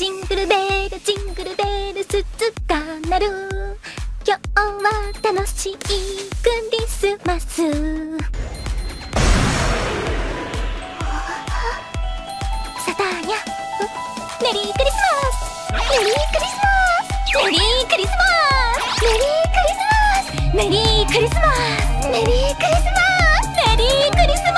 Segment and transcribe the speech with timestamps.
[0.00, 2.24] ジングルベルジングルベル鈴
[2.66, 3.26] が鳴る。
[4.26, 4.88] 今日は
[5.22, 7.46] 楽しいクリスマス。
[7.46, 7.68] サ
[12.96, 13.44] ターニャ。
[14.42, 15.76] メリークリスマス。
[15.76, 16.72] メリークリスマ
[17.04, 17.44] ス。
[17.44, 18.24] メリークリスマ
[18.80, 19.04] ス。
[19.04, 20.56] メリークリスマス。
[20.56, 21.44] メリークリスマ
[22.00, 22.08] ス。
[22.08, 23.52] メリークリスマス。
[23.68, 24.49] メリークリスマス。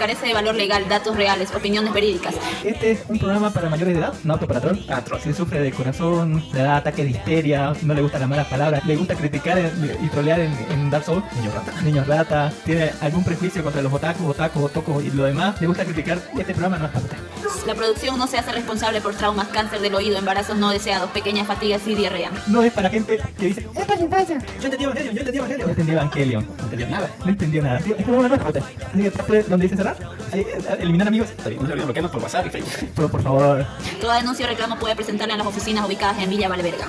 [0.00, 2.34] Carece de valor legal, datos reales, opiniones verídicas.
[2.64, 4.78] Este es un programa para mayores de edad, no apto para troll.
[5.22, 8.82] Si sufre de corazón, le da ataque de histeria, no le gustan las malas palabras,
[8.86, 9.58] le gusta criticar
[10.02, 13.92] y trolear en, en Dark Souls, niños rata, niños rata, tiene algún prejuicio contra los
[13.92, 17.18] otakus, otakus, otocos y lo demás, le gusta criticar, este programa no es para usted.
[17.66, 21.46] La producción no se hace responsable por traumas, cáncer del oído, embarazos no deseados, pequeñas
[21.46, 22.30] fatigas y diarrea.
[22.46, 23.68] No es para gente que dice,
[24.04, 24.38] infancia.
[24.60, 25.66] Yo entendí Evangelion, yo entendí Evangelion.
[25.66, 26.46] No entendí Evangelion.
[26.56, 27.10] No entendió nada.
[27.24, 27.78] No entendió nada.
[27.78, 28.62] Es como una nueva usted.
[28.62, 29.96] Así que donde dice cerrar.
[30.32, 30.46] Eh,
[30.80, 31.30] eliminar amigos.
[31.30, 32.90] Está bien, no se olviden bloquearnos por WhatsApp y Facebook.
[32.94, 33.66] Pero por favor,
[34.00, 36.86] Toda denuncia o reclamo puede presentarla en las oficinas ubicadas en Villa Valverga.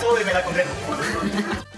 [0.00, 0.70] súbeme la concreta.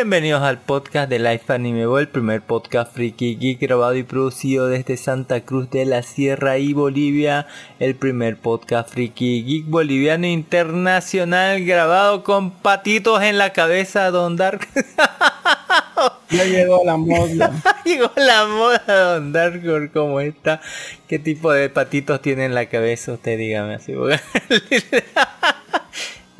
[0.00, 4.96] Bienvenidos al podcast de Life Anime el primer podcast friki geek grabado y producido desde
[4.96, 7.46] Santa Cruz de la Sierra y Bolivia,
[7.80, 14.66] el primer podcast friki geek boliviano internacional grabado con patitos en la cabeza, Don Dark.
[16.30, 17.52] Ya llegó la moda.
[17.84, 20.62] Llegó la moda, Don Dark, ¿cómo está?
[21.08, 23.36] ¿Qué tipo de patitos tiene en la cabeza usted?
[23.36, 23.92] Dígame así.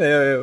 [0.03, 0.39] Eh,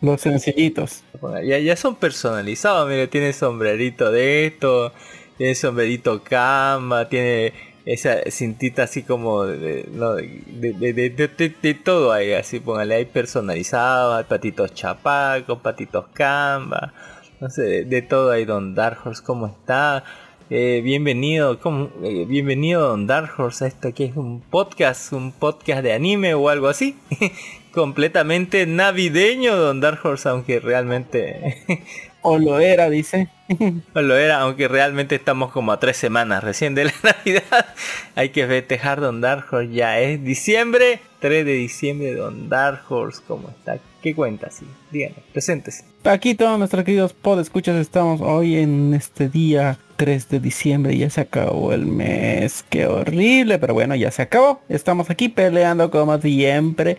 [0.00, 1.02] Los sencillitos.
[1.44, 4.92] Ya, ya son personalizados, mire, tiene sombrerito de esto,
[5.36, 7.52] tiene sombrerito camba, tiene
[7.84, 14.14] esa cintita así como de, no, de, de- de- todo ahí, así póngale ahí personalizado,
[14.16, 16.94] hay patitos chapacos, patitos camba,
[17.40, 20.04] no sé, de, de todo ahí, Don Dark Horse, ¿cómo está?
[20.48, 21.90] Eh, bienvenido, ¿cómo?
[22.02, 26.34] Eh, bienvenido Don Dark Horse a esto que es un podcast, un podcast de anime
[26.34, 26.96] o algo así.
[27.72, 31.64] Completamente navideño Don Dark Horse, aunque realmente
[32.22, 33.28] O lo era, dice.
[33.94, 37.66] no lo era, aunque realmente estamos como a tres semanas recién de la Navidad.
[38.14, 43.20] Hay que festejar Don Dark Horse, ya es diciembre, 3 de diciembre Don Dark Horse,
[43.26, 43.78] ¿cómo está?
[44.00, 44.50] ¿Qué cuenta?
[44.50, 45.84] Sí, díganos, preséntese.
[46.04, 50.96] Aquí todos nuestros queridos podescuchas estamos hoy en este día 3 de diciembre.
[50.96, 52.64] Ya se acabó el mes.
[52.68, 54.60] Qué horrible, pero bueno, ya se acabó.
[54.68, 56.98] Estamos aquí peleando como siempre.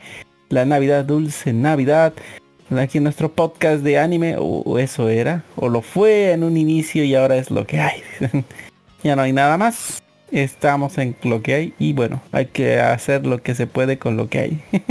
[0.53, 2.13] La Navidad, dulce Navidad.
[2.69, 4.37] Aquí nuestro podcast de anime.
[4.37, 5.43] O, o eso era.
[5.55, 8.03] O lo fue en un inicio y ahora es lo que hay.
[9.03, 10.03] ya no hay nada más.
[10.31, 11.73] Estamos en lo que hay.
[11.79, 14.61] Y bueno, hay que hacer lo que se puede con lo que hay.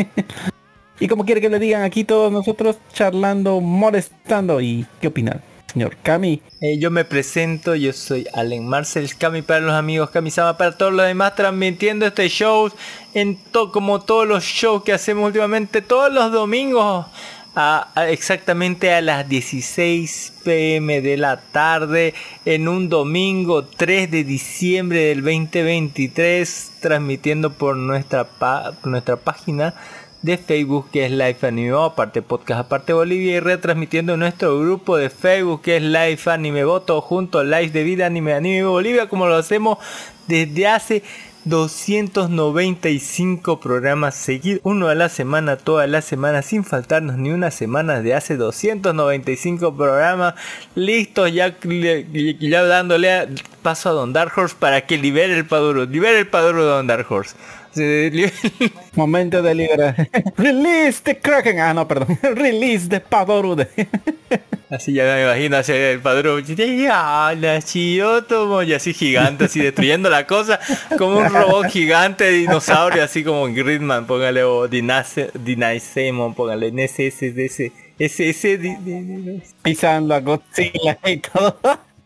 [1.01, 5.41] Y como quiere que le digan aquí todos nosotros charlando, molestando y qué opinan,
[5.73, 6.43] señor Cami.
[6.61, 10.93] Eh, yo me presento, yo soy Allen Marcel Kami para los amigos Kamisama, para todos
[10.93, 12.71] los demás, transmitiendo este show
[13.15, 17.07] en to como todos los shows que hacemos últimamente, todos los domingos,
[17.55, 22.15] a- exactamente a las 16 pm de la tarde,
[22.45, 29.75] en un domingo 3 de diciembre del 2023, transmitiendo por nuestra, pa- nuestra página
[30.23, 34.97] de Facebook que es Life Anime Bo, aparte podcast aparte Bolivia y retransmitiendo nuestro grupo
[34.97, 39.09] de Facebook que es Life Anime Bo, todo junto Live de Vida Anime Anime Bolivia
[39.09, 39.79] como lo hacemos
[40.29, 41.03] desde hace
[41.45, 48.01] 295 programas seguidos, uno a la semana, toda la semana, sin faltarnos ni una semana
[48.01, 50.35] de hace 295 programas,
[50.77, 51.57] listos ya,
[52.39, 53.27] ya dándole
[53.63, 57.11] paso a Don Dark Horse para que libere el Paduro, libere el Paduro Don Dark
[57.11, 57.35] Horse.
[58.95, 60.09] Momento de liberar.
[60.37, 61.59] Release the Kraken.
[61.61, 62.19] Ah, no, perdón.
[62.23, 63.69] Release the Padorude.
[64.71, 66.43] Así ya me imagino así el padrón.
[66.47, 68.63] ¡Ya, la Chiyotomo!
[68.63, 70.59] Y así gigante, así destruyendo la cosa.
[70.97, 77.71] Como un robot gigante de dinosaurio, así como Gridman, póngale, o Dinace- Dinaisemon, póngale, NSSDS.
[77.99, 78.79] SS,
[79.63, 81.59] Pisando a Godzilla y todo.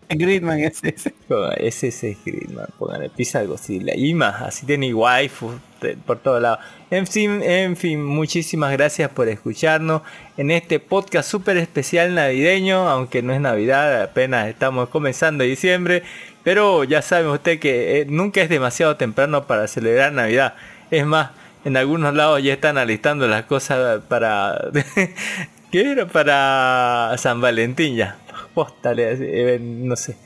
[0.19, 1.13] Gridman es ese.
[1.29, 3.95] póngale, SS Gridman, póngale, pisa Godzilla.
[3.97, 6.61] Y más, así tiene waifu de- por todos lados.
[6.91, 10.03] En fin, en fin, muchísimas gracias por escucharnos
[10.37, 16.03] en este podcast súper especial navideño, aunque no es Navidad, apenas estamos comenzando diciembre,
[16.45, 20.55] pero ya saben usted que eh, nunca es demasiado temprano para celebrar Navidad.
[20.93, 21.31] Es más,
[21.65, 24.71] en algunos lados ya están alistando las cosas para...
[25.73, 26.07] ¿Qué era?
[26.07, 28.17] Para San Valentín ya.
[28.57, 30.17] Póstale, así, eh, no sé.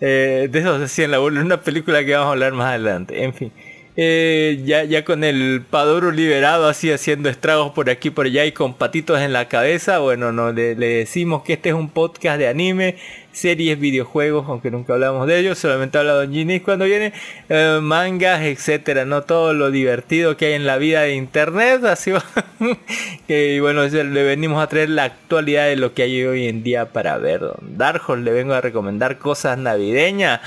[0.00, 3.22] Eh, de eso se en la burla, una película que vamos a hablar más adelante.
[3.22, 3.52] En fin.
[3.94, 8.52] Eh, ya, ya con el Paduro liberado así haciendo estragos por aquí por allá y
[8.52, 12.48] con patitos en la cabeza, bueno, no le decimos que este es un podcast de
[12.48, 12.96] anime,
[13.34, 17.12] series, videojuegos, aunque nunca hablamos de ellos, solamente habla Don Ginny cuando viene,
[17.48, 22.12] eh, mangas, etcétera, no todo lo divertido que hay en la vida de internet, así
[22.12, 22.24] va.
[23.26, 26.86] que bueno, le venimos a traer la actualidad de lo que hay hoy en día
[26.86, 27.40] para ver.
[27.40, 30.40] Don Dark Horse le vengo a recomendar cosas navideñas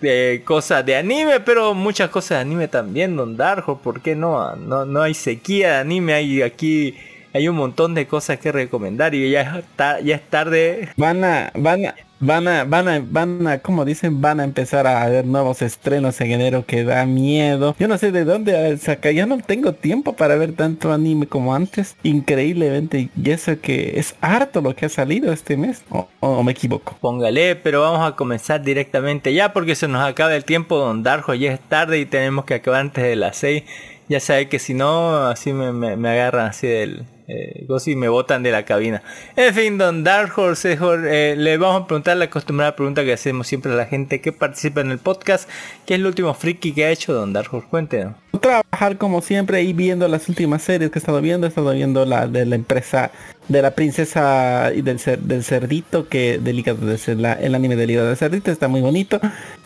[0.00, 4.54] de cosas de anime, pero muchas cosas de anime también, Don Darjo, ¿por qué no?
[4.56, 6.96] No, no hay sequía de anime, hay aquí
[7.32, 10.88] hay un montón de cosas que recomendar y ya es, ta- ya es tarde.
[10.96, 14.86] Van a, van a, van a, van a, van a, como dicen, van a empezar
[14.86, 17.76] a haber nuevos estrenos en enero que da miedo.
[17.78, 21.54] Yo no sé de dónde saca, ya no tengo tiempo para ver tanto anime como
[21.54, 21.96] antes.
[22.02, 25.82] Increíblemente, y eso que es harto lo que ha salido este mes.
[25.90, 26.96] O, o me equivoco.
[27.00, 31.34] Póngale, pero vamos a comenzar directamente ya porque se nos acaba el tiempo, Don Darjo,
[31.34, 33.64] ya es tarde y tenemos que acabar antes de las 6.
[34.08, 38.08] Ya sabe que si no, así me, me- me agarran así del, eh, Gossi me
[38.08, 39.02] botan de la cabina.
[39.36, 43.46] En fin, Don Dark Horse, eh, le vamos a preguntar la acostumbrada pregunta que hacemos
[43.46, 45.48] siempre a la gente que participa en el podcast.
[45.86, 47.68] ¿Qué es el último friki que ha hecho Don Dark Horse?
[47.68, 48.14] Cuéntenos.
[48.40, 51.46] Trabajar como siempre y viendo las últimas series que he estado viendo.
[51.46, 53.10] He estado viendo la de la empresa
[53.48, 57.76] de la princesa y del, cer- del cerdito que del hígado cer- la- el anime
[57.76, 59.20] del hígado del cerdito está muy bonito.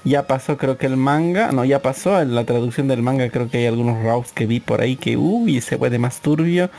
[0.04, 3.50] Ya pasó creo que el manga, no ya pasó en la traducción del manga creo
[3.50, 6.70] que hay algunos raws que vi por ahí que uy se puede más turbio.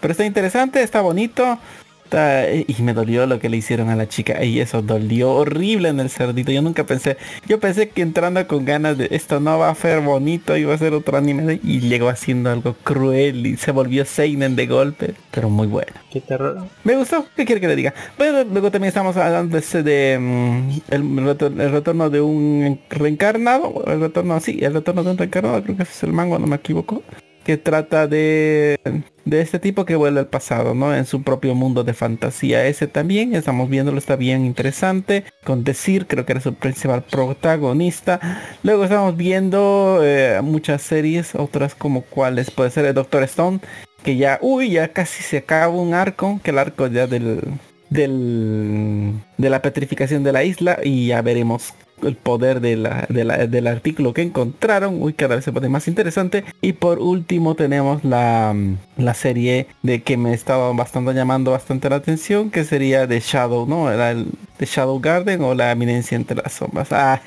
[0.00, 1.58] Pero está interesante, está bonito.
[2.04, 4.42] está- y me dolió lo que le hicieron a la chica.
[4.44, 6.50] Y eso dolió horrible en el cerdito.
[6.50, 7.16] Yo nunca pensé.
[7.46, 10.56] Yo pensé que entrando con ganas de esto no va a ser bonito.
[10.56, 11.60] Iba a ser otro anime.
[11.62, 13.46] Y llegó haciendo algo cruel.
[13.46, 15.14] Y se volvió Seinen de golpe.
[15.30, 15.92] Pero muy bueno.
[16.10, 16.66] ¿Qué terror?
[16.82, 17.94] Me gustó, ¿qué quiere que le diga?
[18.18, 22.80] Bueno, luego también estamos hablando de, ese de, mm, el, retor- el retorno de un
[22.90, 26.40] reencarnado, el retorno, sí, el retorno de un reencarnado, creo que ese es el mango,
[26.40, 27.04] no me equivoco,
[27.50, 28.78] que trata de,
[29.24, 30.94] de este tipo que vuelve al pasado, ¿no?
[30.94, 32.64] En su propio mundo de fantasía.
[32.64, 38.20] Ese también, estamos viéndolo, está bien interesante, con Decir, creo que era su principal protagonista.
[38.62, 43.58] Luego estamos viendo eh, muchas series, otras como cuáles, puede ser el Doctor Stone,
[44.04, 47.40] que ya, uy, ya casi se acaba un arco, que el arco ya del,
[47.88, 53.24] del, de la petrificación de la isla y ya veremos el poder de la, de
[53.24, 55.02] la- del artículo que encontraron.
[55.02, 56.44] Uy, cada vez se pone más interesante.
[56.60, 58.54] Y por último tenemos la,
[58.96, 63.66] la serie de que me estaba bastante llamando bastante la atención, que sería The Shadow,
[63.66, 63.90] ¿no?
[63.90, 64.26] Era el
[64.58, 66.88] The Shadow Garden o la eminencia entre las sombras.
[67.02, 67.20] Ah,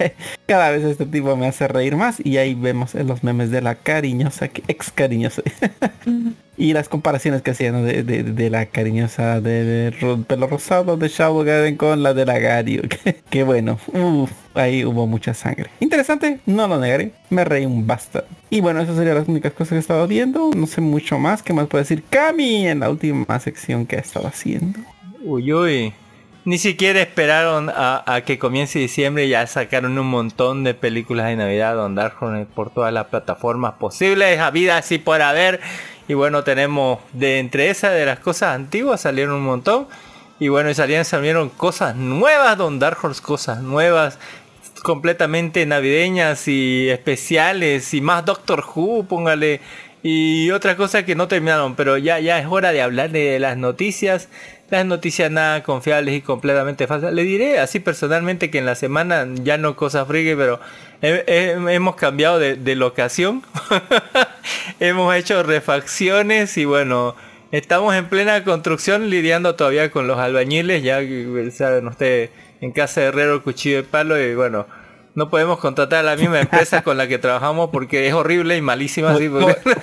[0.46, 3.62] cada vez este tipo me hace reír más y ahí vemos en los memes de
[3.62, 5.42] la cariñosa, que ex cariñosa.
[6.56, 11.44] Y las comparaciones que hacían de, de- la cariñosa de, de pelo rosado de Shadow
[11.44, 12.84] Garden con la de la Gario.
[13.04, 15.70] que, que bueno, uf, ahí hubo mucha sangre.
[15.80, 17.12] Interesante, no lo negaré.
[17.30, 18.28] Me reí un bastante.
[18.52, 20.52] Y bueno, esas serían las únicas cosas que he estado viendo.
[20.56, 21.42] No sé mucho más.
[21.42, 24.80] ¿Qué más puede decir Cami en la última sección que ha estado haciendo?
[25.24, 25.94] Uy, uy.
[26.46, 31.28] Ni siquiera esperaron a, a que comience diciembre y ya sacaron un montón de películas
[31.28, 32.16] de Navidad Don Dark
[32.54, 35.62] por todas las plataformas posibles, vida así por haber.
[36.08, 39.88] Y bueno, tenemos de entre esas de las cosas antiguas salieron un montón.
[40.40, 44.20] Y bueno, y salían, salieron cosas nuevas, Don Dark Horse, cosas nuevas,
[44.84, 49.62] completamente navideñas y especiales y más Doctor Who, póngale.
[50.02, 53.56] Y otra cosa que no terminaron, pero ya, ya es hora de hablar de las
[53.56, 54.28] noticias.
[54.74, 57.13] Las noticias nada confiables y completamente falsas.
[57.13, 60.60] Le diré así personalmente que en la semana ya no cosas friki, pero
[61.03, 63.44] he- he- hemos cambiado de, locación.
[64.80, 67.15] hemos hecho refacciones y bueno,
[67.51, 70.82] estamos en plena construcción lidiando todavía con los albañiles.
[70.82, 74.65] Ya que, saben ustedes, en casa de Herrero, cuchillo de palo y bueno.
[75.15, 78.62] No podemos contratar a la misma empresa con la que trabajamos porque es horrible y
[78.62, 79.12] malísima.
[79.12, 79.58] así, porque-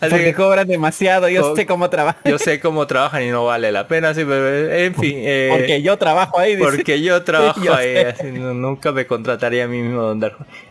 [0.00, 1.28] así Porque que- cobran demasiado.
[1.28, 2.22] Yo sé cómo trabajan.
[2.24, 5.14] yo sé cómo trabajan y no vale la pena, sí, pero en fin.
[5.16, 6.54] eh, Porque yo trabajo ahí.
[6.54, 6.70] dice.
[6.70, 10.20] porque yo trabajo Yo ahí, así, no- nunca me contrataría a mí mismo Don.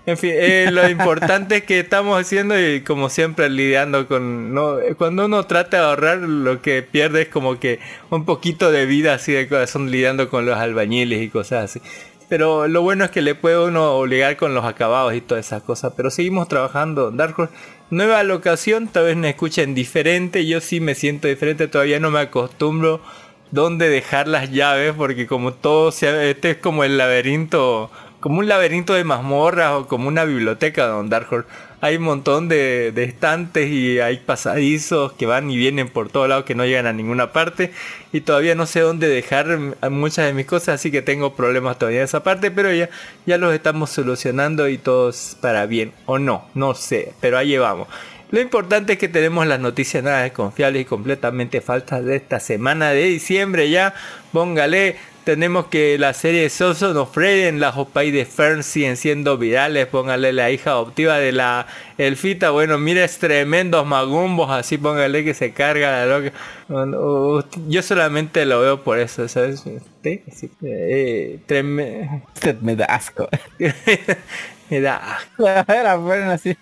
[0.06, 4.54] En fin, eh, lo importante es que estamos haciendo y como siempre lidiando con...
[4.54, 7.80] No, cuando uno trata de ahorrar, lo que pierde es como que
[8.12, 11.82] un poquito de vida así de corazón lidiando con los albañiles y cosas así.
[12.30, 15.64] Pero lo bueno es que le puede uno obligar con los acabados y todas esas
[15.64, 15.94] cosas.
[15.98, 17.10] Pero seguimos trabajando.
[17.10, 17.54] Dark Horse,
[17.90, 20.46] nueva locación, tal vez me escuchen diferente.
[20.46, 23.02] Yo sí me siento diferente, todavía no me acostumbro
[23.50, 24.94] dónde dejar las llaves.
[24.96, 29.88] Porque como todo, se, este es como el laberinto, como un laberinto de mazmorras o
[29.88, 31.48] como una biblioteca Don Dark.
[31.82, 36.44] Hay un montón de, estantes y hay pasadizos que van y vienen por todos lados
[36.44, 37.72] que no llegan a ninguna parte.
[38.12, 39.58] Y todavía no sé dónde dejar
[39.90, 42.52] muchas de mis cosas, así que tengo problemas todavía en esa parte.
[42.52, 42.90] Pero ya,
[43.26, 45.94] ya los estamos solucionando y todos para bien.
[46.06, 47.88] O no, no sé, pero ahí vamos.
[48.32, 52.92] Lo importante es que tenemos las noticias nada desconfiables y completamente falsas de esta semana
[52.92, 53.96] de diciembre ya.
[54.32, 54.98] Póngale,
[55.30, 59.86] tenemos que la serie de Soso of Freden, las Opay de Fern siguen siendo virales.
[59.86, 61.68] Póngale la hija adoptiva de la
[62.00, 62.50] elfita.
[62.50, 64.50] Bueno, mira, es tremendos magumbos.
[64.50, 67.46] Así póngale que se carga la loca.
[67.68, 69.64] Yo solamente lo veo por eso, ¿sabes?
[70.04, 70.24] Este,
[70.64, 71.64] eh, Usted
[72.62, 73.30] me da asco.
[74.70, 76.56] Era bueno así.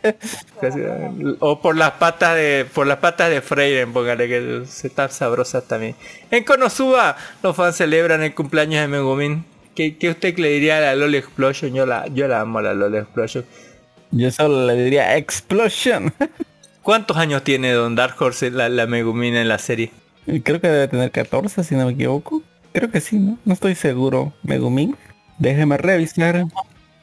[0.60, 0.80] Casi,
[1.40, 5.94] O por las patas de por las patas de Freyren, póngale que están sabrosas también.
[6.30, 9.44] En Konosuba los fans celebran el cumpleaños de Megumin.
[9.74, 11.72] ¿Qué, qué usted le diría a la Loli Explosion?
[11.72, 13.44] Yo la, yo la amo a la Loli Explosion.
[14.10, 16.12] Yo solo le diría Explosion.
[16.82, 19.90] ¿Cuántos años tiene Don Dark Horse la, la Megumin en la serie?
[20.42, 22.42] Creo que debe tener 14 si no me equivoco.
[22.72, 23.38] Creo que sí, ¿no?
[23.44, 24.32] No estoy seguro.
[24.42, 24.96] Megumin.
[25.38, 26.46] Déjeme revisar.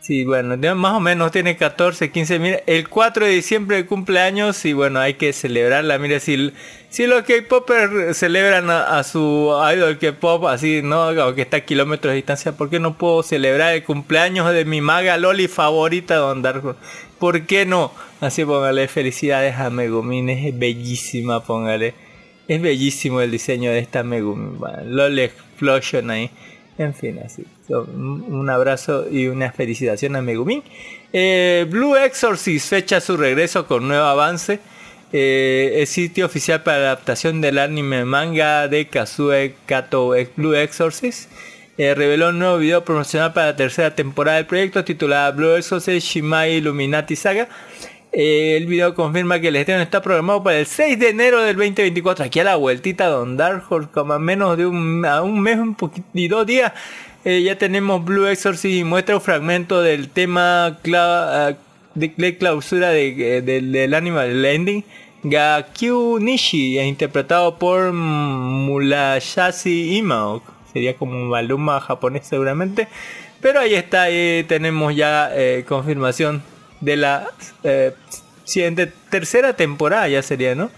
[0.05, 2.57] Sí, bueno, más o menos tiene 14, 15 mil.
[2.67, 5.97] El 4 de diciembre de cumpleaños y bueno, hay que celebrarla.
[5.97, 6.53] Mire, si,
[6.89, 11.05] si los K-Popers celebran a, su idol K-Pop así, ¿no?
[11.09, 14.79] Aunque está a kilómetros de distancia, ¿por qué no puedo celebrar el cumpleaños de mi
[14.79, 16.75] maga Loli favorita, Don Dark?
[17.17, 17.91] ¿Por qué no?
[18.21, 21.95] Así póngale felicidades a Megumin, es bellísima, póngale.
[22.47, 24.59] Es bellísimo el diseño de esta Megumin.
[24.85, 26.29] Loli Explosion ahí.
[26.77, 27.45] En fin, así.
[27.69, 30.63] Un abrazo y una felicitación a Megumin.
[31.13, 34.59] Eh, Blue Exorcist fecha su regreso con nuevo avance.
[35.13, 41.31] Eh, el sitio oficial para la adaptación del anime manga de Kazue Kato Blue Exorcist
[41.77, 46.07] eh, reveló un nuevo video promocional para la tercera temporada del proyecto titulada Blue Exorcist
[46.07, 47.49] Shimai Illuminati Saga.
[48.11, 51.55] Eh, el video confirma que el estreno está programado para el 6 de enero del
[51.57, 52.25] 2024.
[52.25, 55.01] Aquí a la vueltita, Don Dark Horse, como a menos de un,
[55.41, 56.71] mes un poquito, y dos días.
[57.25, 61.53] eh, ya tenemos Blue Exorcist y muestra un fragmento del tema cla- ah,
[61.95, 64.83] de, clausura de- eh, del, del ending.
[65.23, 70.41] Gakyu Nishi, eh, interpretado por Mulayashi Imao.
[70.71, 72.87] Sería como un Maluma japonés seguramente.
[73.41, 76.43] Pero ahí está, ahí tenemos ya eh, confirmación
[76.85, 77.27] de la
[77.63, 77.93] eh,
[78.43, 80.69] siguiente tercera temporada ya sería, ¿no?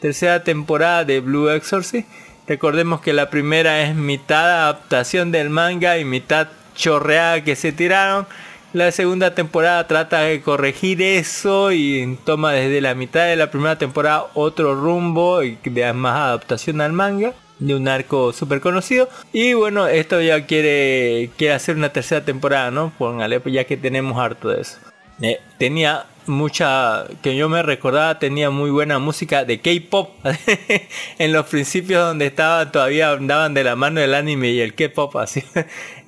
[0.00, 2.08] Tercera temporada de Blue Exorcist.
[2.46, 8.26] Recordemos que la primera es mitad adaptación del manga y mitad chorreada que se tiraron.
[8.72, 13.78] La segunda temporada trata de corregir eso y toma desde la mitad de la primera
[13.78, 19.08] temporada otro rumbo y de más adaptación al manga de un arco súper conocido.
[19.32, 22.92] Y bueno, esto ya quiere, quiere hacer una tercera temporada, ¿no?
[22.98, 24.78] Póngale, pues ya que tenemos harto de eso.
[25.22, 30.10] Eh, tenía mucha, que yo me recordaba, tenía muy buena música de K-pop.
[31.18, 35.16] en los principios donde estaba todavía andaban de la mano el anime y el K-pop
[35.16, 35.44] así.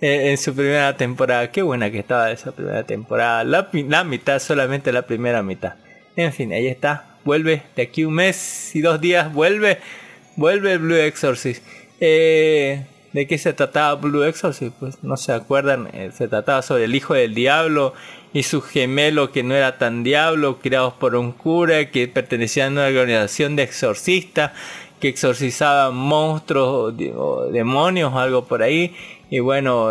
[0.00, 1.50] eh, en su primera temporada.
[1.50, 3.44] Qué buena que estaba esa primera temporada.
[3.44, 5.74] La, la mitad, solamente la primera mitad.
[6.16, 7.16] En fin, ahí está.
[7.24, 9.32] Vuelve de aquí un mes y dos días.
[9.32, 9.78] Vuelve.
[10.36, 11.62] Vuelve Blue Exorcist.
[12.00, 14.74] Eh, ¿De qué se trataba Blue Exorcist?
[14.78, 15.88] Pues no se acuerdan.
[16.12, 17.94] se trataba sobre el hijo del diablo
[18.36, 22.68] y su gemelo que no era tan diablo, criados por un cura que pertenecía a
[22.68, 24.52] una organización de exorcistas
[25.00, 28.94] que exorcizaban monstruos o, de- o demonios o algo por ahí.
[29.30, 29.88] Y bueno,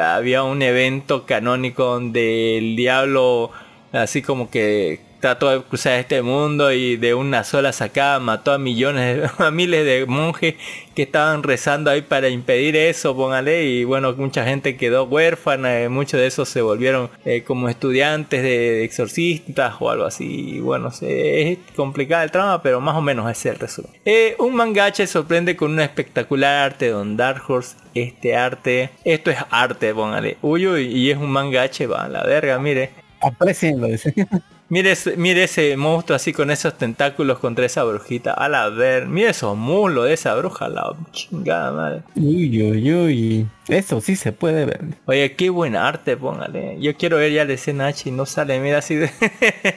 [0.00, 3.50] había un evento canónico donde el diablo
[3.92, 8.58] así como que trató de cruzar este mundo y de una sola sacada mató a
[8.58, 10.56] millones, a miles de monjes
[10.94, 15.88] que estaban rezando ahí para impedir eso, póngale, y bueno, mucha gente quedó huérfana, eh,
[15.88, 20.92] muchos de esos se volvieron eh, como estudiantes de exorcistas o algo así, y bueno,
[21.00, 23.92] es complicada el trama, pero más o menos ese es el resumen.
[24.04, 29.38] Eh, un mangache sorprende con una espectacular arte Don Dark Horse, este arte, esto es
[29.48, 32.90] arte, póngale, uy, y es un mangache, va, la verga, mire.
[33.22, 34.12] Aprecienlo, dice.
[34.70, 38.32] Mire ese, mire ese monstruo así con esos tentáculos contra esa brujita.
[38.32, 42.02] A la ver, mire esos muslos de esa bruja, la chingada madre.
[42.16, 43.46] Uy, uy, uy.
[43.68, 44.80] Eso sí se puede ver.
[45.06, 46.76] Oye, qué buen arte, póngale.
[46.80, 49.10] Yo quiero ver ya la escena H y no sale, mira así de...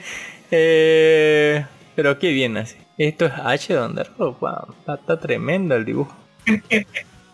[0.50, 2.76] Eh, pero qué bien así.
[2.96, 6.16] Esto es H donde wow, está, está tremendo el dibujo.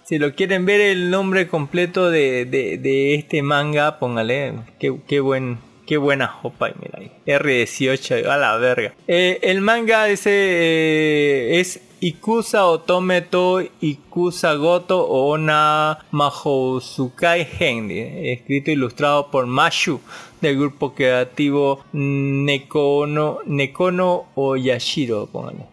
[0.06, 4.52] Si lo quieren ver el nombre completo de, de- de este manga, póngale.
[4.78, 5.56] Qué, qué buen.
[5.87, 7.11] Qué buena jopa, mira ahí.
[7.27, 8.94] R18, a la verga.
[9.07, 18.33] Eh, el manga ese eh, es Ikusa Otome to Ikusa Goto Ona Mahousukai Henry.
[18.33, 20.01] Escrito e ilustrado por Mashu
[20.48, 25.28] del grupo creativo Nekono, Nekono o Yashiro.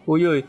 [0.06, 0.44] Uy, uy.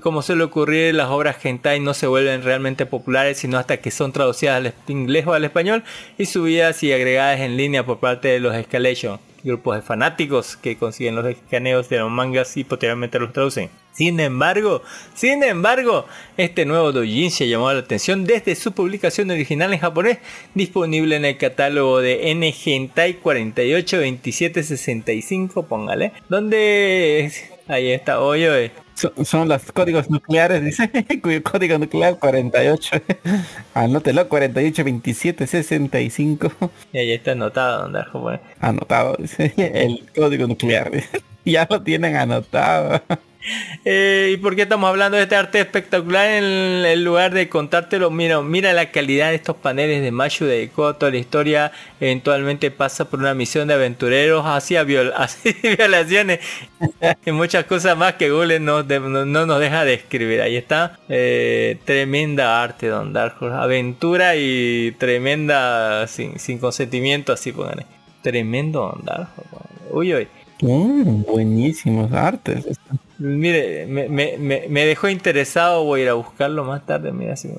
[0.00, 4.12] Como suele ocurrir, las obras hentai no se vuelven realmente populares sino hasta que son
[4.12, 5.84] traducidas al inglés o al español
[6.18, 10.76] y subidas y agregadas en línea por parte de los Escalation, grupos de fanáticos que
[10.76, 13.70] consiguen los escaneos de los mangas y posteriormente los traducen.
[13.92, 14.82] Sin embargo,
[15.14, 20.18] sin embargo, este nuevo doujin se llamó la atención desde su publicación original en japonés,
[20.54, 27.32] disponible en el catálogo de N Hentai 482765, póngale, donde
[27.66, 28.70] ahí está, oye.
[28.98, 30.90] Son, son los códigos nucleares, dice.
[31.22, 32.96] Cuyo código nuclear 48.
[33.74, 36.50] Anótelo, 48, 27, 65.
[36.92, 38.40] Y ahí está anotado, donde japonés.
[38.58, 39.52] Anotado, dice.
[39.56, 40.90] El código nuclear.
[40.90, 41.22] dice.
[41.44, 43.00] Ya lo tienen anotado.
[43.84, 48.10] Eh, ¿Y por qué estamos hablando de este arte espectacular en el lugar de contártelo?
[48.10, 51.10] Mira, mira la calidad de estos paneles de Machu de Koto.
[51.10, 56.40] La historia eventualmente pasa por una misión de aventureros hacia, viol- hacia violaciones
[57.24, 60.40] y muchas cosas más que Google no, de- no- no nos deja describir.
[60.42, 60.98] Ahí está.
[61.08, 63.56] Eh, tremenda arte, Don Dark Horse.
[63.56, 67.86] Aventura y tremenda sin, sin consentimiento, así pónganle.
[68.22, 69.28] Tremendo Don Dark.
[69.90, 70.28] Uy, uy.
[70.60, 72.66] Mm, buenísimos artes.
[73.18, 77.12] Mire, me, me, me, dejó interesado, voy a ir a buscarlo más tarde.
[77.12, 77.48] Mira, si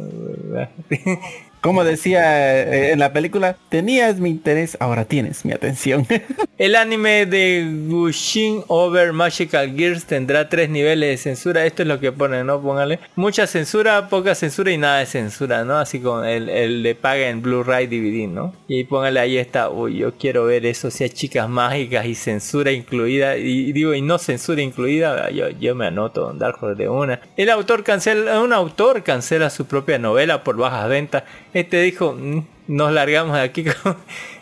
[1.61, 6.07] Como decía eh, en la película, tenías mi interés, ahora tienes mi atención.
[6.57, 11.65] El anime de Gushin Over Magical Gears tendrá tres niveles de censura.
[11.65, 12.61] Esto es lo que pone, ¿no?
[12.61, 12.99] Póngale.
[13.15, 15.77] Mucha censura, poca censura y nada de censura, ¿no?
[15.77, 18.53] Así como el, el de paga en Blu-ray DVD, ¿no?
[18.67, 19.69] Y póngale ahí está.
[19.69, 23.37] Uy, yo quiero ver eso, hay chicas mágicas y censura incluida.
[23.37, 27.21] Y, digo, y no censura incluida, yo, yo me anoto Dark Horse de una.
[27.37, 31.23] El autor cancela, un autor cancela su propia novela por bajas ventas.
[31.53, 33.97] Este dijo, "Mm, nos largamos de aquí con...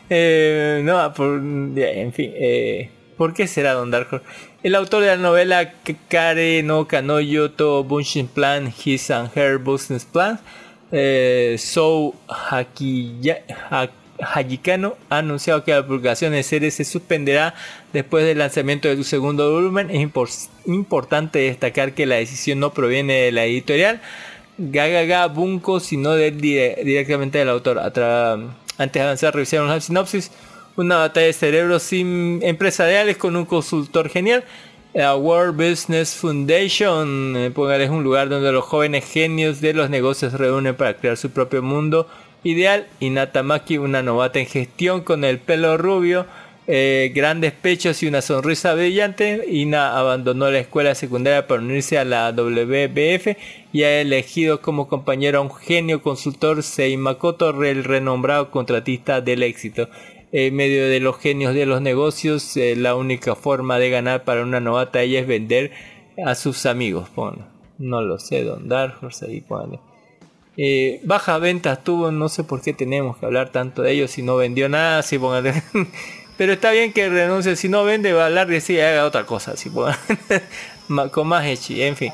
[0.09, 1.13] Eh, no,
[1.77, 4.25] en fin, eh, ¿por qué será Don Dark Horse?
[4.63, 5.73] El autor de la novela
[6.07, 10.39] Kare no Kanoyo to Bunshin Plan His and Her Business Plan,
[10.91, 13.89] eh, So Hakiya- Ha-
[14.19, 17.53] ha anunciado que la publicación de serie se suspenderá
[17.93, 19.91] después del lanzamiento de su segundo volumen.
[19.91, 24.01] Es impor- importante destacar que la decisión no proviene de la editorial
[24.57, 27.79] Gagaga Bunko, sino dire- directamente del autor.
[27.79, 30.31] Antes de avanzar, revisaron la sinopsis.
[30.75, 34.43] Una batalla de cerebros sin empresariales con un consultor genial.
[34.93, 39.89] La World Business Foundation, eh, póngale, es un lugar donde los jóvenes genios de los
[39.89, 42.07] negocios reúnen para crear su propio mundo
[42.43, 42.87] ideal.
[42.99, 46.25] Y Natamaki, una novata en gestión con el pelo rubio,
[46.69, 49.45] eh, grandes pechos y una sonrisa brillante.
[49.49, 53.37] Ina abandonó la escuela secundaria para unirse a la WBF
[53.71, 59.43] y ha elegido como compañero a un genio consultor Sei Makoto, el renombrado contratista del
[59.43, 59.89] éxito.
[60.33, 64.43] En medio de los genios de los negocios, eh, la única forma de ganar para
[64.43, 65.71] una novata ella es vender
[66.25, 67.07] a sus amigos.
[67.09, 67.45] Pon.
[67.77, 69.43] No lo sé, Don Dark Horse, ahí.
[70.57, 71.01] Eh,
[71.39, 74.67] ventas tuvo, no sé por qué tenemos que hablar tanto de ellos si no vendió
[74.67, 75.53] nada, si póngale.
[76.37, 79.05] Pero está bien que renuncie, si no vende, va a hablar de sí y haga
[79.05, 79.53] otra cosa.
[80.87, 82.13] Ma- con más hechi, en fin.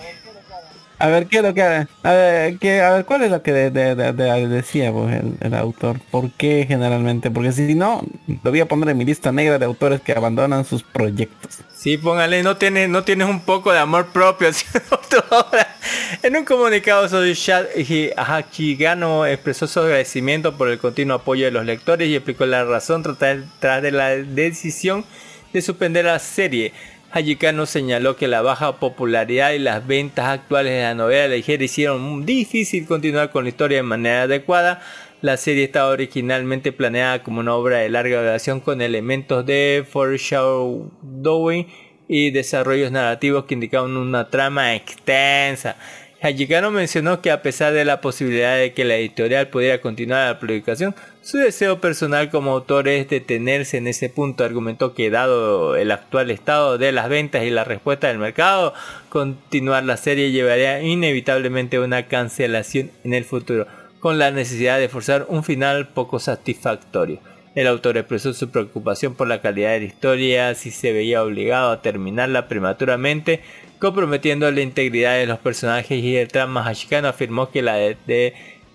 [1.03, 1.61] A ver, ¿qué es lo que...
[1.61, 5.21] A ver, ¿qué- a ver ¿cuál es lo que de- de- de- de- decía pues,
[5.41, 5.99] el, autor?
[6.09, 7.29] ¿Por qué generalmente?
[7.29, 8.01] Porque si no,
[8.41, 11.59] lo voy a poner en mi lista negra de autores que abandonan sus proyectos.
[11.75, 14.47] Sí, póngale, no tienes, no tienes un poco de amor propio.
[16.23, 22.07] En un comunicado, Soichi Hachigano expresó su agradecimiento por el continuo apoyo de los lectores
[22.07, 25.03] y explicó la razón tras tras de la decisión
[25.51, 26.71] de suspender la serie.
[27.13, 32.25] Hachigano señaló que la baja popularidad y las ventas actuales de la novela ligera hicieron
[32.25, 34.81] difícil continuar con la historia de manera adecuada.
[35.21, 41.67] La serie estaba originalmente planeada como una obra de larga duración con elementos de foreshadowing
[42.07, 45.75] y desarrollos narrativos que indicaban una trama extensa.
[46.19, 50.39] Hachikano mencionó que a pesar de la posibilidad de que la editorial pudiera continuar la
[50.39, 54.43] publicación, su deseo personal como autor es detenerse en ese punto.
[54.43, 58.73] Argumentó que dado el actual estado de las ventas y la respuesta del mercado,
[59.09, 63.67] continuar la serie llevaría inevitablemente a una cancelación en el futuro,
[63.99, 67.19] con la necesidad de forzar un final poco satisfactorio.
[67.55, 71.71] El autor expresó su preocupación por la calidad de la historia si se veía obligado
[71.71, 73.41] a terminarla prematuramente,
[73.77, 76.63] comprometiendo la integridad de los personajes y el trama.
[76.63, 78.33] Hashikano afirmó que la de, de-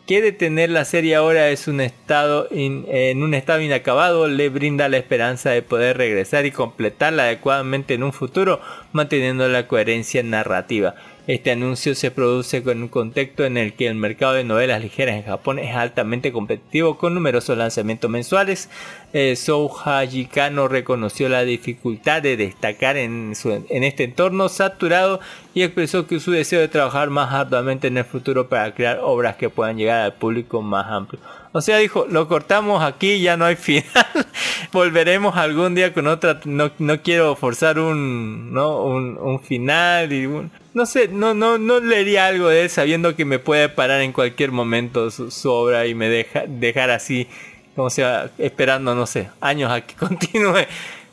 [0.09, 4.97] que detener la serie ahora es un estado en un estado inacabado le brinda la
[4.97, 8.59] esperanza de poder regresar y completarla adecuadamente en un futuro,
[8.93, 10.95] manteniendo la coherencia narrativa.
[11.29, 15.15] Este anuncio se produce con un contexto en el que el mercado de novelas ligeras
[15.15, 18.71] en Japón es altamente competitivo con numerosos lanzamientos mensuales.
[19.13, 25.21] Eh, Sou Hajikano reconoció la dificultad de destacar en, en este entorno saturado
[25.53, 29.37] y expresó que su deseo de trabajar más arduamente en el futuro para crear obras
[29.37, 31.21] que puedan llegar al público más amplio.
[31.59, 33.85] O sea, dijo, lo cortamos aquí, ya no hay final.
[34.73, 36.39] Volveremos algún día con otra.
[36.45, 38.85] No, no quiero forzar un, ¿no?
[38.85, 43.25] un, final y un- no sé, no, no, no leería algo de él sabiendo que
[43.25, 47.27] me puede parar en cualquier momento su, su obra y me deja, dejar así,
[47.75, 50.65] como sea, esperando, no sé, años a que continúe.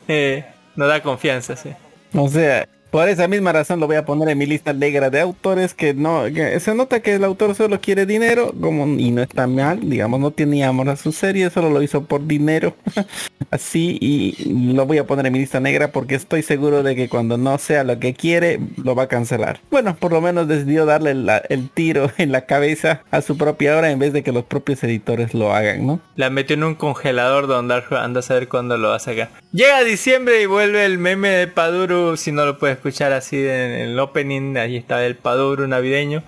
[0.06, 0.44] Eh,
[0.76, 1.70] no da confianza, sí.
[2.14, 5.20] O sea, por esa misma razón lo voy a poner en mi lista negra de
[5.20, 9.22] autores que no, que se nota que el autor solo quiere dinero, como y no
[9.22, 12.74] está mal, digamos, no tiene amor a su serie, solo lo hizo por dinero.
[13.50, 17.08] Así y lo voy a poner en mi lista negra porque estoy seguro de que
[17.08, 19.60] cuando no sea lo que quiere, lo va a cancelar.
[19.70, 21.10] Bueno, por lo menos decidió darle
[21.48, 24.82] el tiro en la cabeza a su propia obra en vez de que los propios
[24.84, 26.00] editores lo hagan, ¿no?
[26.16, 29.30] La metió en un congelador donde anda a saber cuándo lo va a sacar.
[29.52, 33.72] Llega diciembre y vuelve el meme de Paduro, si no lo puedes escuchar así en
[33.72, 36.22] el opening, ahí está el Paduro navideño.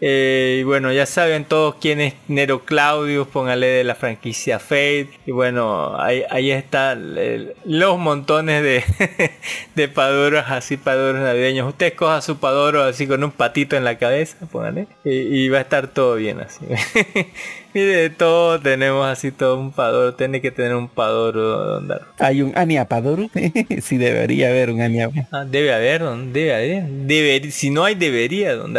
[0.00, 5.10] Eh, y bueno, ya saben todos quién es Nero Claudius, póngale de la franquicia Fate.
[5.26, 7.16] Y bueno, ahí, ahí están
[7.64, 8.84] los montones de,
[9.74, 11.68] de padoros, así padoros navideños.
[11.68, 14.86] Usted coja su padoro así con un patito en la cabeza, póngale.
[15.04, 16.64] Y va a estar todo bien así.
[17.74, 20.14] Mire, de todo tenemos así todo un padoro.
[20.14, 22.06] Tiene que tener un padoro, don Darjo.
[22.18, 23.30] Hay un Ania Padoru.
[23.82, 25.10] sí, debería haber un Ania.
[25.30, 26.82] Ah, debe haber, don, debe haber.
[26.84, 28.74] Deber- si no hay, debería, don.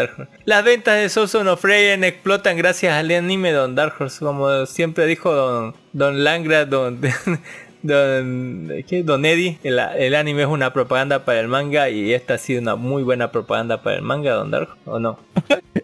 [0.45, 4.19] Las ventas de Soul of Freya explotan gracias al anime, don Dark Horse.
[4.23, 6.99] Como siempre dijo don, don Langra, don,
[7.83, 9.03] don, ¿qué?
[9.03, 9.59] don Eddie.
[9.63, 13.03] El, el anime es una propaganda para el manga y esta ha sido una muy
[13.03, 15.19] buena propaganda para el manga, don Dark ¿o no?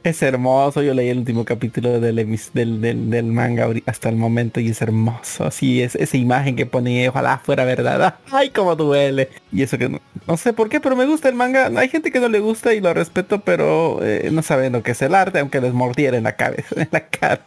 [0.06, 5.46] Es hermoso, yo leí el último capítulo del, manga hasta el momento y es hermoso.
[5.46, 8.14] Así es, esa imagen que pone, ojalá fuera verdad.
[8.32, 9.30] Ay, cómo duele.
[9.52, 11.72] Y eso que no, no sé por qué, pero me gusta el manga.
[11.76, 14.92] Hay gente que no le gusta y lo respeto, pero eh, no saben lo que
[14.92, 17.42] es el arte, aunque les mordiera en la cabeza, en la cara.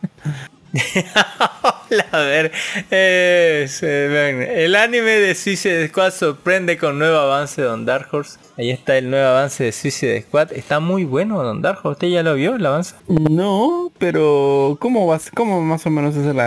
[2.12, 2.52] A ver,
[2.90, 3.66] eh,
[4.56, 8.38] el anime de Suicide Squad sorprende con nuevo avance de Don Dark Horse.
[8.56, 10.52] Ahí está el nuevo avance de Suicide Squad.
[10.52, 11.92] Está muy bueno, Don Dark Horse.
[11.92, 12.94] ¿Usted ya lo vio el avance?
[13.08, 15.30] No, pero ¿cómo vas?
[15.34, 16.38] ¿Cómo más o menos es el,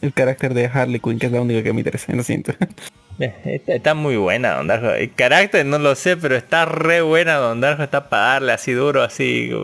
[0.00, 2.12] el carácter de Harley Quinn, que es la única que me interesa?
[2.12, 2.52] Lo siento.
[3.18, 4.90] Está, muy buena Don Darjo.
[4.90, 7.82] El carácter no lo sé, pero está re buena Don Darjo.
[7.84, 9.50] Está para darle así duro, así.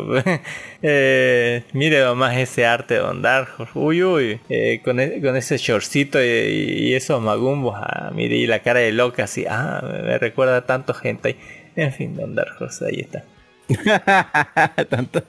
[0.83, 3.69] Eh, mire nomás ese arte Don Darjo.
[3.75, 4.41] Uy, uy.
[4.49, 7.75] Eh, con, e- con ese shortcito y, esos magumbos.
[7.77, 9.45] Ah, mire, y la cara de loca así.
[9.47, 11.37] Ah, me, me recuerda a tanto gente.
[11.77, 13.25] En fin, Don Darjo, ahí está.
[14.89, 15.23] Tanto-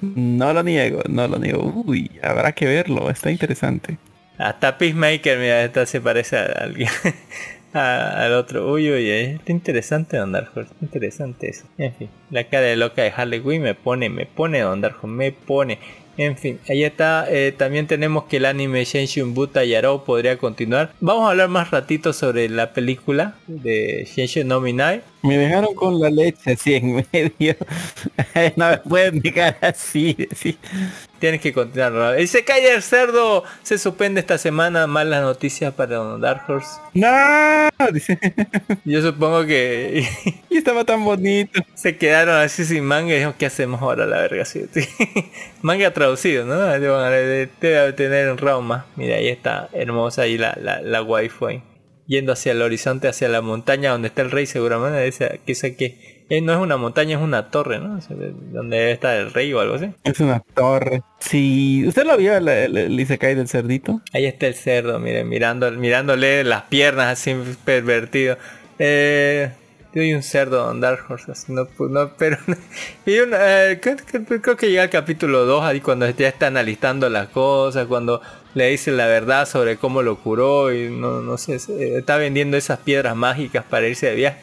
[0.00, 1.60] No lo niego, no lo niego.
[1.84, 3.98] Uy, habrá que verlo, está interesante.
[4.38, 6.88] Hasta Peacemaker, mira, esta se parece a alguien.
[7.74, 8.72] a- al otro.
[8.72, 11.64] Uy, uy, está interesante Don Darjo, interesante eso.
[11.76, 15.06] En fin, la cara de loca de Harley Quinn me pone, me pone Don Darjo,
[15.06, 15.78] me pone.
[16.16, 17.26] En fin, ahí está.
[17.30, 20.90] eh, también tenemos que el anime Genshin Buta Yarou podría continuar.
[21.00, 25.02] Vamos a hablar más ratito sobre la película de Genshin no Minai.
[25.22, 27.56] Me dejaron con la leche así en medio.
[28.56, 30.16] no me pueden dejar así.
[30.34, 30.58] sí.
[31.18, 32.16] Tienes que continuar.
[32.44, 33.42] cae el cerdo.
[33.62, 34.86] Se suspende esta semana.
[34.86, 36.80] Malas noticias para Don Dark Horse.
[36.94, 37.08] No,
[37.92, 38.18] dice.
[38.84, 40.06] Yo supongo que
[40.50, 41.60] y estaba tan bonito.
[41.74, 44.44] se quedaron así sin manga y dijeron, ¿qué hacemos ahora la verga?
[44.44, 44.88] Sí, sí.
[45.62, 46.56] manga traducido, ¿no?
[46.58, 48.84] Debe tener un round más.
[48.94, 51.00] Mira, ahí está hermosa ahí la, la, la
[51.48, 51.62] ahí.
[52.08, 55.04] Yendo hacia el horizonte, hacia la montaña donde está el rey seguramente.
[55.04, 58.00] Dice que sé que eh, no es una montaña, es una torre, ¿no?
[58.52, 59.90] Donde debe estar el rey o algo así.
[60.04, 61.02] Es una torre.
[61.20, 64.02] Sí, ¿usted lo vio el, el, el Isekai del cerdito?
[64.12, 68.36] Ahí está el cerdo, miren, mirando, mirándole las piernas así pervertido.
[68.78, 69.50] Eh,
[69.94, 72.36] yo y un cerdo Don Dark Horse, así no, no, pero
[73.06, 77.28] y un, eh, creo, que llega el capítulo 2 ahí cuando ya está analizando las
[77.28, 78.20] cosas, cuando
[78.58, 81.56] le dice la verdad sobre cómo lo curó y no, no sé,
[81.96, 84.38] está vendiendo esas piedras mágicas para irse de viaje.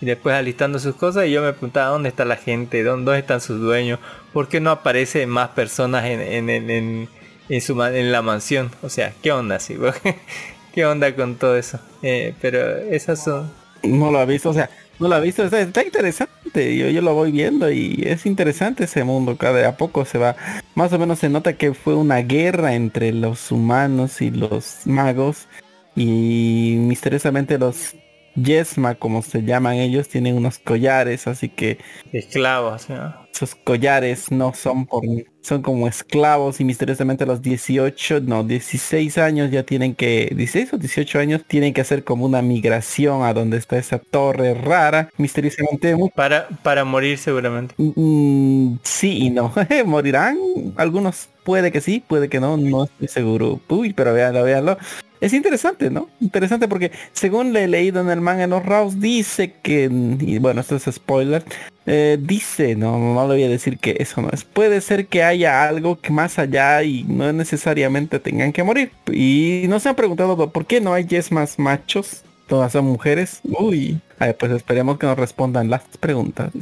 [0.00, 3.40] Y después alistando sus cosas y yo me preguntaba dónde está la gente, dónde, están
[3.40, 4.00] sus dueños,
[4.32, 7.08] por qué no aparecen más personas en, en, en,
[7.48, 8.72] en- su la mansión.
[8.82, 9.76] O sea, ¿qué onda así?
[10.74, 11.78] ¿Qué onda con todo eso?
[12.02, 13.52] Eh, pero esas son...
[13.84, 14.70] No lo ha visto, o sea,
[15.02, 15.44] no lo ha visto.
[15.44, 16.76] Está, interesante.
[16.76, 19.36] Yo, yo lo voy viendo y es interesante ese mundo.
[19.36, 20.36] Cada a poco se va.
[20.74, 25.48] Más o menos se nota que fue una guerra entre los humanos y los magos.
[25.96, 27.94] Y misteriosamente los
[28.34, 31.26] Yesma, como se llaman ellos, tienen unos collares.
[31.26, 31.78] Así que
[32.12, 33.22] Esclavos, ¿no?
[33.32, 35.02] esos collares no son por
[35.40, 40.74] son como esclavos y misteriosamente a los 18 no 16 años ya tienen que 16
[40.74, 45.08] o 18 años tienen que hacer como una migración a donde está esa torre rara
[45.16, 47.74] misteriosamente Para, para morir seguramente.
[47.78, 49.52] mm, sí y no
[49.86, 50.36] morirán
[50.76, 54.76] algunos puede que sí puede que no no estoy seguro uy pero véanlo véanlo
[55.22, 56.08] es interesante, ¿no?
[56.20, 60.60] Interesante porque según le he leído en el manga los Raws dice que, y bueno,
[60.60, 61.44] esto es spoiler,
[61.86, 64.44] eh, dice, no, no le voy a decir que eso no es.
[64.44, 68.90] Puede ser que haya algo que más allá y no necesariamente tengan que morir.
[69.10, 73.40] Y no se han preguntado por qué no hay más machos, todas son mujeres.
[73.44, 76.52] Uy, Ay, pues esperemos que nos respondan las preguntas.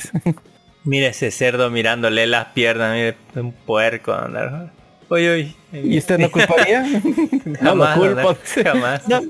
[0.84, 4.16] Mira ese cerdo mirándole las piernas, mire, un puerco.
[4.16, 4.70] ¿no?
[5.10, 5.56] Uy, uy.
[5.72, 6.82] ¿Y usted no culparía?
[7.62, 8.36] no lo Jamás, culpo.
[8.64, 9.08] Jamás.
[9.08, 9.20] No,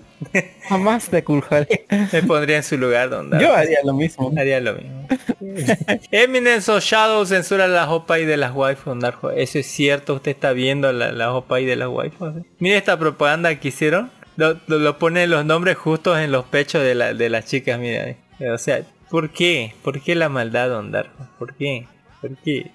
[0.69, 1.81] jamás te culparía.
[2.13, 4.33] Me pondría en su lugar donde Yo haría lo mismo.
[4.39, 5.07] haría lo mismo.
[6.11, 9.31] Eminence of Shadow censura las opai de las waifus, Narjo.
[9.31, 12.37] Eso es cierto, usted está viendo la- las opai de las waifus.
[12.37, 12.43] ¿eh?
[12.59, 14.11] Mire esta propaganda que hicieron.
[14.37, 17.79] Lo, lo, lo pone los nombres justos en los pechos de, la, de las chicas,
[17.79, 18.15] mira.
[18.53, 19.75] O sea, ¿por qué?
[19.83, 21.29] ¿Por qué la maldad, Don Darjo?
[21.39, 21.87] ¿Por qué?
[22.23, 22.71] ¿Por qué?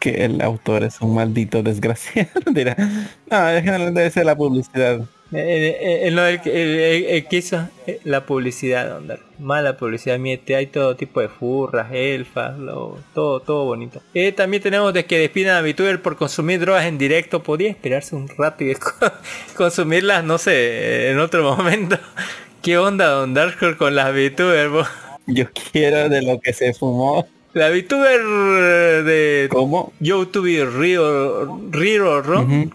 [0.00, 2.28] Que el autor es un maldito desgraciado.
[2.52, 5.00] Dirá, no, generalmente debe ser la publicidad.
[5.32, 7.68] Eh, eh, eh, no, el, que- hizo
[8.02, 9.22] la publicidad, Don Dark.
[9.38, 14.02] Mala publicidad, miete, hay todo tipo de furras, elfas, lo- todo, todo bonito.
[14.36, 17.42] También tenemos de que despidan a VTuber por consumir drogas en directo.
[17.44, 19.12] Podría esperarse un rato y co-
[19.56, 21.96] consumirlas, no sé, en otro momento.
[22.62, 24.68] ¿Qué onda, Don Dark, con las VTuber?
[24.68, 24.82] bo?
[25.26, 27.26] Yo quiero de lo que se fumó.
[27.52, 29.92] La VTuber eh, de ¿Cómo?
[29.98, 32.72] YouTube Rio Riro Ron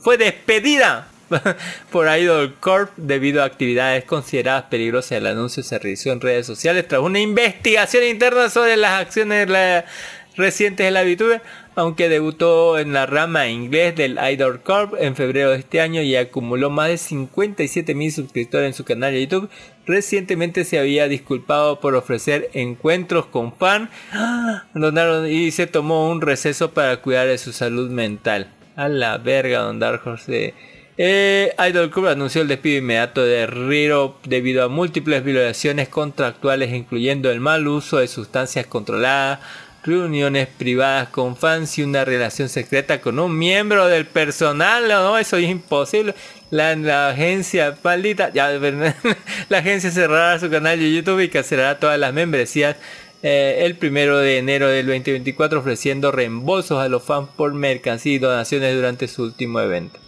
[0.00, 1.08] fue despedida
[1.92, 5.12] por Idol Corp debido a actividades consideradas peligrosas.
[5.12, 9.84] El anuncio se realizó en redes sociales tras una investigación interna sobre las acciones la-
[10.36, 11.42] recientes de la VTuber,
[11.78, 16.16] aunque debutó en la rama inglés del Idol Corp en febrero de este año y
[16.16, 19.48] acumuló más de 57 mil suscriptores en su canal de YouTube.
[19.86, 23.90] Recientemente se había disculpado por ofrecer encuentros con fan
[24.74, 28.50] Donaron y se tomó un receso para cuidar de su salud mental.
[28.74, 30.54] A la verga, Don Dark Horse.
[31.00, 37.30] Eh, Idol Club anunció el despido inmediato de Riro debido a múltiples violaciones contractuales, incluyendo
[37.30, 39.38] el mal uso de sustancias controladas,
[39.88, 44.86] reuniones privadas con fans y una relación secreta con un miembro del personal.
[44.86, 46.14] No, eso es imposible.
[46.50, 48.50] La, agencia maldita, ya,
[49.48, 52.76] la agencia cerrará su canal de YouTube y cancelará todas las membresías
[53.22, 58.18] eh, el primero de enero del 2024 ofreciendo reembolsos a los fans por mercancía y
[58.18, 59.98] donaciones durante su último evento.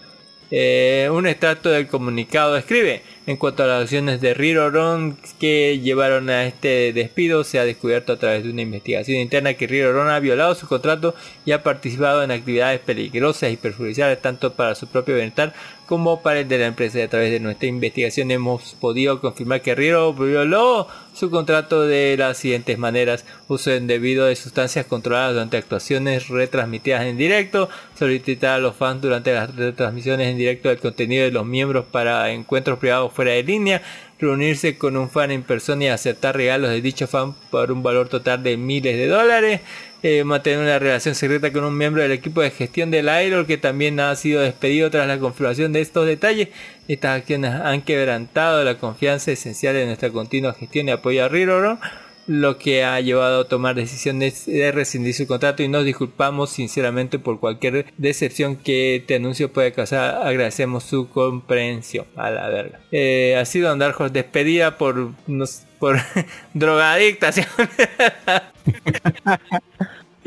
[0.52, 6.30] Eh, un extracto del comunicado escribe, en cuanto a las acciones de Riroron que llevaron
[6.30, 10.18] a este despido, se ha descubierto a través de una investigación interna que Riroron ha
[10.20, 15.16] violado su contrato y ha participado en actividades peligrosas y perjudiciales tanto para su propio
[15.16, 15.54] bienestar
[15.90, 17.00] como para de la empresa.
[17.00, 22.16] Y a través de nuestra investigación hemos podido confirmar que Riro violó su contrato de
[22.16, 23.24] las siguientes maneras.
[23.48, 27.68] Uso indebido de sustancias controladas durante actuaciones retransmitidas en directo.
[27.98, 32.30] Solicitar a los fans durante las retransmisiones en directo del contenido de los miembros para
[32.30, 33.82] encuentros privados fuera de línea.
[34.20, 38.08] Reunirse con un fan en persona y aceptar regalos de dicho fan por un valor
[38.08, 39.60] total de miles de dólares.
[40.02, 43.58] Eh, mantener una relación secreta con un miembro del equipo de gestión del Idol que
[43.58, 46.48] también ha sido despedido tras la confirmación de estos detalles.
[46.88, 51.78] Estas acciones han quebrantado la confianza esencial de nuestra continua gestión y apoyo a Riro,
[52.26, 57.18] lo que ha llevado a tomar decisiones de rescindir su contrato y nos disculpamos sinceramente
[57.18, 60.26] por cualquier decepción que este anuncio puede causar.
[60.26, 62.06] Agradecemos su comprensión.
[62.16, 62.80] A la verga.
[62.92, 65.98] Eh, ha sido Horse despedida por, nos- por
[66.54, 67.30] drogadicta.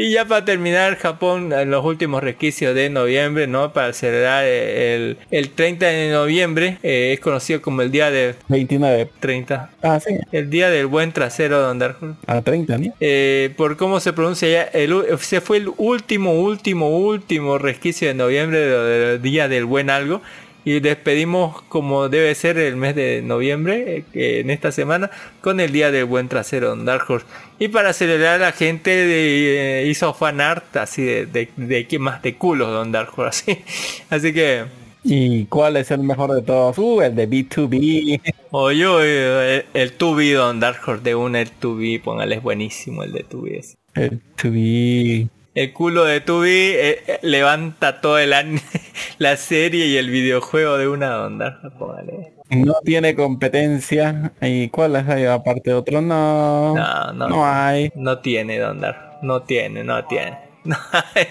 [0.03, 3.71] Y ya para terminar, Japón en los últimos requisitos de noviembre, ¿no?
[3.71, 9.09] Para celebrar el, el 30 de noviembre, eh, es conocido como el día de 29.
[9.21, 9.69] 30.
[9.81, 10.15] Ah, sí.
[10.33, 12.93] El día del buen trasero de Dark A 30, ¿no?
[12.99, 18.13] eh, por cómo se pronuncia ya, el, se fue el último, último, último resquicio de
[18.13, 20.21] noviembre de- del día del buen algo.
[20.65, 25.59] Y despedimos como debe ser el mes de noviembre, eh, que en esta semana, con
[25.59, 27.25] el día del buen trasero Don Dark Horse.
[27.59, 31.99] Y para celebrar la gente de- eh, hizo fan art así de, de, de, qué
[31.99, 33.51] más de culos Don Dark Horse.
[34.09, 34.63] Así, así que
[35.05, 36.77] ¿Y cuál es el mejor de todos?
[36.77, 38.21] Uh, el de B2B.
[38.51, 43.03] Oye, oye, el, el Tubi Don Dark Horse de una, el Tubi, póngale, es buenísimo
[43.03, 43.55] el de Tubi.
[43.57, 43.75] ese.
[43.95, 45.27] El 2B.
[45.55, 48.59] El culo de Tubi eh, eh, levanta todo el an-
[49.19, 52.33] la serie y el videojuego de una Horse, póngale.
[52.49, 54.31] No tiene competencia.
[54.41, 56.01] ¿Y cuáles hay aparte de otro?
[56.01, 56.73] No.
[56.75, 57.29] No, no.
[57.29, 57.91] No hay.
[57.95, 59.19] No tiene Don Dark.
[59.21, 60.37] No tiene, no tiene.
[60.65, 61.27] No, hay-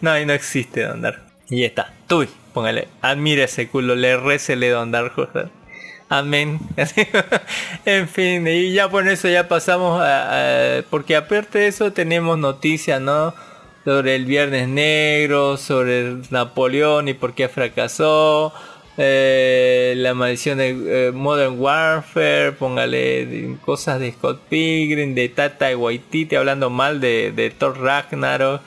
[0.00, 1.20] no, y no existe Don Dark.
[1.48, 1.92] Y está.
[2.08, 2.88] Tubi, póngale.
[3.00, 5.48] Admire ese culo, le recele Don Dark Horse.
[6.08, 6.58] Amén.
[7.84, 12.38] En fin, y ya por eso ya pasamos a, a- porque aparte de eso tenemos
[12.38, 13.34] noticias, ¿no?
[13.84, 18.52] Sobre el Viernes Negro, sobre Napoleón y por qué fracasó.
[18.96, 25.74] eh, la maldición de eh, Modern Warfare, póngale cosas de Scott Pilgrim, de Tata y
[25.74, 28.60] Waititi hablando mal de, Thor Ragnarok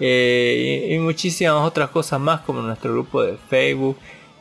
[0.00, 3.96] eh, y muchísimas otras cosas más como nuestro grupo de Facebook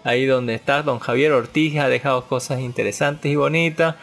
[0.06, 3.96] ahí donde está don Javier Ortiz ha dejado cosas interesantes y bonitas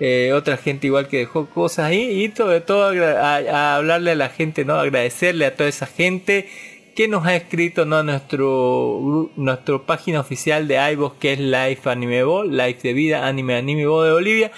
[0.00, 4.30] eh, otra gente igual que dejó cosas ahí y sobre todo a, hablarle a la
[4.30, 6.48] gente no agradecerle a toda esa gente
[6.96, 12.24] que nos ha escrito no nuestro nuestra página oficial de iVoox que es Life Anime
[12.24, 14.52] Bo, Life de Vida Anime Anime Bo de Bolivia.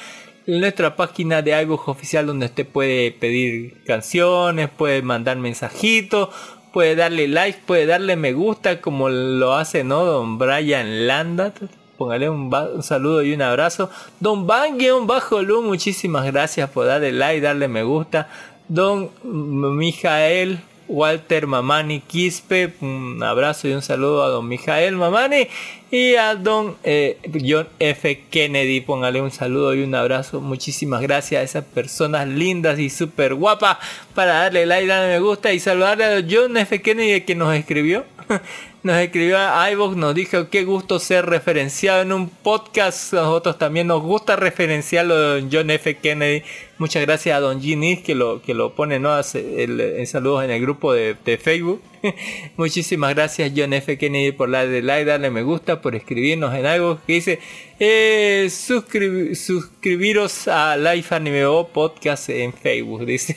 [0.47, 6.31] Nuestra página de iVoox oficial donde usted puede pedir canciones, puede mandar mensajitos,
[6.73, 11.53] puede darle like, puede darle me gusta como lo hace no don Brian Landa.
[11.97, 12.51] Póngale un,
[12.83, 13.91] saludo y un abrazo.
[14.21, 18.29] Don Van bajo Lu, muchísimas gracias por darle like, darle me gusta.
[18.69, 25.49] Don Mijael Walter Mamani Quispe, un abrazo y un saludo a don Mijael Mamani
[25.93, 28.25] y a don eh, John F.
[28.31, 33.35] Kennedy, póngale un saludo y un abrazo, muchísimas gracias a esas personas lindas y súper
[33.35, 33.77] guapas
[34.15, 36.81] para darle like, darle me gusta y saludarle a John F.
[36.81, 38.05] Kennedy que nos escribió.
[38.83, 43.13] Nos escribió a iVoox, nos dijo qué gusto ser referenciado en un podcast.
[43.13, 45.99] Nosotros también nos gusta referenciarlo de John F.
[45.99, 46.43] Kennedy.
[46.79, 49.17] Muchas gracias a Don Ginis que lo, que lo pone ¿no?
[49.35, 51.81] En saludos en el grupo de, de Facebook.
[52.57, 53.97] Muchísimas gracias John F.
[53.99, 57.39] Kennedy por darle like, darle me gusta, por escribirnos en algo que dice
[57.79, 63.37] eh, suscribi- suscribiros a Life Anime O Podcast en Facebook, dice.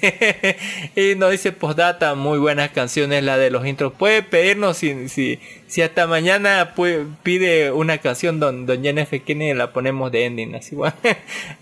[0.96, 3.94] y nos dice postdata, muy buenas canciones la de los intros.
[3.94, 9.20] Puede pedirnos si, si, si hasta mañana puede- pide una canción don, don John F.
[9.22, 10.96] Kennedy la ponemos de ending, así bueno.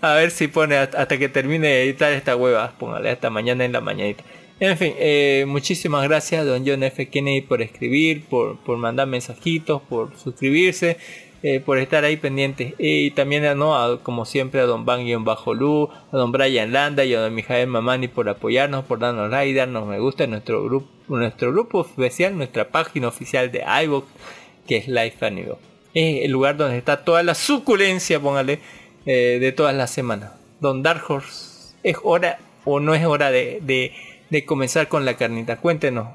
[0.00, 3.72] a ver si pone hasta que termine de editar esta hueva, póngale hasta mañana en
[3.72, 4.24] la mañanita.
[4.60, 7.08] En fin, eh, muchísimas gracias don John F.
[7.08, 10.96] Kennedy por escribir, por, por mandar mensajitos, por suscribirse,
[11.42, 12.74] eh, por estar ahí pendientes.
[12.78, 13.76] Y también a, ¿no?
[13.76, 17.34] a, como siempre a don Bang Bajo Lu, a don Brian Landa y a don
[17.34, 21.80] Mijael Mamani por apoyarnos, por darnos like, darnos me gusta en nuestro grupo, nuestro grupo
[21.80, 24.06] oficial, nuestra página oficial de iVoox,
[24.68, 25.54] que es Life Anime.
[25.94, 28.60] Es el lugar donde está toda la suculencia, póngale,
[29.04, 30.32] eh, de todas las semanas.
[30.60, 33.92] Don Dark Horse, ¿es hora o no es hora de,
[34.34, 35.56] de comenzar con la carnita?
[35.56, 36.08] Cuéntenos.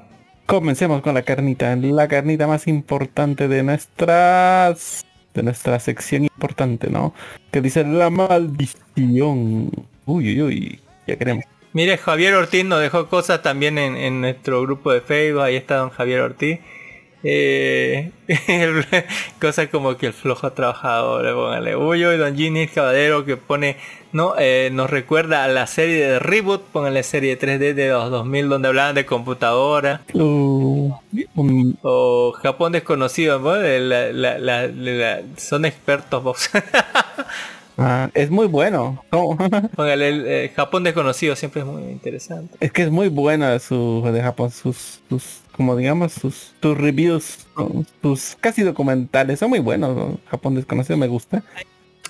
[0.46, 7.14] Comencemos con la carnita, la carnita más importante de nuestras de nuestra sección importante, ¿no?
[7.52, 9.70] Que dice la maldición.
[10.04, 11.44] Uy, uy, uy, ya queremos.
[11.72, 15.42] Mire, Javier Ortiz nos dejó cosas también en, en nuestro grupo de Facebook.
[15.42, 16.58] Ahí está don Javier Ortiz.
[17.22, 18.10] Eh,
[19.40, 21.76] cosas como que el flojo trabajador, póngale.
[21.76, 23.76] Uy, uy, don Ginny Caballero que pone,
[24.12, 28.48] no, eh, nos recuerda a la serie de Reboot, póngale serie 3D de los 2000
[28.48, 30.02] donde hablaban de computadora.
[30.14, 30.92] Uh,
[31.82, 33.54] O Japón desconocido, ¿no?
[33.56, 36.50] La- la- la- la- son expertos vos.
[37.78, 39.04] ah, es muy bueno.
[39.76, 42.56] Póngale el eh, Japón desconocido, siempre es muy interesante.
[42.60, 47.46] es que es muy buena su de Japón, sus, sus como digamos, sus, sus reviews,
[48.02, 49.94] sus casi documentales, son muy buenos.
[49.96, 50.18] ¿no?
[50.30, 51.42] Japón desconocido me gusta.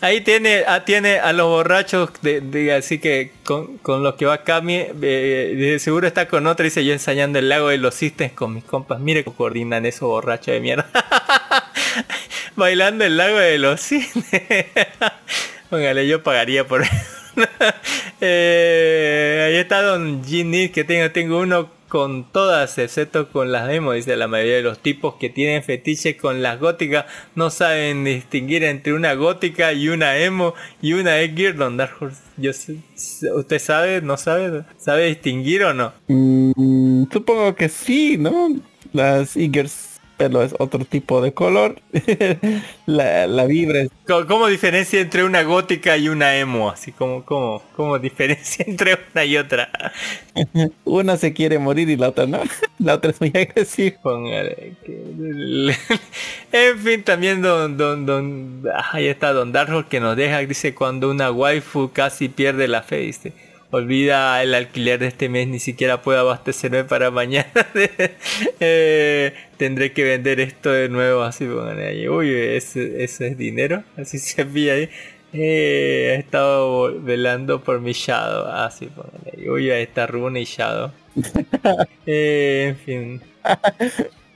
[0.03, 4.45] Ahí tiene, ah, tiene a los borrachos, de, así que con, con los que va
[4.45, 8.33] Cami, eh, de seguro está con otra, dice yo ensayando el lago de los cisnes
[8.33, 8.99] con mis compas.
[8.99, 10.89] Mire cómo coordinan esos borrachos de mierda.
[12.57, 14.25] Bailando el lago de los cisnes.
[15.71, 16.83] Póngale, yo pagaría por
[18.23, 23.95] Eh, ahí está Don Ginny, que tengo, tengo uno con todas, excepto con las demos,
[23.97, 28.65] dice la mayoría de los tipos que tienen fetiche con las góticas no saben distinguir
[28.65, 31.93] entre una gótica y una emo y una Gear Don Dark.
[32.39, 32.77] Yo sé-
[33.35, 34.01] ¿Usted sabe?
[34.01, 34.63] ¿No sabe?
[34.79, 35.93] ¿Sabe distinguir o no?
[36.09, 38.55] Mm, supongo que sí, ¿no?
[38.93, 39.90] Las Eagers
[40.21, 41.81] pelo es otro tipo de color.
[42.87, 46.69] la, la vibra es ¿Cómo, cómo diferencia entre una gótica y una emo?
[46.69, 49.71] Así como, como, cómo diferencia entre una y otra.
[50.85, 52.43] una se quiere morir y la otra no.
[52.79, 53.97] la otra es muy agresiva.
[56.53, 58.63] En fin, también don, don, don,
[58.93, 62.99] ahí está Don Darjo que nos deja, dice, cuando una waifu casi pierde la fe,
[62.99, 63.33] dice,
[63.71, 67.51] olvida el alquiler de este mes, ni siquiera puedo abastecerme para mañana,
[68.61, 73.83] Eh, tendré que vender esto de nuevo, así, póngale ahí, uy, ese, ese es dinero,
[73.97, 74.91] así se envía ahí.
[75.33, 80.45] Eh, he estado velando por mi Shadow, así, póngale ahí, uy, ahí está Rune y
[80.45, 80.93] Shadow.
[82.07, 83.23] Eh, en fin.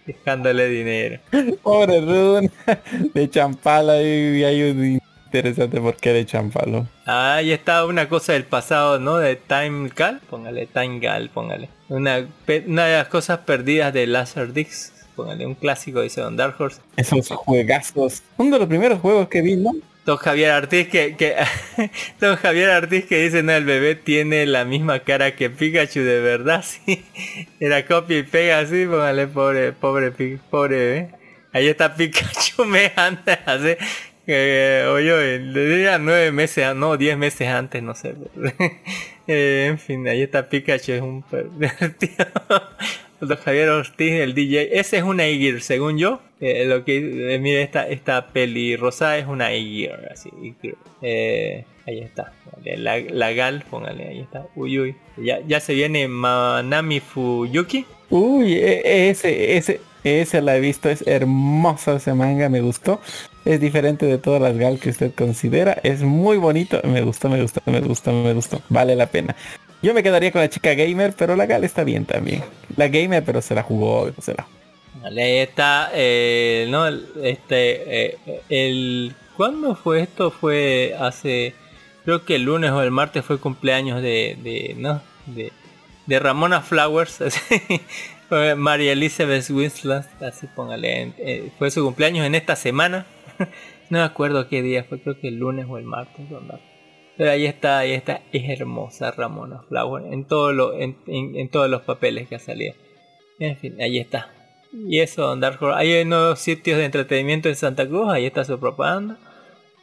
[0.06, 1.20] Dejándole dinero.
[1.62, 2.50] Pobre Rune.
[3.14, 5.00] de champala y hay un
[5.38, 6.86] interesante porque de champalo.
[7.06, 9.18] Ah, ahí está una cosa del pasado, ¿no?
[9.18, 10.20] De Time Gal.
[10.30, 11.68] Póngale Time Gal, póngale.
[11.88, 12.26] Una,
[12.66, 14.92] una de las cosas perdidas de Laserdisc.
[15.16, 16.80] Póngale un clásico, dice Don Dark Horse.
[16.96, 18.22] Esos juegazos.
[18.36, 19.72] Uno de los primeros juegos que vi, ¿no?
[20.04, 21.34] Don Javier Artiz que, que
[22.20, 26.20] Don Javier Artiz que dice no el bebé tiene la misma cara que Pikachu de
[26.20, 27.06] verdad sí
[27.58, 30.10] era copia y pega así póngale pobre pobre
[30.50, 31.10] pobre bebé
[31.54, 33.76] ahí está Pikachu me anda así
[34.26, 38.14] eh, oye le diría nueve meses no diez meses antes no sé
[39.26, 42.26] Eh, en fin ahí está Pikachu es un pervertido
[43.20, 44.78] Don Javier Ortiz, el DJ.
[44.78, 46.20] Ese es una Igir, según yo.
[46.40, 50.30] Eh, lo que eh, mire esta esta peli rosa es una Igir, así.
[50.42, 50.76] Igir.
[51.00, 52.32] Eh, ahí está.
[52.64, 54.46] La, la Gal, póngale, ahí está.
[54.56, 54.96] Uy, uy.
[55.16, 57.86] Ya, ya se viene Manami Fuyuki.
[58.10, 63.00] Uy, e- ese, ese, ese la he visto, es hermoso ese manga, me gustó.
[63.44, 65.78] Es diferente de todas las gal que usted considera.
[65.82, 66.80] Es muy bonito.
[66.84, 68.60] Me gustó, me gustó, me gustó, me gustó.
[68.68, 69.36] Vale la pena.
[69.82, 72.42] Yo me quedaría con la chica gamer, pero la gal está bien también.
[72.76, 74.46] la gamer, pero se la jugó, se la
[75.12, 78.18] está, eh, no, este, eh,
[78.48, 80.30] el, ¿cuándo fue esto?
[80.30, 81.54] Fue hace,
[82.04, 85.52] creo que el lunes o el martes fue cumpleaños de, de no, de,
[86.06, 87.18] de Ramona Flowers,
[88.56, 93.06] María Elizabeth Winslow, así póngale, eh, fue su cumpleaños en esta semana,
[93.90, 96.26] no me acuerdo qué día fue, creo que el lunes o el martes.
[97.16, 101.70] Pero ahí está, ahí está, es hermosa Ramona Flowers, en, todo lo, en, en- todos
[101.70, 102.74] los papeles que ha salido.
[103.38, 104.32] En fin, ahí está.
[104.72, 105.78] Y eso, Dark Horse.
[105.78, 109.18] Hay nuevos sitios de entretenimiento en Santa Cruz, ahí está su propaganda.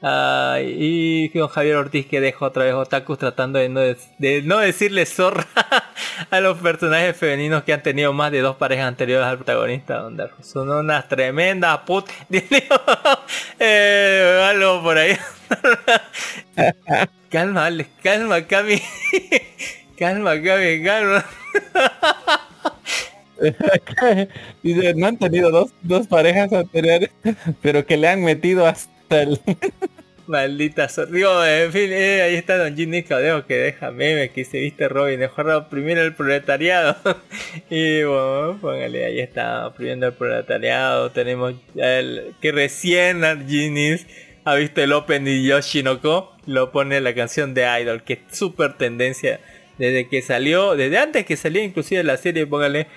[0.04, 5.06] Ah, y con Javier Ortiz que deja otra vez otakus tratando de no, de- decirle
[5.06, 5.46] zorra
[6.32, 10.10] a los personajes femeninos que han tenido más de dos parejas anteriores al protagonista.
[10.10, 10.52] Dark Horse.
[10.52, 12.10] Son unas tremendas put...
[13.60, 15.16] Eh, algo por ahí.
[17.30, 18.82] calma, Alex, calma, Cami.
[19.98, 21.26] calma, Cami, calma.
[24.64, 27.10] Dice, no han tenido dos, dos parejas anteriores,
[27.62, 28.91] pero que le han metido hasta.
[30.28, 31.12] Maldita zorra.
[31.12, 34.88] Digo, en fin, eh, ahí está Don Ginny Cadeo que deja memes que se viste
[34.88, 36.96] Robin, dejó a oprimir el proletariado.
[37.70, 41.12] y bueno, póngale, ahí está, oprimiendo el proletariado.
[41.12, 43.98] Tenemos el que recién Ginny
[44.46, 48.78] ha visto el Open de Yoshinoko, lo pone la canción de Idol, que es súper
[48.78, 49.40] tendencia
[49.78, 52.88] desde que salió, desde antes que salió inclusive la serie, póngale,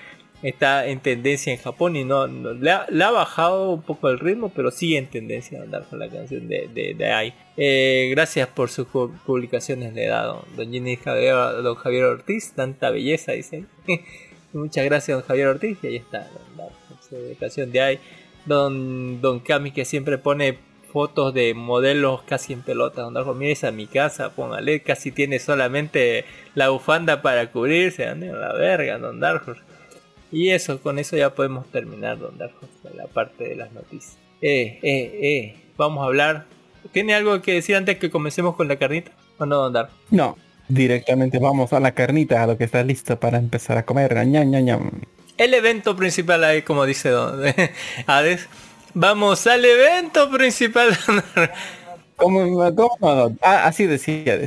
[0.47, 4.51] está en tendencia en Japón y no, le, ha, le bajado un poco el ritmo,
[4.55, 7.33] pero sigue en tendencia a andar con la canción de, de, de Ai.
[7.57, 11.33] Eh, gracias por sus pu- publicaciones de dado, don Ginny Javier,
[11.63, 13.65] don Javier Ortiz, tanta belleza, dice.
[14.53, 16.69] Muchas gracias, don Javier Ortiz, y ahí está, don
[17.09, 17.99] su dedicación de Ai.
[18.45, 20.57] Don, don Cami que siempre pone
[20.93, 25.39] fotos de modelos casi en pelota, don Darjo, mire esa mi casa, póngale, casi tiene
[25.39, 26.23] solamente
[26.53, 29.55] la bufanda para cubrirse, ande la verga, don Darjo.
[30.35, 34.17] Y eso, con eso ya podemos terminar, Don Darjo, la parte de las noticias.
[34.41, 36.45] Eh, eh, eh, vamos a hablar.
[36.91, 39.11] ¿Tiene algo que decir antes que comencemos con la carnita?
[39.37, 39.95] ¿O no, Don Darjo?
[40.11, 44.13] No, directamente vamos a la carnita, a lo que está listo para empezar a comer.
[44.27, 44.91] Ñam, ñam, ñam.
[45.37, 47.41] El evento principal ahí, como dice Don
[48.05, 48.49] Hades.
[48.93, 50.97] Vamos al evento principal.
[52.17, 52.39] ¿Cómo,
[52.75, 53.37] cómo?
[53.41, 54.39] Ah, así decía.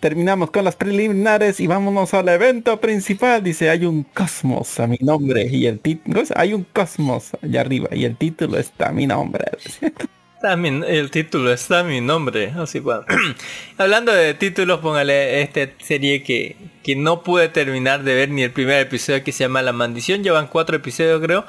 [0.00, 3.42] Terminamos con las preliminares y vámonos al evento principal.
[3.44, 7.88] Dice, hay un cosmos a mi nombre y el título, hay un cosmos allá arriba
[7.92, 9.44] y el título está a mi nombre.
[10.40, 12.52] También el título está mi nombre.
[12.56, 13.04] Así bueno.
[13.78, 18.50] Hablando de títulos, póngale esta serie que, que no pude terminar de ver ni el
[18.52, 20.24] primer episodio que se llama La Maldición.
[20.24, 21.44] Llevan cuatro episodios creo.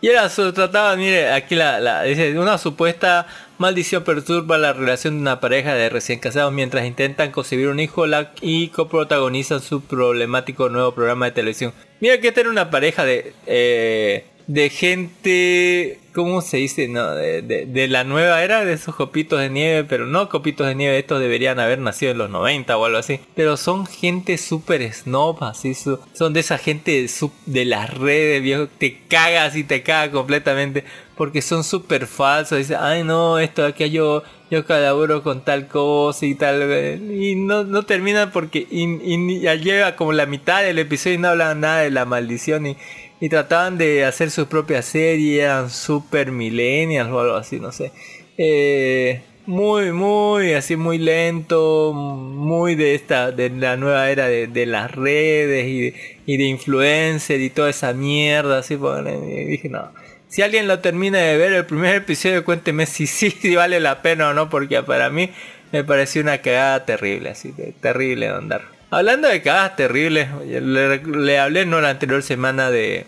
[0.00, 3.26] Y era, se trataba, mire, aquí la- dice, una supuesta
[3.58, 8.06] maldición perturba la relación de una pareja de recién casados mientras intentan concebir un hijo
[8.40, 11.72] y coprotagonizan su problemático nuevo programa de televisión.
[12.00, 16.88] Mira que esta una pareja de, eh, de gente, ¿cómo se dice?
[16.88, 20.66] No, de, de- de la nueva era, de esos copitos de nieve, pero no copitos
[20.66, 23.20] de nieve, estos deberían haber nacido en los 90 o algo así.
[23.36, 28.42] Pero son gente súper snob, así, su- son de esa gente sup- de las redes,
[28.42, 30.82] viejo, te cagas y te caga completamente.
[31.14, 36.24] Porque son súper falsos, dice, ay no, esto aquí yo, yo colaboro con tal cosa
[36.26, 41.16] y tal, y no, no termina porque y, ya lleva como la mitad del episodio
[41.16, 42.76] y no hablan nada de la maldición y,
[43.20, 47.92] y trataban de hacer su propia serie, eran super millennials o algo así, no sé.
[48.36, 54.90] Eh, muy, muy, así muy lento, muy de esta, de la nueva era de, las
[54.90, 59.90] redes y de, y de influencer y toda esa mierda, así, y dije, no.
[60.28, 64.28] Si alguien lo termina de ver el primer episodio, cuénteme si sí, vale la pena
[64.28, 65.30] o no, porque para mí
[65.72, 68.77] me pareció una cagada terrible, así terrible de andar.
[68.90, 73.06] Hablando de cagadas terribles, le, le hablé no la anterior semana de...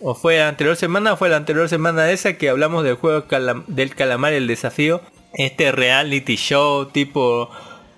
[0.00, 3.24] O fue la anterior semana fue la anterior semana esa que hablamos del juego
[3.66, 5.02] del calamar y el desafío.
[5.34, 7.50] Este reality show tipo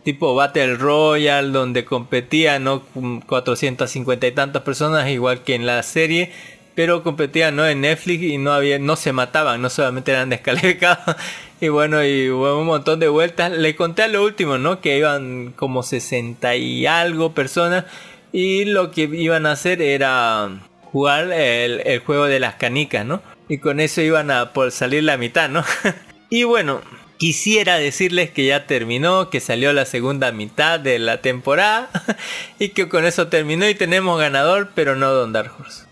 [0.03, 2.83] tipo Battle Royale donde competían no
[3.27, 6.33] 450 y tantas personas igual que en la serie
[6.75, 11.17] pero competían no en Netflix y no había no se mataban no solamente eran descalificados.
[11.61, 13.53] Y bueno y hubo un montón de vueltas.
[13.53, 17.85] Le conté a lo último no que iban como 60 y algo personas.
[18.33, 20.51] Y lo que iban a hacer era
[20.87, 25.05] jugar el, el juego de las canicas no y con eso iban a por salir
[25.05, 25.65] la mitad no
[26.31, 26.83] y bueno
[27.23, 31.89] Quisiera decirles que ya terminó, que salió la segunda mitad de la temporada.
[32.59, 35.85] Y que con eso terminó y tenemos ganador, pero no Don Dark Horse.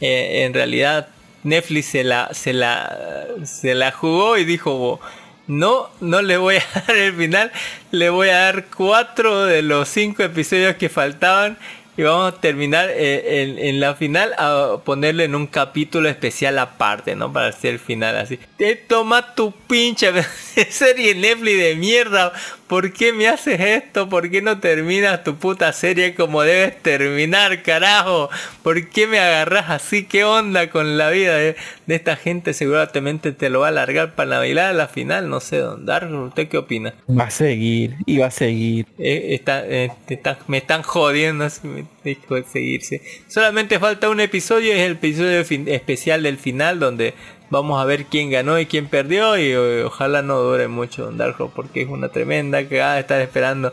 [0.00, 1.08] Eh, en realidad
[1.42, 5.00] Netflix se la, se la, se la jugó y dijo,
[5.46, 7.52] no, no le voy a dar el final,
[7.90, 11.58] le voy a dar cuatro de los cinco episodios que faltaban
[11.96, 17.14] y vamos a terminar eh, en, la final a ponerle en un capítulo especial aparte,
[17.14, 17.32] ¿no?
[17.32, 18.38] Para hacer el final así.
[18.56, 20.10] Te toma tu pinche
[20.70, 22.32] serie Netflix de mierda.
[22.70, 24.08] ¿Por qué me haces esto?
[24.08, 28.30] ¿Por qué no terminas tu puta serie como debes terminar, carajo?
[28.62, 30.04] ¿Por qué me agarras así?
[30.04, 31.56] ¿Qué onda con la vida de,
[31.86, 32.54] de esta gente?
[32.54, 35.28] Seguramente te lo va a alargar para Navidad a la final.
[35.28, 36.94] No sé, Don Dark, ¿usted qué opina?
[37.10, 38.86] Va a seguir, y va a seguir.
[38.98, 43.02] Eh, está- eh, está- me están jodiendo así me dijo seguirse.
[43.26, 45.40] Solamente falta un episodio, es el episodio
[45.72, 47.14] especial del final donde
[47.50, 51.18] vamos a ver quién ganó y quién perdió y eh, ojalá no dure mucho Don
[51.18, 53.72] Dark Horse, porque es una tremenda cagada de estar esperando.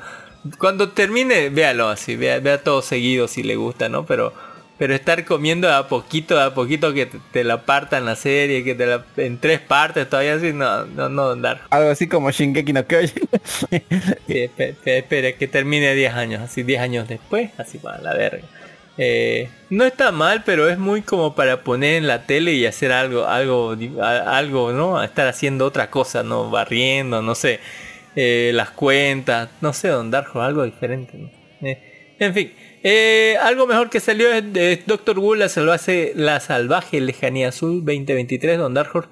[0.60, 4.06] Cuando termine, véalo así, vea, vea todo seguido si le gusta, ¿no?
[4.06, 4.34] Pero
[4.80, 8.76] pero estar comiendo a poquito, a poquito que te, te la partan la serie, que
[8.76, 12.30] te la en tres partes todavía así, no, no, no, Don Dark Algo así como
[12.30, 13.28] Shingeki no Kyojin.
[13.72, 13.80] Sí,
[14.28, 18.44] espe- espe- espere que termine 10 años, así 10 años después, así para la verga.
[18.98, 22.92] Eh, no está mal, pero es muy como para poner en la tele y hacer
[22.92, 25.04] algo, algo, algo, ¿no?
[25.04, 26.50] Estar haciendo otra cosa, ¿no?
[26.50, 27.60] Barriendo, no sé,
[28.16, 31.32] eh, las cuentas, no sé, Don Darjo, algo diferente.
[31.62, 32.54] Eh, en fin,
[33.42, 38.58] algo mejor que salió es de Doctor Who, la salvaje, la salvaje lejanía azul 2023,
[38.58, 39.10] Don Horse.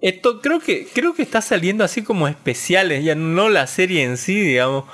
[0.00, 4.16] Esto creo que creo que está saliendo así como especiales, ya no la serie en
[4.16, 4.84] sí, digamos.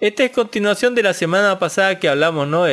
[0.00, 2.66] Esta es continuación de la semana pasada que hablamos, ¿no?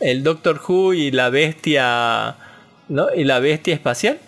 [0.00, 2.36] El Doctor Who y la bestia,
[2.88, 3.08] ¿no?
[3.14, 4.18] Y la bestia espacial.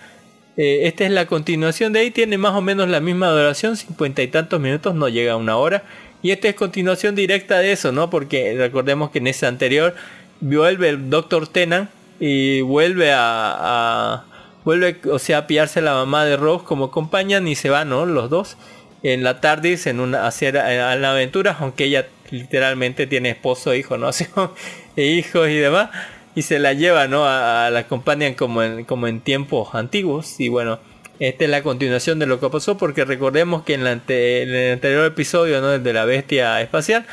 [0.56, 4.22] Eh, esta es la continuación de ahí, tiene más o menos la misma duración, cincuenta
[4.22, 5.82] y tantos minutos, no llega a una hora.
[6.22, 8.10] Y esta es continuación directa de eso, ¿no?
[8.10, 9.94] Porque recordemos que en ese anterior
[10.40, 14.24] vuelve el Doctor Tennant y vuelve a,
[14.64, 18.06] vuelve, o sea, a pillarse la mamá de Rose como acompañan y se van, ¿no?
[18.06, 18.56] Los dos
[19.02, 23.74] en la tarde en una hacer a, a la aventura, aunque ella literalmente tiene esposo,
[23.74, 24.10] hijo, ¿no?
[24.96, 25.90] E hijos y demás.
[26.34, 27.24] Y se la lleva, ¿no?
[27.26, 30.40] A, la acompañan como en, como en tiempos antiguos.
[30.40, 30.80] Y bueno,
[31.20, 34.72] esta es la continuación de lo que pasó, porque recordemos que en, la en el
[34.72, 35.72] anterior episodio, ¿no?
[35.72, 37.06] El de la bestia espacial,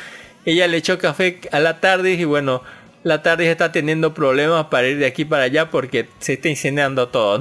[0.44, 2.62] ella le echó café a la tarde y bueno,
[3.02, 7.08] la tarde está teniendo problemas para ir de aquí para allá porque se está incendiando
[7.08, 7.40] todo,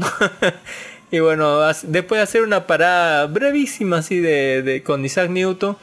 [1.12, 5.78] y bueno, después de hacer una parada brevísima así de, de- con Isaac Newton,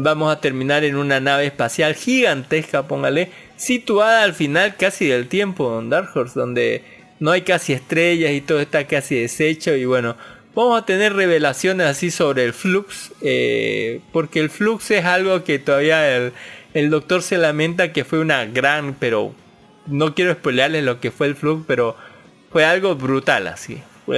[0.00, 5.70] vamos a terminar en una nave espacial gigantesca, póngale, situada al final casi del tiempo,
[5.70, 6.84] Don Dark Horse, donde
[7.20, 10.16] no hay casi estrellas y todo está casi deshecho y bueno,
[10.54, 15.58] vamos a tener revelaciones así sobre el flux, eh, porque el flux es algo que
[15.58, 16.32] todavía el,
[16.74, 19.34] el doctor se lamenta que fue una gran, pero
[19.86, 21.96] no quiero spoilearles lo que fue el flux, pero
[22.50, 23.82] fue algo brutal así.
[24.08, 24.16] El,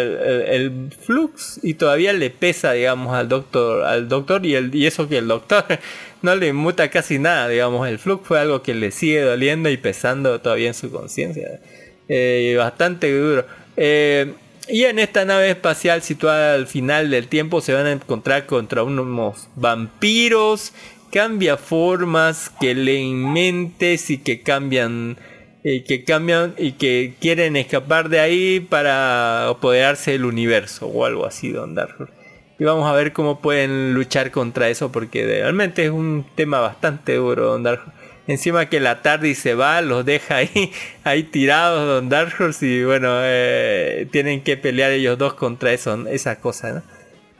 [0.48, 5.08] el- flux y todavía le pesa, digamos, al doctor, al doctor y, el, y eso
[5.08, 5.64] que el doctor
[6.22, 9.76] no le muta casi nada, digamos, el flux fue algo que le sigue doliendo y
[9.76, 11.60] pesando todavía en su conciencia.
[12.08, 13.46] Eh, bastante duro.
[13.76, 14.32] Eh,
[14.68, 18.82] y en esta nave espacial situada al final del tiempo se van a encontrar contra
[18.82, 20.72] unos vampiros,
[21.12, 25.18] cambia formas, que leen mentes y que cambian
[25.66, 31.24] y que cambian y que quieren escapar de ahí para apoderarse del universo o algo
[31.24, 32.12] así, Don Dark Horse.
[32.58, 37.14] Y vamos a ver cómo pueden luchar contra eso porque realmente es un tema bastante
[37.14, 38.04] duro, Don Dark Horse.
[38.26, 40.70] Encima que la tarde se va, los deja ahí,
[41.04, 46.06] ahí tirados Don Dark Horse y bueno, eh, tienen que pelear ellos dos contra eso,
[46.08, 46.84] esa cosa.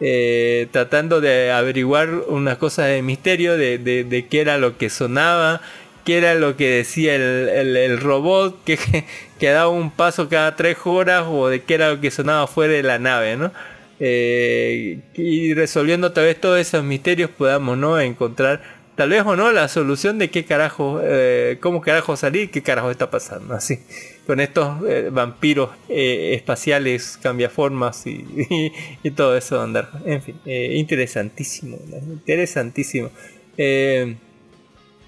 [0.01, 5.61] Eh, tratando de averiguar una cosa de misterio de, de qué era lo que sonaba,
[6.05, 8.78] qué era lo que decía el, el- robot, que,
[9.40, 12.72] que daba un paso cada tres horas o de qué era lo que sonaba fuera
[12.74, 13.52] de la nave, ¿no?
[14.00, 18.61] Eh, y resolviendo tal vez todos esos misterios podamos no encontrar
[18.96, 22.90] tal vez o no la solución de qué carajo eh, cómo carajo salir qué carajo
[22.90, 23.78] está pasando así.
[24.26, 28.11] Con estos eh, vampiros espaciales cambiaformas y,
[28.50, 29.88] y, y todo eso andar.
[30.05, 33.11] En fin interesantísimo interesantísimo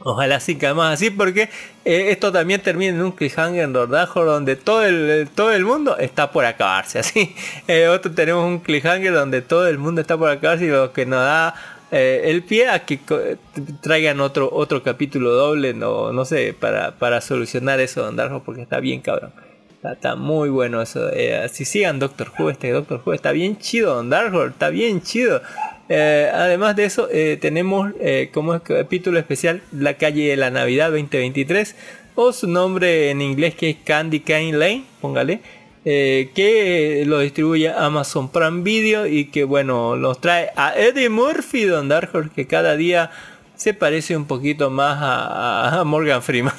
[0.08, 0.38] Ojalá
[0.76, 1.48] más así porque
[1.84, 5.98] eh, esto también termina en un cliffhanger en Dordajo donde todo el, todo el mundo
[5.98, 7.34] está por acabarse así.
[7.66, 11.06] Eh, otro tenemos un cliffhanger donde todo el mundo está por acabarse y lo que
[11.06, 11.56] nos da
[11.90, 13.00] eh, el pie a que
[13.80, 18.62] traigan otro otro capítulo doble no no sé para, para solucionar eso Don Darjo porque
[18.62, 19.32] está bien cabrón.
[19.92, 21.10] Está, muy bueno eso.
[21.12, 24.12] Eh, si sigan Doctor Who, este Doctor Who está bien chido, Don
[24.48, 25.42] está bien chido.
[25.88, 30.90] Eh, además de eso, eh, tenemos eh, como capítulo especial La calle de la Navidad
[30.90, 31.76] 2023,
[32.16, 35.40] o su nombre en inglés que es Candy Cane Lane, póngale,
[35.84, 41.88] que lo distribuye Amazon Prime Video y que bueno, nos trae a Eddie Murphy, Don
[41.88, 43.12] Darkhold, que cada día
[43.54, 46.54] se parece un poquito más a, Morgan Freeman.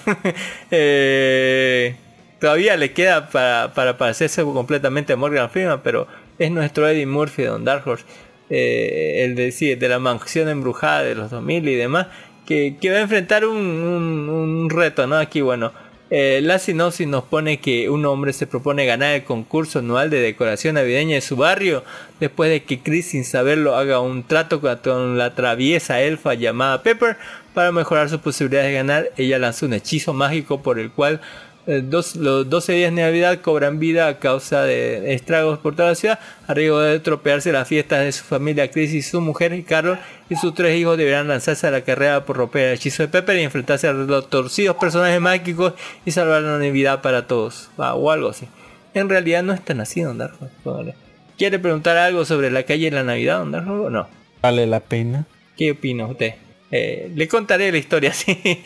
[2.39, 6.07] Todavía le queda para, para parecerse completamente a Morgan Freeman, pero
[6.39, 8.05] es nuestro Eddie Murphy Don Dark Horse.
[8.49, 12.07] Eh, el de, sí, de la mansión embrujada de los 2000 y demás,
[12.45, 15.17] que, que va a enfrentar un, un- un reto, ¿no?
[15.17, 15.73] Aquí, bueno,
[16.09, 20.21] eh, la sinopsis nos pone que un hombre se propone ganar el concurso anual de
[20.21, 21.83] decoración navideña de su barrio
[22.21, 27.17] después de que Chris sin saberlo haga un trato con, la traviesa elfa llamada Pepper
[27.53, 29.09] para mejorar sus posibilidades de ganar.
[29.17, 31.19] Ella lanzó un hechizo mágico por el cual
[31.67, 35.89] eh, dos- los 12 días de Navidad cobran vida a causa de estragos por toda
[35.89, 39.53] la ciudad, a riesgo de tropearse las fiestas de su familia Chris y su mujer
[39.53, 39.99] y Carol
[40.29, 43.37] y sus tres hijos deberán lanzarse a la carrera por romper el hechizo de Pepper
[43.37, 45.73] y enfrentarse a los torcidos personajes mágicos
[46.05, 48.47] y salvar la Navidad para todos, Ah, o algo así.
[48.93, 50.17] En realidad no es tan así, Don.
[50.63, 50.95] Póngale.
[51.37, 54.07] ¿Quiere preguntar algo sobre la calle de la Navidad, Don o no?
[54.41, 55.25] Vale la pena.
[55.57, 56.33] ¿Qué opina usted?
[56.71, 58.63] Eh, le contaré la historia, sí.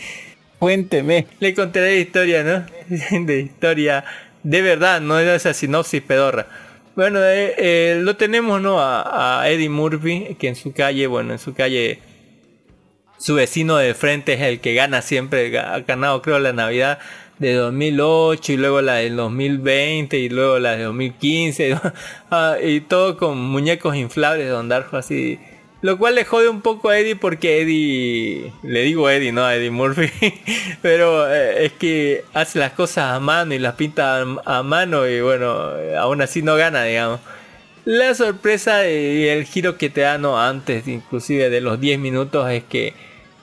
[0.61, 1.25] Cuénteme.
[1.39, 2.63] Le contaré la historia, ¿no?
[3.25, 4.05] De historia
[4.43, 6.45] de verdad, no de esa sinopsis pedorra.
[6.95, 8.79] Bueno, eh, eh, lo tenemos, ¿no?
[8.79, 11.99] A, a Eddie Murphy, que en su calle, bueno, en su calle,
[13.17, 16.99] su vecino de frente es el que gana siempre, ha ganado creo la Navidad
[17.39, 21.81] de 2008 y luego la del 2020 y luego la de 2015 ¿no?
[22.29, 25.39] Ah, y todo con muñecos inflables de Don Darjo así
[25.81, 29.55] lo cual le jode un poco a Eddie porque Eddie, le digo Eddie, no a
[29.55, 30.11] Eddie Murphy,
[30.81, 35.21] pero eh, es que hace las cosas a mano y las pinta a, mano y
[35.21, 37.19] bueno, eh, aún así no gana, digamos.
[37.85, 40.39] La sorpresa y el giro que te dan ¿no?
[40.39, 42.93] antes, inclusive de los 10 minutos, es que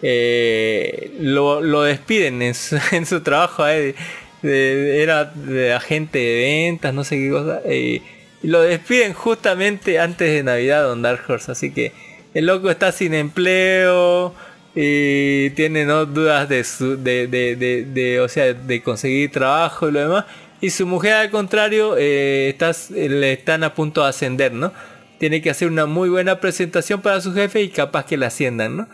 [0.03, 3.95] eh, lo, lo despiden en su, trabajo a Eddie.
[4.43, 5.33] De- era
[5.75, 6.37] agente de
[6.69, 7.61] ventas, no sé qué cosa.
[7.65, 8.01] eh,
[8.41, 11.51] y lo despiden justamente antes de Navidad, Don Dark Horse.
[11.51, 11.93] Así que
[12.35, 14.35] el loco está sin empleo
[14.75, 16.07] y tiene ¿no?
[16.07, 17.57] dudas de, su, de, de,
[17.87, 20.25] de, o sea, de conseguir trabajo y lo demás.
[20.61, 24.73] Y su mujer al contrario eh, está, le están a punto de ascender, ¿no?
[25.19, 28.77] Tiene que hacer una muy buena presentación para su jefe y capaz que la asciendan,
[28.77, 28.89] ¿no?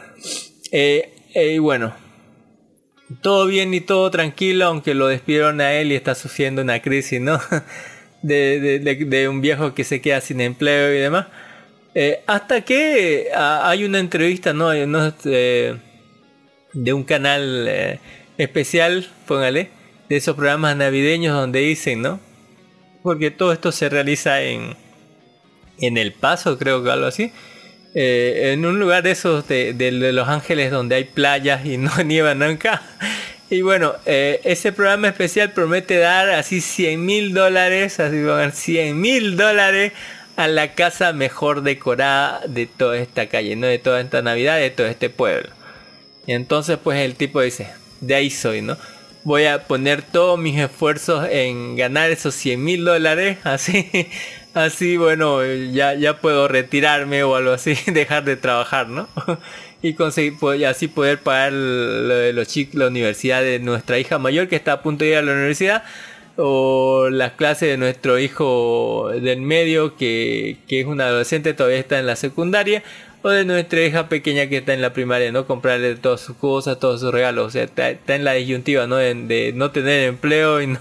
[0.73, 1.95] Eh, eh, y bueno,
[3.23, 7.21] todo bien y todo tranquilo, aunque lo despidieron a él y está sufriendo una crisis,
[7.21, 7.41] ¿no?
[8.23, 11.27] De- de- de un viejo que se queda sin empleo y demás.
[11.95, 14.73] Eh, hasta que ah, hay una entrevista, ¿no?
[14.73, 14.87] Eh,
[15.25, 15.77] eh,
[16.73, 18.01] de un canal eh,
[18.37, 19.71] especial, póngale,
[20.09, 22.21] de esos programas navideños donde dicen, ¿no?
[23.03, 24.77] Porque todo esto se realiza en,
[25.79, 27.33] en El Paso, creo que algo así.
[27.95, 32.35] Eh, en un lugar de esos de, Los Ángeles donde hay playas y no nieva
[32.35, 32.83] nunca.
[33.51, 39.01] Y bueno, eh, ese programa especial promete dar así 100 mil dólares, así van 100
[39.01, 39.93] mil dólares
[40.37, 44.87] a la casa mejor decorada de toda esta calle, de toda esta Navidad, de todo
[44.87, 45.51] este pueblo.
[46.27, 47.69] Y entonces pues el tipo dice,
[48.01, 48.77] de ahí soy, ¿no?
[49.23, 54.09] Voy a poner todos mis esfuerzos en ganar esos 100 mil dólares, así,
[54.55, 59.09] así, bueno, ya, ya puedo retirarme o algo así, dejar de trabajar, ¿no?
[59.83, 64.19] Y conseguir, pues, así poder pagar lo de los chicos, la universidad de nuestra hija
[64.19, 65.85] mayor que está a punto de ir a la universidad,
[66.37, 71.99] o las clases de nuestro hijo del medio que, que es un adolescente, todavía está
[71.99, 72.83] en la secundaria,
[73.25, 75.47] o de nuestra hija pequeña que está en la primaria, ¿no?
[75.47, 77.47] Comprarle todas sus cosas, todos sus regalos.
[77.47, 78.97] O sea, está, en la disyuntiva, ¿no?
[78.97, 80.79] De, no tener empleo y no,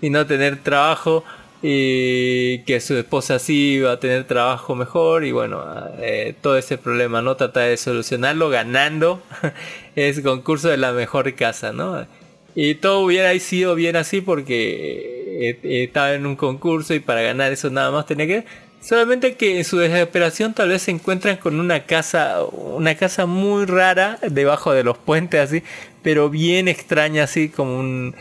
[0.00, 1.24] y no tener trabajo.
[1.60, 5.24] Y que su esposa sí va a tener trabajo mejor.
[5.24, 5.64] Y bueno,
[5.98, 7.34] eh, todo ese problema, ¿no?
[7.34, 9.20] Trata de solucionarlo ganando
[9.96, 12.06] ese concurso de la mejor casa, ¿no?
[12.54, 17.22] Y todo hubiera sido bien así porque eh, eh, estaba en un concurso y para
[17.22, 18.44] ganar eso nada más tenía que...
[18.80, 23.64] Solamente que en su desesperación tal vez se encuentran con una casa, una casa muy
[23.64, 25.62] rara debajo de los puentes así,
[26.02, 28.16] pero bien extraña así como un,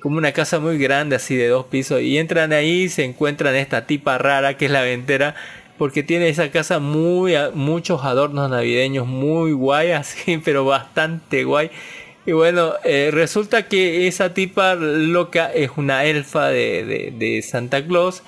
[0.00, 2.02] como una casa muy grande así de dos pisos.
[2.02, 5.34] Y entran ahí y se encuentran esta tipa rara que es la ventera
[5.78, 11.70] porque tiene esa casa muy muchos adornos navideños muy guay así pero bastante guay
[12.24, 18.22] y bueno eh, resulta que esa tipa loca es una elfa de, de, Santa Claus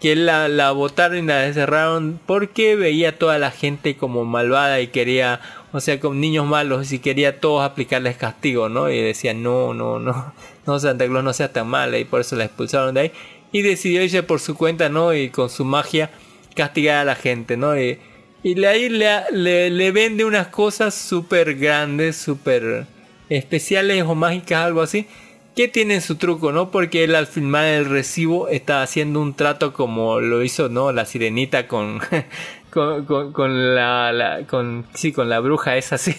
[0.00, 4.88] que la, la botaron y la encerraron porque veía toda la gente como malvada y
[4.88, 5.40] quería,
[5.72, 8.90] o sea, con niños malos y quería todos aplicarles castigo, ¿no?
[8.90, 10.34] Y decía, no, no, no,
[10.66, 13.12] no, Santa Claus no sea tan mala y por eso la expulsaron de ahí.
[13.50, 15.14] Y decidió irse por su cuenta, ¿no?
[15.14, 16.10] Y con su magia
[16.54, 17.80] castigar a la gente, ¿no?
[17.80, 17.98] Y,
[18.42, 22.86] y ahí le, le, le vende unas cosas súper grandes, súper
[23.28, 25.06] especiales o mágicas, algo así
[25.54, 26.70] que tienen su truco, ¿no?
[26.70, 30.90] Porque él al filmar el recibo está haciendo un trato como lo hizo, ¿no?
[30.92, 32.00] La sirenita con,
[32.74, 36.14] con, la, con sí con la bruja esa sí.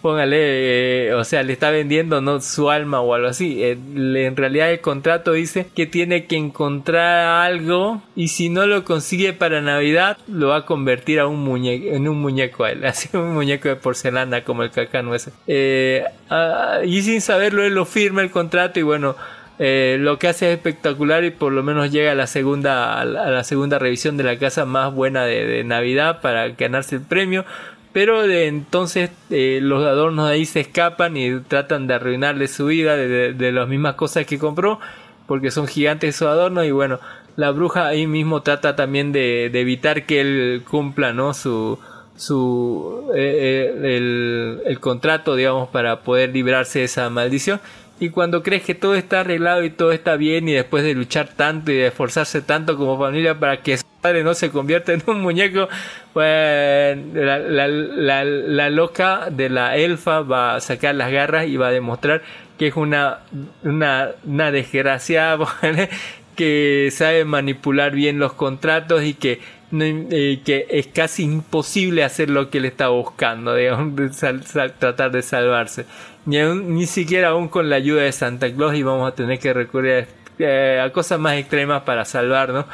[0.00, 3.62] Póngale eh, o sea le está vendiendo no su alma o algo así.
[3.62, 8.84] Eh, en realidad el contrato dice que tiene que encontrar algo y si no lo
[8.84, 12.84] consigue para navidad lo va a convertir a un muñeco en un muñeco a él
[12.86, 15.32] así un muñeco de porcelana como el cacano ese.
[15.46, 19.16] Eh, ah, y sin saberlo él lo firma el contrato y bueno
[19.58, 23.04] eh, lo que hace es espectacular y por lo menos llega a la segunda a
[23.04, 27.44] la, segunda revisión de la casa más buena de, Navidad para ganarse el premio.
[27.92, 32.96] Pero de entonces eh, los adornos ahí se escapan y tratan de arruinarle su vida
[32.96, 34.78] de, las mismas cosas que compró
[35.26, 37.00] porque son gigantes esos adornos y bueno
[37.36, 41.78] la bruja ahí mismo trata también de, evitar que él cumpla no su
[42.16, 47.60] su eh, el, el contrato digamos para poder librarse de esa maldición
[48.00, 51.28] y cuando crees que todo está arreglado y todo está bien y después de luchar
[51.34, 55.02] tanto y de esforzarse tanto como familia para que su padre no se convierta en
[55.06, 55.68] un muñeco,
[56.12, 61.70] pues la, la- loca de la elfa va a sacar las garras y va a
[61.72, 62.22] demostrar
[62.58, 63.18] que es una,
[63.64, 65.38] una, una desgraciada
[66.36, 69.40] que sabe manipular bien los contratos y que,
[69.70, 74.16] eh, que es casi imposible hacer lo que él está buscando, digamos,
[74.78, 75.84] tratar de salvarse.
[76.24, 79.52] Ni, ni siquiera aún con la ayuda de Santa Claus y vamos a tener que
[79.52, 80.06] recurrir a,
[80.38, 82.66] eh, cosas más extremas para salvarnos.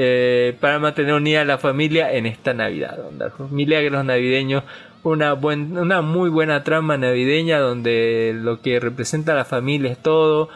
[0.00, 2.96] eh, para mantener unida a la familia en esta Navidad.
[2.96, 3.48] Don Darjo.
[3.48, 4.62] Milagros navideños,
[5.02, 10.50] una, buen, una muy buena trama navideña donde lo que representa la familia es todo.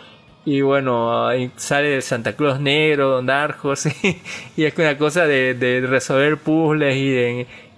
[0.45, 3.91] Y bueno, sale Santa Claus negro, Don Darjo, sí.
[4.57, 6.97] y es una cosa de, resolver puzzles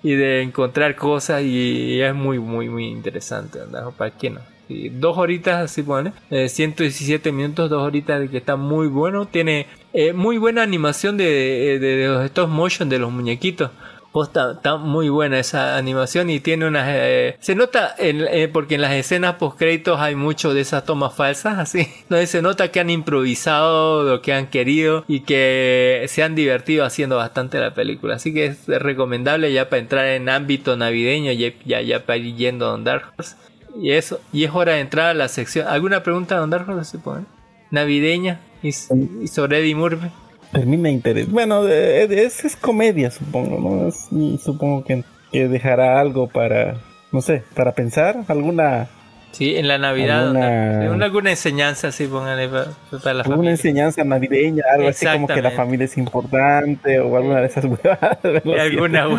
[0.03, 4.41] y de, encontrar cosas y, es muy, muy, muy interesante, Don ¿para qué no?
[4.67, 9.67] Dos horitas, así pone, eh, 117 minutos, dos horitas de que está muy bueno, tiene
[9.93, 13.71] eh, muy buena animación de, de, de los stop motion de los muñequitos.
[14.15, 16.87] Posta, está muy buena esa animación y tiene unas...
[16.89, 20.85] eh, se nota en- eh, porque en las escenas post créditos hay mucho de esas
[20.85, 21.89] tomas falsas, así.
[22.09, 26.85] Donde se nota que han improvisado lo que han querido y que se han divertido
[26.85, 28.15] haciendo bastante la película.
[28.15, 32.37] Así que es recomendable ya para entrar en ámbito navideño, ya, ya, ya para ir
[32.37, 33.35] yendo a Don Dark Horse.
[33.83, 35.67] Y eso, y es hora de entrar a la sección.
[35.67, 37.25] ¿Alguna pregunta, Don Dark Horse, se pone?
[37.73, 40.07] Navideña y, y sobre Eddie Murphy.
[40.55, 41.29] Termina interés.
[41.31, 43.89] Bueno, de- de- es, es comedia, supongo, ¿no?
[43.89, 46.77] Es- y supongo que, que dejará algo para,
[47.13, 48.87] no sé, para pensar, alguna,
[49.33, 50.29] Sí, en la Navidad.
[50.29, 53.51] Alguna- alguna enseñanza, así póngale para, para la alguna familia.
[53.51, 58.19] enseñanza navideña, algo así como que la familia es importante o alguna de esas huevadas.
[58.61, 59.09] Alguna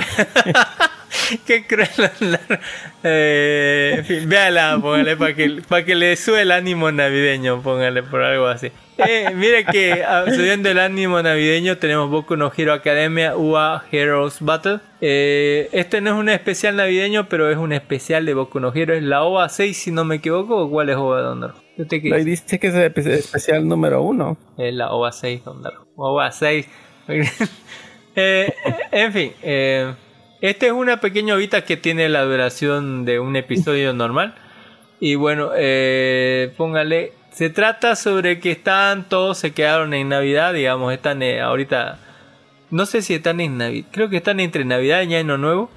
[1.45, 1.89] Qué cruel.
[3.03, 8.01] Eh, en fin, véala, póngale para que, para que le sube el ánimo navideño, póngale
[8.03, 8.71] por algo así.
[8.97, 14.37] Eh, mire que ah, subiendo el ánimo navideño tenemos Boku no Hero Academia UA Heroes
[14.39, 14.79] Battle.
[15.01, 18.93] Eh, este no es un especial navideño, pero es un especial de Boku no Hero.
[18.93, 20.57] Es la OVA 6, si no me equivoco.
[20.63, 21.53] ¿O cuál es OVA Dondar?
[21.77, 22.57] ¿Usted qué dice?
[22.57, 24.37] que es el espe- especial número uno.
[24.57, 25.73] Es la OVA 6, Dondar.
[25.97, 26.67] OVA 6.
[28.15, 28.53] Eh,
[28.91, 29.93] en fin, eh,
[30.39, 34.35] este es una pequeña ovita que tiene la duración de un episodio normal.
[35.01, 37.11] Y bueno, eh, póngale.
[37.35, 41.97] Se trata sobre que están todos, se quedaron en Navidad, digamos, están eh, ahorita.
[42.71, 45.69] No sé si están en Navidad, creo que están entre Navidad y Año Nuevo.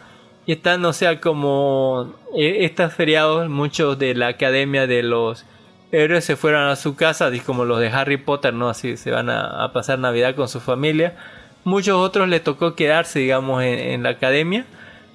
[0.46, 5.46] Y están, o sea, como eh, estos feriados, muchos de la academia de los
[5.90, 8.68] héroes se fueron a su casa, como los de Harry Potter, ¿no?
[8.68, 11.16] Así se van a, pasar Navidad con su familia.
[11.64, 14.64] Muchos otros les tocó quedarse, digamos, en la academia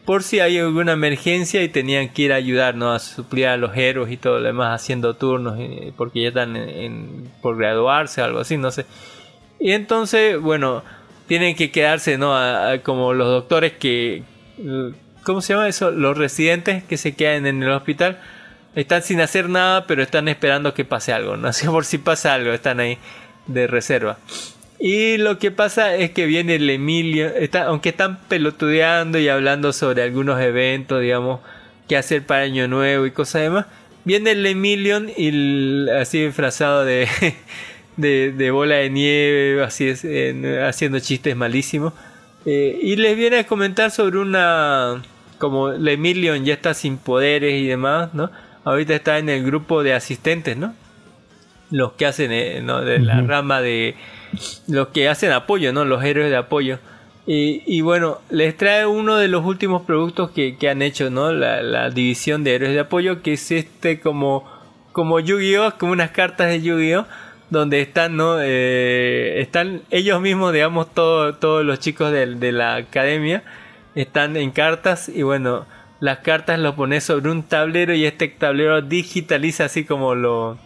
[0.06, 2.92] por si hay alguna emergencia y tenían que ir a ayudar, ¿no?
[2.92, 6.56] A suplir a los héroes y todo lo demás haciendo turnos, eh, porque ya están
[6.56, 8.86] en- por graduarse o algo así, no sé.
[9.60, 10.84] Y entonces, bueno,
[11.28, 12.36] tienen que quedarse, ¿no?
[12.84, 14.24] Como los doctores que...
[15.24, 15.90] ¿Cómo se llama eso?
[15.92, 18.20] Los residentes que se quedan en el hospital.
[18.76, 21.48] Están sin hacer nada, pero están esperando que pase algo, ¿no?
[21.50, 22.98] Así por si pasa algo, están ahí
[23.48, 24.18] de reserva.
[24.80, 29.72] Y lo que pasa es que viene el Emilio, está, aunque están pelotudeando y hablando
[29.72, 31.40] sobre algunos eventos, digamos,
[31.88, 33.66] que hacer para Año Nuevo y cosas demás,
[34.04, 37.08] viene el Emilion y el- así disfrazado de,
[37.98, 40.06] de, de bola de nieve, así es,
[40.64, 41.94] haciendo chistes malísimos.
[42.46, 45.02] Eh, y les viene a comentar sobre una,
[45.38, 48.32] como el Emilion ya está sin poderes y demás, ¿no?
[48.66, 50.74] Ahorita está en el grupo de asistentes, ¿no?
[51.72, 52.82] Los que hacen, eh, ¿no?
[52.82, 53.96] De la rama de
[54.68, 55.86] los que hacen apoyo, ¿no?
[55.86, 56.80] Los héroes de apoyo.
[57.26, 61.32] Y, bueno, les trae uno de los últimos productos que, que han hecho, ¿no?
[61.32, 64.44] La, división de héroes de apoyo, que es este como,
[64.92, 65.78] como Yu-Gi-Oh!
[65.78, 67.06] como unas cartas de Yu-Gi-Oh!
[67.50, 68.38] donde están, ¿no?
[68.42, 73.44] Eh, están ellos mismos, digamos, todo- todos los chicos de, la academia.
[73.96, 75.66] están en cartas y bueno,
[76.00, 80.58] las cartas lo pones sobre un tablero y este tablero digitaliza así como lo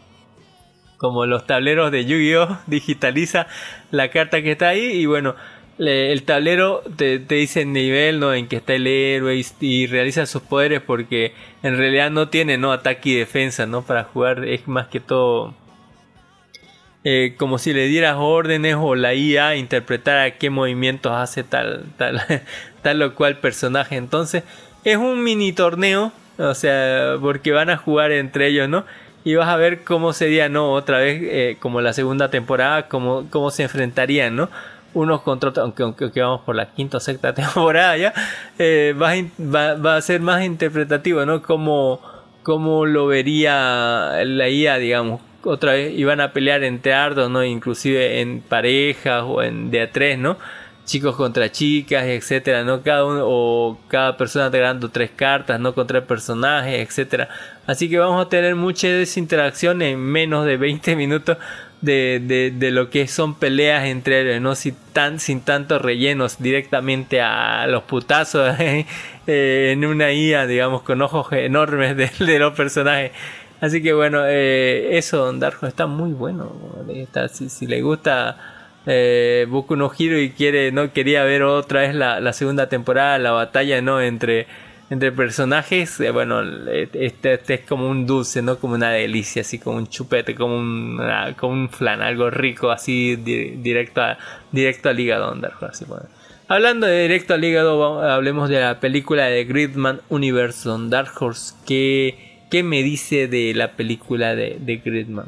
[0.98, 3.48] como los tableros de Yu-Gi-Oh digitaliza
[3.92, 5.36] la carta que está ahí y bueno,
[5.78, 8.34] el tablero te, te dice el nivel ¿no?
[8.34, 12.58] en que está el héroe y, y realiza sus poderes porque en realidad no tiene
[12.58, 15.54] no ataque y defensa no para jugar es más que todo
[17.10, 22.22] eh, como si le dieras órdenes o la IA interpretara qué movimientos hace tal, tal,
[22.82, 23.96] tal o cual personaje.
[23.96, 24.44] Entonces,
[24.84, 28.84] es un mini torneo, o sea, porque van a jugar entre ellos, ¿no?
[29.28, 30.72] Y vas a ver cómo sería, ¿no?
[30.72, 34.50] Otra vez, eh, como la segunda temporada, cómo, cómo se enfrentarían, ¿no?
[34.94, 38.14] Unos contra otros, aunque, aunque, vamos por la quinta o sexta temporada ya,
[38.58, 39.12] eh, va,
[39.54, 41.42] va- va a ser más interpretativo, ¿no?
[41.42, 42.00] Como,
[42.44, 45.20] como lo vería la IA, digamos.
[45.44, 47.44] Otra vez iban a pelear entre ardos, ¿no?
[47.44, 50.38] Inclusive en parejas o en de a tres, ¿no?
[50.88, 52.82] Chicos contra chicas, etcétera, ¿no?
[52.82, 55.76] Cada uno o cada persona ganando tres cartas, ¿no?
[55.76, 57.28] Contra personajes, etcétera.
[57.66, 61.38] Así que vamos a tener mucha desinteracción en menos de 20 minutos
[61.82, 64.56] de, de, de lo que son peleas entre ellos, ¿no?
[64.56, 68.86] Sin, tan, sin tantos rellenos, directamente a los putazos eh,
[69.28, 73.12] en una IA, digamos, con ojos enormes de, de los personajes.
[73.60, 76.56] Así que bueno, eh, eso, Don Darjo, está muy bueno.
[76.90, 78.57] Está, si, si le gusta
[78.88, 83.20] eh, Boku no Hero y quiere, no quería ver otra vez la, la segunda temporada,
[83.20, 84.02] la batalla, ¿no?
[84.02, 84.48] Entre,
[84.90, 88.58] entre personajes, eh, bueno, este, este es como un dulce, ¿no?
[88.58, 92.72] Como una delicia, así como un chupete, como un, ah, como un flan, algo rico,
[92.72, 94.18] así di- directo, a,
[94.52, 95.36] directo al hígado,
[95.70, 96.06] así bueno.
[96.48, 101.54] Hablando de directo al hígado, hablemos de la película de Gridman Universe, Don Dark Horse.
[101.68, 105.28] ¿Qué, ¿Qué me dice de la película de, de Gridman?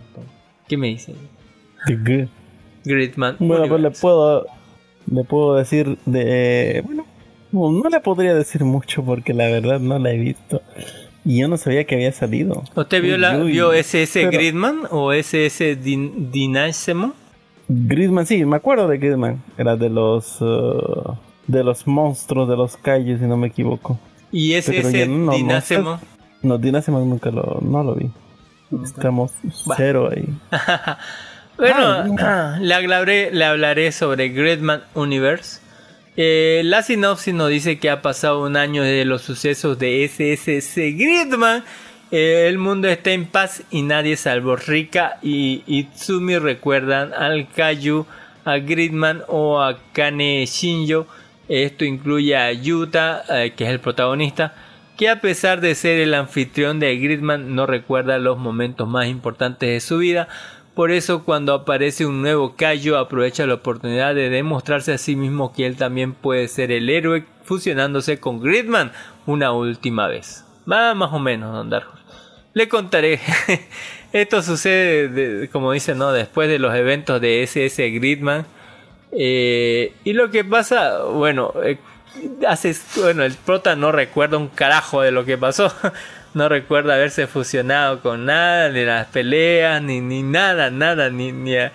[0.70, 1.14] ¿Qué me dice?
[2.86, 4.46] Gridman Bueno, pues le puedo,
[5.12, 7.06] le puedo decir de, bueno,
[7.52, 10.62] no, le podría decir mucho porque la verdad no la he visto
[11.26, 12.64] y yo no sabía que había salido.
[12.76, 16.32] ¿Usted vio, la, Uy, vio SS Pero- Gridman o SS Din?
[17.68, 21.16] Gridman, sí, me acuerdo de Gridman, era de los, uh,
[21.46, 24.00] de los monstruos de los calles si no me equivoco.
[24.32, 26.00] Y SS no, Dinasimo.
[26.42, 28.10] No, Dinasimo nunca lo, no lo vi.
[28.84, 29.32] Estamos
[29.76, 30.26] cero ahí.
[31.60, 35.60] Bueno, Ah, le, hablaré, le hablaré sobre Gridman Universe.
[36.16, 40.96] Eh, la sinopsis nos dice que ha pasado un año desde los sucesos de SSC
[40.98, 41.64] Gridman.
[42.12, 48.06] Eh, el mundo está en paz y nadie salvo Rika y Itsumi recuerdan al Kaiju,
[48.46, 51.08] a Gridman o a Kane Shinjo.
[51.50, 54.54] Esto incluye a Yuta, eh, que es el protagonista,
[54.98, 59.70] que a pesar de ser el anfitrión de Gridman no recuerda los momentos más importantes
[59.70, 60.28] de su vida.
[60.80, 65.52] Por eso cuando aparece un nuevo Kaiju aprovecha la oportunidad de demostrarse a sí mismo
[65.52, 68.94] que él también puede ser el héroe fusionándose con Gridman
[69.26, 70.46] una última vez.
[70.72, 71.90] Va más o menos, Don Dark.
[72.54, 73.20] Le contaré.
[74.14, 76.14] Esto sucede, de- como dicen, ¿no?
[76.14, 78.46] después de los eventos de SS Gridman.
[79.12, 81.78] Eh, y lo que pasa, bueno, eh,
[82.48, 85.74] hace, bueno, el prota no recuerda un carajo de lo que pasó.
[86.34, 91.58] No recuerda haberse fusionado con nada, ni las peleas, ni, ni nada, nada, ni, ni,
[91.58, 91.72] a,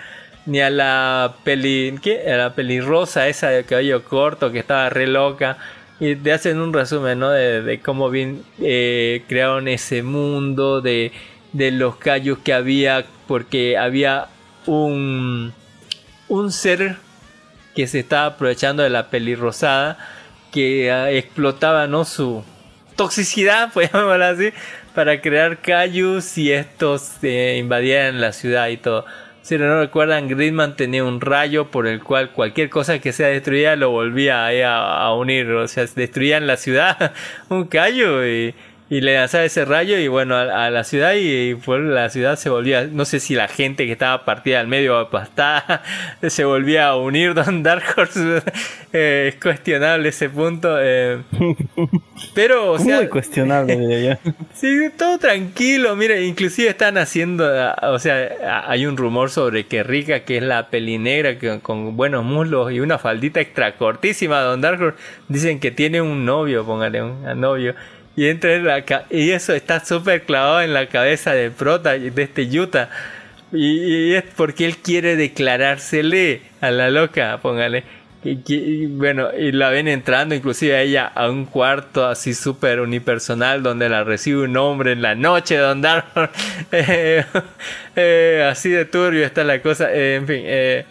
[0.47, 2.31] ni a la peli, ¿qué?
[2.31, 5.59] A la esa de cabello corto que estaba re loca.
[5.99, 7.31] Y te hacen un resumen, ¿no?
[7.31, 11.13] De, de cómo bien eh, crearon ese mundo, de,
[11.53, 14.29] de los callos que había, porque había
[14.67, 15.53] un,
[16.29, 16.97] un ser
[17.75, 19.99] que se estaba aprovechando de la pelirrosada,
[20.53, 22.05] que ah, explotaba, ¿no?
[22.05, 22.45] Su
[22.97, 24.51] toxicidad, pues llamarlo así,
[24.95, 29.05] para crear callos y estos eh, invadieran la ciudad y todo.
[29.43, 33.77] Si no recuerdan, Gridman tenía un rayo por el cual cualquier cosa que sea destruida
[33.77, 35.51] lo volvía a, a unir.
[35.51, 37.13] O sea, destruían la ciudad,
[37.51, 38.55] un callo y,
[38.95, 42.37] y le lanzaba ese rayo y bueno, a, a la ciudad y, y la ciudad
[42.37, 45.83] se volvía, no sé si la gente que estaba partida al medio aplastada
[46.29, 48.43] se volvía a unir Don Dark Horse.
[48.97, 50.77] Eh, es cuestionable ese punto.
[50.81, 51.19] eh.
[52.33, 54.33] Pero, o sea, Muy cuestionable, diría yo.
[54.53, 55.97] Sí, todo tranquilo.
[55.97, 57.45] Mira, inclusive están haciendo,
[57.83, 61.97] o sea, hay un rumor sobre que Rika, que es la peli negra que, con
[61.97, 66.65] buenos muslos y una faldita extra cortísima, Don Dark Horse, dicen que tiene un novio,
[66.65, 67.75] póngale un novio.
[68.17, 71.93] Y entra en la ca- y eso está súper clavado en la cabeza del prota
[71.99, 72.91] de este Yuta.
[73.53, 77.85] Y, es porque él quiere declarársele a la loca, póngale.
[78.27, 83.63] Y, bueno, y la ven entrando inclusive a ella a un cuarto así súper unipersonal
[83.63, 86.07] donde la recibe un hombre en la noche, Don Dark.
[86.73, 87.25] Eh,
[87.97, 89.93] eh, así de turbio está la cosa.
[89.93, 90.87] Eh, en fin, eh,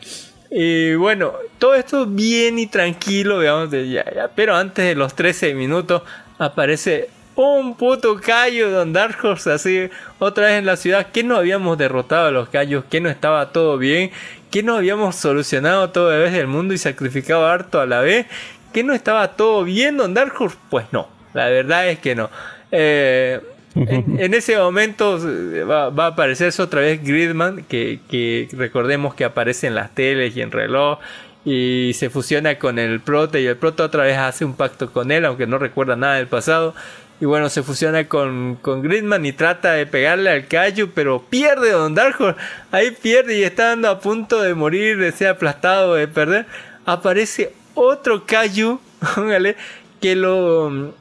[0.51, 4.27] Y bueno, todo esto bien y tranquilo, digamos, de ya, ya.
[4.35, 6.03] Pero antes de los 13 minutos
[6.43, 9.89] aparece un puto callo Don Dark Horse así
[10.19, 11.07] otra vez en la ciudad.
[11.11, 14.11] Que no habíamos derrotado a los callos, que no estaba todo bien,
[14.51, 18.27] que no habíamos solucionado todo de vez del mundo y sacrificado harto a la vez,
[18.71, 20.33] que no estaba todo bien Don Dark.
[20.69, 22.29] Pues no, la verdad es que no.
[22.71, 23.39] Eh,
[23.75, 29.67] en, ese momento eh, va, a aparecerse otra vez Gridman, que, que recordemos que aparece
[29.67, 30.99] en las teles y en reloj
[31.45, 35.11] y se fusiona con el Prote y el Prote otra vez hace un pacto con
[35.11, 36.73] él, aunque no recuerda nada del pasado.
[37.19, 41.71] Y bueno, se fusiona con, con Gridman y trata de pegarle al Kaiju, pero pierde
[41.71, 42.35] Don Darko.
[42.71, 46.45] Ahí pierde y está dando a punto de morir, de ser aplastado, de perder.
[46.85, 48.79] Aparece otro Kaiju,
[49.15, 49.55] póngale,
[50.01, 50.93] que lo...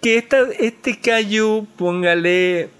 [0.00, 2.70] Que esta, este Kaiju, póngale...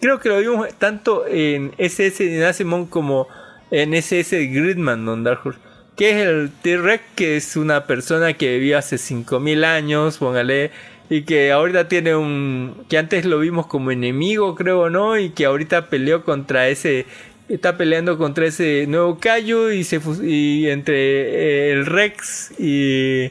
[0.00, 3.28] Creo que lo vimos tanto en SS Dynasmon como
[3.70, 5.63] en SS Gridman, Don Dark Horse
[5.96, 10.70] que es el T-Rex, que es una persona que vivió hace 5000 años, póngale,
[11.08, 12.84] y que ahorita tiene un.
[12.88, 15.18] que antes lo vimos como enemigo, creo, ¿no?
[15.18, 17.06] Y que ahorita peleó contra ese.
[17.48, 23.30] está peleando contra ese nuevo Kaiju y, se, y entre eh, el Rex y.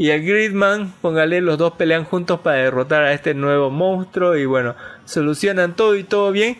[0.00, 4.46] Y el Gridman, póngale, los dos pelean juntos para derrotar a este nuevo monstruo y
[4.46, 6.56] bueno, solucionan todo y todo bien.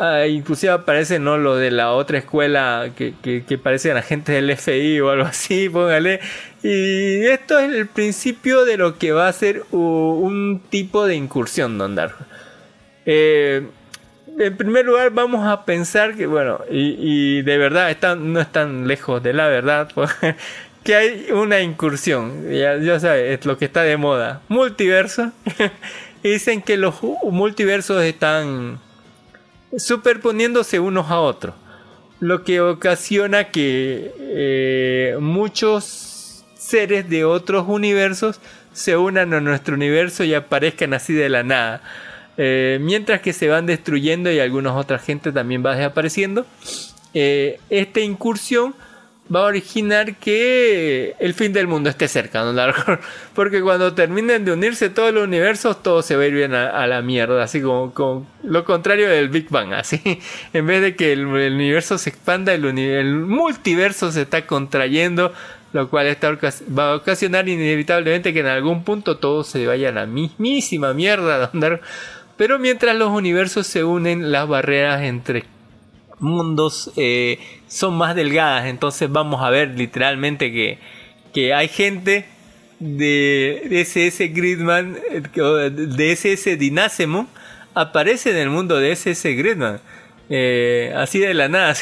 [0.00, 5.00] Ah, inclusive aparece no lo de la otra escuela que, que, parecen agentes del FBI
[5.00, 6.20] o algo así, póngale.
[6.62, 11.78] Y esto es el principio de lo que va a ser un tipo de incursión,
[11.78, 12.14] Don Dark.
[13.06, 13.66] Eh,
[14.38, 19.32] en primer lugar vamos a pensar que, bueno, y, de verdad no están lejos de
[19.32, 20.12] la verdad, pues,
[20.84, 25.32] que hay una incursión, ya, ya sabes, es lo que está de moda, multiverso.
[26.22, 28.78] dicen que los multiversos están
[29.76, 31.54] superponiéndose unos a otros,
[32.20, 38.40] lo que ocasiona que eh, muchos seres de otros universos
[38.72, 41.82] se unan a nuestro universo y aparezcan así de la nada.
[42.36, 46.46] Eh, mientras que se van destruyendo y algunas otras gente también va desapareciendo,
[47.14, 48.74] eh, esta incursión
[49.34, 52.52] va a originar que el fin del mundo esté cerca, ¿no?
[53.34, 56.86] Porque cuando terminen de unirse todos los universos, todo se va a ir bien a,
[56.86, 60.00] la mierda, así como, como lo contrario del Big Bang, así.
[60.52, 65.32] En vez de que el, universo se expanda, el, el multiverso se está contrayendo,
[65.72, 66.30] lo cual está
[66.76, 71.50] va a ocasionar inevitablemente que en algún punto todo se vaya a la mismísima mierda,
[71.54, 71.78] ¿no?
[72.36, 75.44] Pero mientras los universos se unen, las barreras entre
[76.20, 77.38] mundos eh,
[77.68, 78.66] son más delgadas.
[78.66, 80.78] Entonces vamos a ver literalmente que,
[81.32, 82.26] que hay gente
[82.78, 87.28] de, SS Gridman, eh, de SS Dynasmon,
[87.74, 89.80] aparece en el mundo de SS Gridman.
[90.30, 91.74] Eh, así de la nada,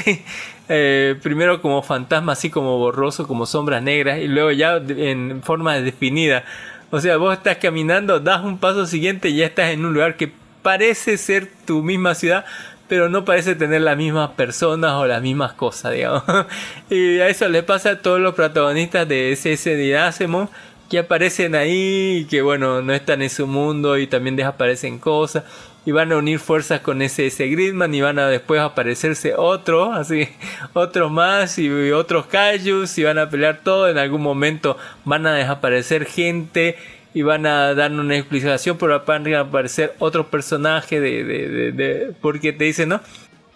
[1.22, 6.45] primero como fantasma, así como borroso, como sombras negras, y luego ya en forma definida.
[6.91, 10.16] O sea, vos estás caminando, das un paso siguiente y ya estás en un lugar
[10.16, 10.30] que
[10.62, 12.45] parece ser tu misma ciudad,
[12.89, 16.22] pero no parece tener las mismas personas o las mismas cosas, digamos.
[16.91, 20.49] y a eso le pasa a todos los protagonistas de SS Dynasmon
[20.89, 25.45] que aparecen ahí y que bueno, no están en su mundo y también desaparecen cosas
[25.84, 30.28] y van a unir fuerzas con SS Gridman y van a después aparecerse otros, así,
[30.72, 35.26] otros más y, y otros Kaijus y van a pelear todo, en algún momento van
[35.26, 36.76] a desaparecer gente
[37.17, 41.73] y van a dar una explicación, pero van a aparecer otros personajes de, de, de-
[41.73, 43.01] de- porque te dicen, ¿no?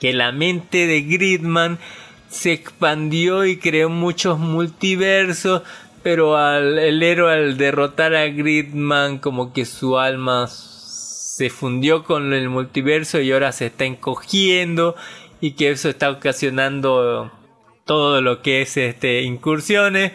[0.01, 1.79] Que la mente de Gridman
[2.31, 5.61] se expandió y creó muchos multiversos,
[6.03, 12.33] pero al, el héroe al derrotar a Gridman como que su alma se fundió con
[12.33, 14.97] el multiverso y ahora se está encogiendo
[15.43, 17.31] y que eso está ocasionando
[17.85, 20.13] todo lo que es este incursiones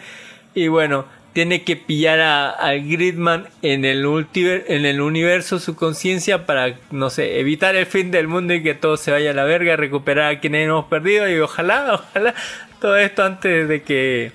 [0.52, 1.04] y bueno
[1.36, 7.10] tiene que pillar a, al Gridman en el, en el universo su conciencia para, no
[7.10, 10.32] sé, evitar el fin del mundo y que todo se vaya a la verga, recuperar
[10.32, 12.34] a quienes hemos perdido y ojalá, ojalá,
[12.80, 14.32] todo esto antes de que,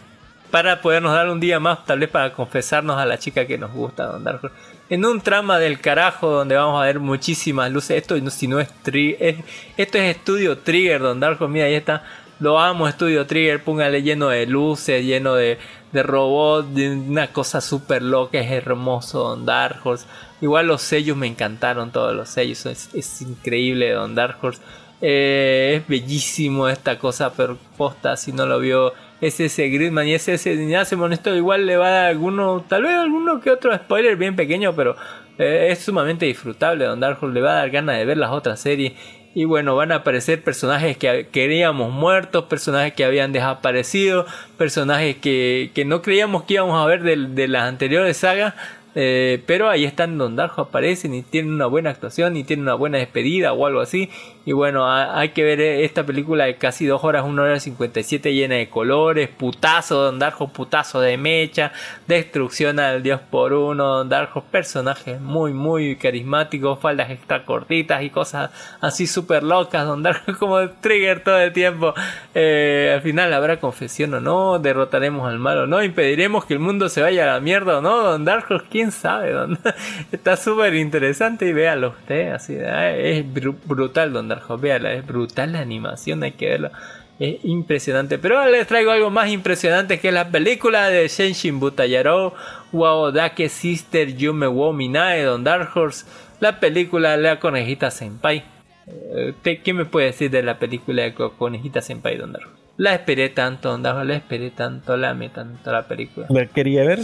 [0.51, 3.71] para podernos dar un día más, tal vez para confesarnos a la chica que nos
[3.71, 4.51] gusta, Don Dark.
[4.91, 8.69] En un trama del carajo donde vamos a ver muchísimas luces, esto si no es,
[8.83, 9.37] tri- es-
[9.75, 12.03] esto es estudio Trigger, Don Dark Horse, mira ahí está,
[12.41, 15.59] lo amo, Estudio Trigger, póngale lleno de luces, lleno de,
[15.91, 20.07] de robots, de una cosa súper loca, es hermoso Don Dark Horse.
[20.41, 24.59] Igual los sellos me encantaron, todos los sellos, es, increíble Don Dark Horse.
[25.01, 30.15] Eh, es bellísimo esta cosa, pero posta, si no lo vio, es ese Gridman y
[30.15, 33.75] es ese Dynasmon, esto igual le va a dar alguno, tal vez alguno que otro
[33.75, 34.95] spoiler bien pequeño, pero
[35.37, 36.85] eh, es sumamente disfrutable.
[36.85, 38.93] Don Dark Horse le va a dar ganas de ver las otras series.
[39.33, 44.25] Y bueno, van a aparecer personajes que queríamos muertos, personajes que habían desaparecido,
[44.57, 48.53] personajes que, que no creíamos que íbamos a ver de, de las anteriores sagas.
[48.93, 52.73] Eh, pero ahí están Don Darjo aparecen y tienen una buena actuación y tienen una
[52.73, 54.09] buena despedida o algo así.
[54.43, 58.33] Y bueno, hay que ver eh, esta película de casi 2 horas, 1 hora 57
[58.33, 61.71] llena de colores, putazo, Don Darjo, putazo de mecha,
[62.07, 68.09] destrucción al dios por uno, Don Darjo, personajes muy, muy carismáticos, faldas extra cortitas y
[68.09, 68.49] cosas
[68.81, 71.93] así súper locas, Don Darjo como trigger todo el tiempo.
[72.33, 76.59] Eh, al final habrá confesión o no, derrotaremos al mal o no, impediremos que el
[76.59, 79.59] mundo se vaya a la mierda o no, Don Darjo, quién sabe, Don
[80.11, 86.23] Está súper interesante y véalo usted, así, es brutal, Don Véala, es brutal la animación,
[86.23, 86.71] hay que verlo.
[87.19, 88.17] Es impresionante.
[88.17, 92.33] Pero ahora les traigo algo más impresionante que es la película de Shenshin Butayaro,
[92.71, 96.05] Wow Dake Sister Yume wo Minae, Don Dark Horse.
[96.39, 98.43] La película de la conejita Senpai.
[98.87, 102.61] Eh, ¿Qué me puede decir de la película de Conejita Senpai, Don Dark Horse?
[102.77, 106.25] La esperé tanto, Don Dark Horse, la esperé tanto, la amé tanto la película.
[106.29, 106.99] La quería ver.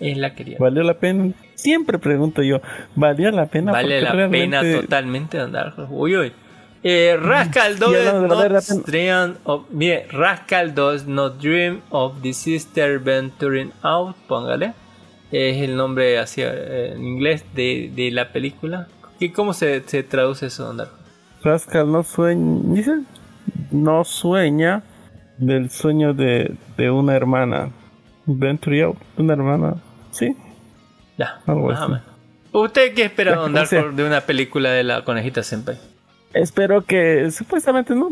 [0.00, 0.58] Es la quería.
[0.60, 1.32] ¿Valió la pena?
[1.54, 2.60] Siempre pregunto yo,
[2.94, 3.72] ¿valió la pena?
[3.72, 5.92] Vale la pena totalmente, Don Dark Horse.
[5.94, 6.32] Uy, uy.
[6.86, 13.72] Eh, Rascal does not dream of, mire, Rascal does not dream of the sister venturing
[13.82, 14.74] out, póngale.
[15.32, 18.86] Es el nombre así eh, en inglés de, de la película.
[19.18, 20.88] ¿Y cómo se, se traduce eso, Andar?
[21.42, 23.00] Rascal no sueña, dice,
[23.70, 24.82] no sueña
[25.38, 27.70] del sueño de, de una hermana.
[28.26, 29.76] Venture out, una hermana,
[30.10, 30.36] ¿sí?
[31.16, 31.92] Ya, algo así.
[32.52, 35.76] ¿Usted qué espera, Don de una película de la conejita Senpai?
[36.34, 38.08] Espero que supuestamente no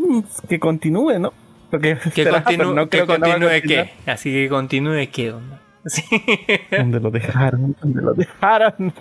[0.49, 1.33] que continúe, ¿no?
[1.69, 5.63] Porque que, continúe, no que continúe qué, así que continúe qué, ¿dónde?
[6.77, 7.75] ¿Dónde lo dejaron?
[7.81, 8.93] ¿Dónde lo dejaron?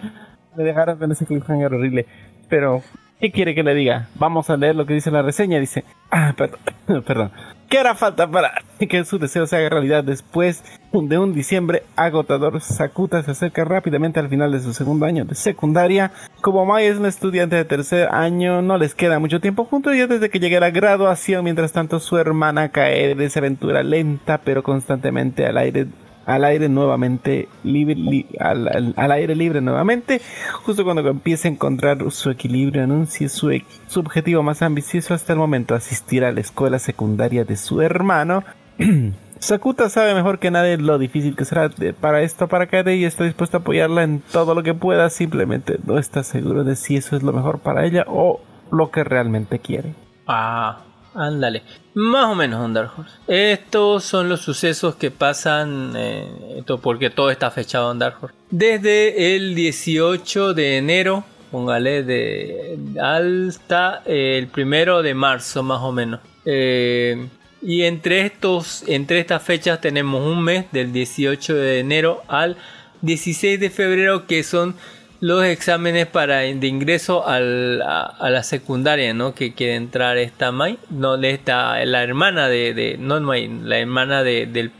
[0.57, 2.07] Me dejaron con ese cliffhanger horrible.
[2.49, 2.83] Pero,
[3.21, 4.09] ¿qué quiere que le diga?
[4.17, 5.61] Vamos a leer lo que dice la reseña.
[5.61, 6.61] Dice, ah, perdón,
[7.07, 7.31] perdón.
[7.73, 8.53] ¿Qué hará falta para
[8.87, 10.63] que su deseo se haga realidad después
[10.93, 12.61] de un diciembre agotador?
[12.61, 16.13] Sakuta se acerca rápidamente al final de su segundo año de secundaria.
[16.43, 20.07] Como Mai es un estudiante de tercer año, no les queda mucho tiempo juntos y
[20.07, 21.45] desde que llegue la graduación.
[21.45, 25.87] Mientras tanto, su hermana cae de esa aventura lenta pero constantemente al aire
[26.27, 30.21] al aire nuevamente, libre, al, aire libre nuevamente,
[30.63, 33.51] justo cuando empieza a encontrar su equilibrio, anuncia su,
[33.87, 38.45] su objetivo más ambicioso hasta el momento, asistir a la escuela secundaria de su hermano.
[39.43, 41.69] Sakuta sabe mejor que nadie lo difícil que será
[42.01, 45.81] para esto para Kate y está dispuesto a apoyarla en todo lo que pueda, simplemente
[45.85, 48.41] no está seguro de si eso es lo mejor para ella o
[48.71, 49.95] lo que realmente quiere.
[50.29, 50.83] Ah,
[51.15, 51.63] Ándale,
[51.95, 53.13] más o menos Don Dark Horse.
[53.27, 56.27] Estos son los sucesos que pasan, eh,
[56.59, 58.35] esto porque todo está fechado en Dark Horse.
[58.51, 66.21] Desde el 18 de enero, póngale, de, hasta el primero de marzo más o menos.
[66.45, 67.29] Eh,
[67.61, 72.57] y entre, estos, entre estas fechas tenemos un mes, del 18 de enero al
[73.03, 74.75] 16 de febrero, que son
[75.23, 79.37] los exámenes para de ingreso a, la secundaria, ¿no?
[79.37, 84.47] Que quiere entrar esta Mai, no, está la hermana de, no Mai, la hermana de,
[84.47, 84.73] del,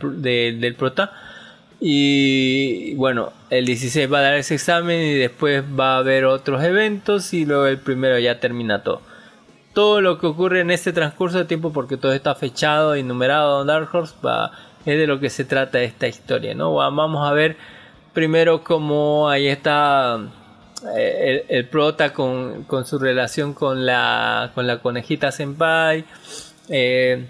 [0.59, 1.13] del prota.
[1.79, 6.61] Y bueno, el 16 va a dar ese examen y después va a haber otros
[6.61, 9.01] eventos y luego el primero ya termina todo.
[9.73, 13.61] Todo lo que ocurre en este transcurso de tiempo, porque todo está fechado y numerado
[13.61, 13.89] en Dark
[14.25, 14.51] va,
[14.85, 16.73] es de lo que se trata esta historia, ¿no?
[16.73, 17.55] Vamos a ver
[18.13, 20.19] primero como ahí está
[20.95, 26.05] eh, el, prota con, su relación con la, con la conejita senpai.
[26.69, 27.25] Eh,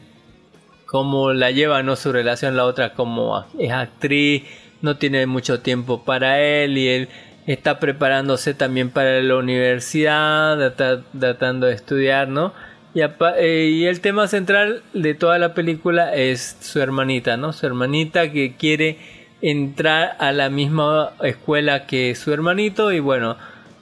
[0.93, 4.43] cómo la lleva no su relación la otra como es actriz
[4.83, 7.09] no tiene mucho tiempo para él y él
[7.47, 10.75] está preparándose también para la universidad
[11.19, 12.53] tratando de estudiar no
[12.93, 17.65] y, eh, y, el tema central de toda la película es su hermanita no su
[17.65, 18.99] hermanita que quiere
[19.43, 23.35] entrar a la misma escuela que su hermanito y bueno,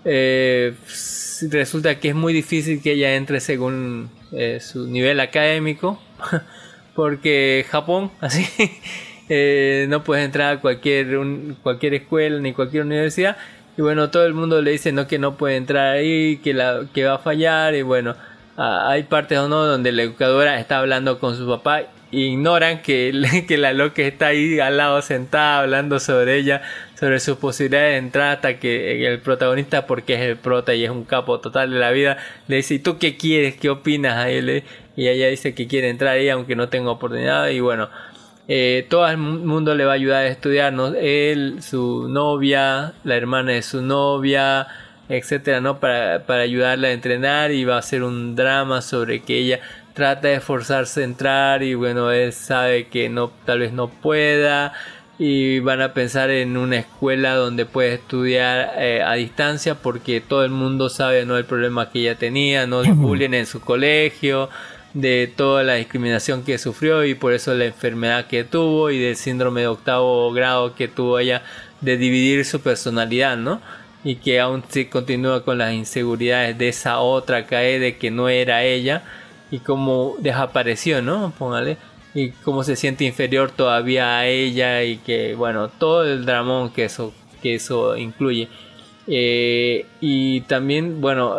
[0.03, 0.73] eh,
[1.51, 6.01] resulta que es muy difícil que ella entre según eh, su nivel académico
[6.95, 8.47] porque Japón así
[9.29, 11.15] eh, no puede entrar a cualquier,
[11.61, 13.37] cualquier escuela ni cualquier universidad.
[13.77, 16.87] Y bueno todo el mundo le dice no que no puede entrar ahí que, la,
[16.91, 18.15] que va a fallar y bueno
[18.57, 23.11] hay partes o no donde la educadora está hablando con su papá ignoran que,
[23.57, 26.61] la loca está ahí al lado sentada hablando sobre ella,
[26.99, 30.89] sobre sus posibilidades de entrar hasta que el protagonista, porque es el prota y es
[30.91, 32.17] un capo total de la vida,
[32.47, 33.55] le dice, ¿y tú qué quieres?
[33.55, 34.17] ¿Qué opinas?
[34.17, 34.63] A él?
[34.95, 37.89] Y ella dice que quiere entrar ahí aunque no tenga oportunidad y bueno,
[38.47, 40.87] eh, todo el mu- mundo le va a ayudar a estudiar, ¿no?
[40.95, 44.67] Él, su novia, la hermana de su novia,
[45.09, 45.79] etcétera, ¿no?
[45.79, 49.59] Para, para ayudarla a entrenar y va a ser un drama sobre que ella
[49.93, 54.73] trata de esforzarse a entrar y bueno, él sabe que no, tal vez no pueda
[55.19, 60.43] y van a pensar en una escuela donde puede estudiar eh, a distancia porque todo
[60.43, 64.49] el mundo sabe no el problema que ella tenía, no el bullying en su colegio,
[64.93, 69.15] de toda la discriminación que sufrió y por eso la enfermedad que tuvo y del
[69.15, 71.43] síndrome de octavo grado que tuvo ella
[71.81, 73.61] de dividir su personalidad, ¿no?
[74.03, 78.27] Y que aún se continúa con las inseguridades de esa otra cae de que no
[78.27, 79.03] era ella
[79.51, 81.31] y cómo desapareció, ¿no?
[81.37, 81.77] Póngale.
[82.13, 86.85] Y cómo se siente inferior todavía a ella y que, bueno, todo el dramón que
[86.85, 88.49] eso, que eso incluye.
[89.07, 91.37] Eh, y también, bueno,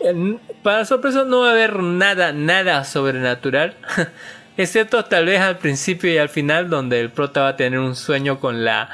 [0.00, 3.74] en- para sorpresa no va a haber nada, nada sobrenatural.
[4.56, 7.96] Excepto tal vez al principio y al final donde el prota va a tener un
[7.96, 8.90] sueño con la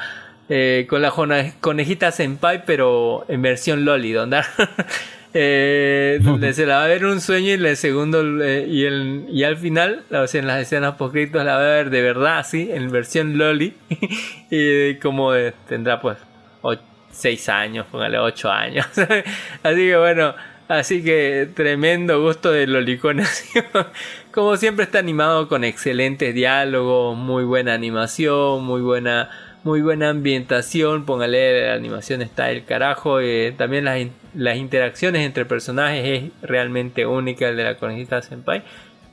[0.47, 1.11] eh, con la
[1.59, 4.41] conejita senpai pero en versión loli donde
[5.33, 9.25] eh, donde se la va a ver un sueño y el segundo eh, y, el,
[9.29, 12.39] y al final o sea, en las escenas poscritos la va a ver de verdad
[12.39, 13.73] así en versión loli
[14.49, 15.31] y como
[15.67, 16.17] tendrá pues
[17.11, 18.87] 6 años póngale 8 años
[19.63, 20.33] así que bueno
[20.69, 23.23] Así que tremendo gusto de Lolicón.
[24.31, 29.31] Como siempre está animado con excelentes diálogos, muy buena animación, muy buena,
[29.63, 31.05] muy buena ambientación.
[31.07, 33.19] Póngale, la animación está el carajo.
[33.19, 33.97] eh, también las,
[34.33, 38.63] las interacciones entre personajes es realmente única el de la conejita Senpai.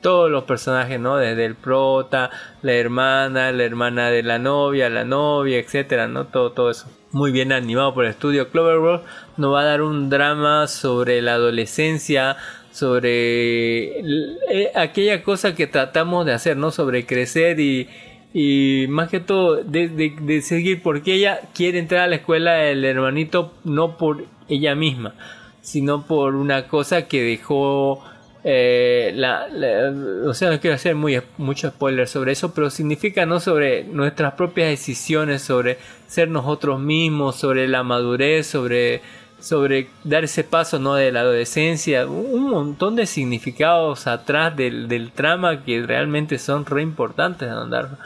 [0.01, 1.17] Todos los personajes, ¿no?
[1.17, 2.29] Desde el prota,
[2.61, 6.27] la hermana, la hermana de la novia, la novia, etcétera, ¿no?
[6.27, 6.87] Todo, todo eso.
[7.11, 9.03] Muy bien animado por el estudio Cloverworld.
[9.37, 12.37] Nos va a dar un drama sobre la adolescencia,
[12.71, 16.69] sobre eh, aquella cosa que tratamos de hacer, ¿no?
[16.69, 17.89] Sobre crecer y,
[18.33, 22.83] y más que todo de, de- seguir, porque ella quiere entrar a la escuela del
[22.85, 25.15] hermanito no por ella misma,
[25.61, 28.03] sino por una cosa que dejó
[28.43, 29.93] eh, la, la-
[30.29, 34.33] o sea, no quiero hacer muy, mucho spoiler sobre eso, pero significa no sobre nuestras
[34.33, 35.77] propias decisiones, sobre
[36.07, 39.01] ser nosotros mismos, sobre la madurez, sobre,
[39.39, 45.11] sobre dar ese paso no de la adolescencia, un montón de significados atrás del, del
[45.11, 47.97] trama que realmente son re importantes de andar.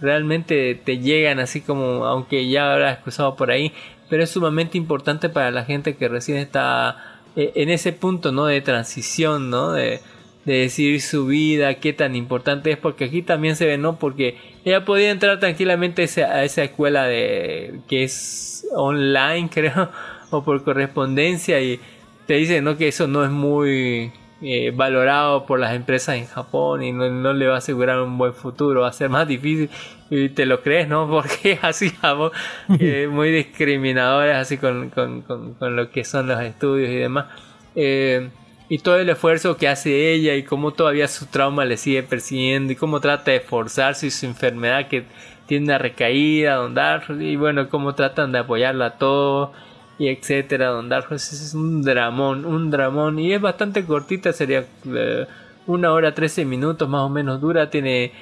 [0.00, 3.72] Realmente te llegan así como, aunque ya habrás escuchado por ahí,
[4.08, 8.46] pero es sumamente importante para la gente que recién está eh, en ese punto no
[8.46, 10.00] de transición no de,
[10.44, 14.38] de decidir su vida qué tan importante es porque aquí también se ve no porque
[14.64, 19.90] ella podía entrar tranquilamente a esa escuela de que es online creo
[20.30, 21.80] o por correspondencia y
[22.26, 24.12] te dicen no que eso no es muy
[24.42, 28.18] eh, valorado por las empresas en Japón y no, no le va a asegurar un
[28.18, 29.70] buen futuro va a ser más difícil
[30.10, 32.32] y te lo crees no porque es así Japón
[32.78, 37.26] eh, muy discriminadores así con, con, con, con lo que son los estudios y demás.
[37.74, 38.28] Eh,
[38.68, 42.72] y todo el esfuerzo que hace ella y cómo todavía su trauma le sigue persiguiendo
[42.72, 45.04] y cómo trata de esforzarse y su enfermedad que
[45.46, 49.52] tiene una recaída Don Dark y bueno cómo tratan de apoyarla a todo
[49.98, 55.26] y etcétera Don Dark es un dramón un dramón y es bastante cortita sería eh,
[55.66, 58.12] una hora 13 minutos más o menos dura tiene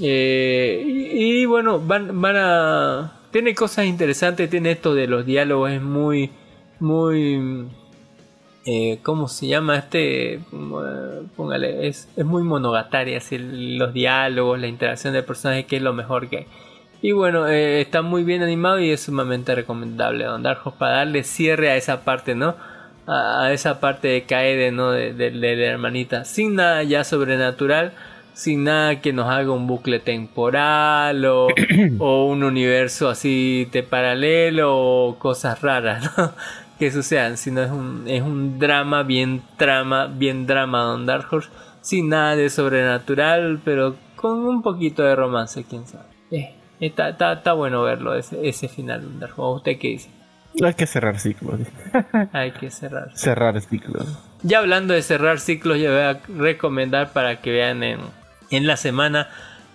[0.00, 5.82] eh, y, bueno van, van a tiene cosas interesantes tiene esto de los diálogos es
[5.82, 6.30] muy
[6.78, 7.66] muy
[8.68, 10.40] eh, ¿cómo se llama este?
[11.36, 15.92] Póngale, es, es muy monogataria así, los diálogos, la interacción de personajes, que es lo
[15.92, 16.46] mejor que hay.
[17.00, 20.96] Y bueno, eh, está muy bien animado y es sumamente recomendable Don Dark Horse para
[20.98, 22.56] darle cierre a esa parte, ¿no?
[23.06, 24.90] A, a esa parte de Kaede, ¿no?
[24.92, 26.24] De, de- de la hermanita.
[26.24, 27.92] Sin nada ya sobrenatural,
[28.32, 31.48] sin nada que nos haga un bucle temporal o,
[31.98, 36.32] o un universo así de paralelo o cosas raras, ¿no?
[36.78, 41.50] que sucedan, sino es un, es un drama bien trama, bien drama Don Dark Horse,
[41.80, 46.04] sin nada de sobrenatural, pero con un poquito de romance, quién sabe.
[46.30, 49.56] Eh, está, está, está bueno verlo, ese, ese final Dark Horse.
[49.56, 50.10] ¿Usted qué dice?
[50.64, 51.60] Hay que cerrar ciclos.
[52.32, 53.10] Hay que cerrar.
[53.14, 54.18] Cerrar ciclos.
[54.42, 58.00] Ya hablando de cerrar ciclos, yo voy a recomendar para que vean en,
[58.50, 59.28] en la semana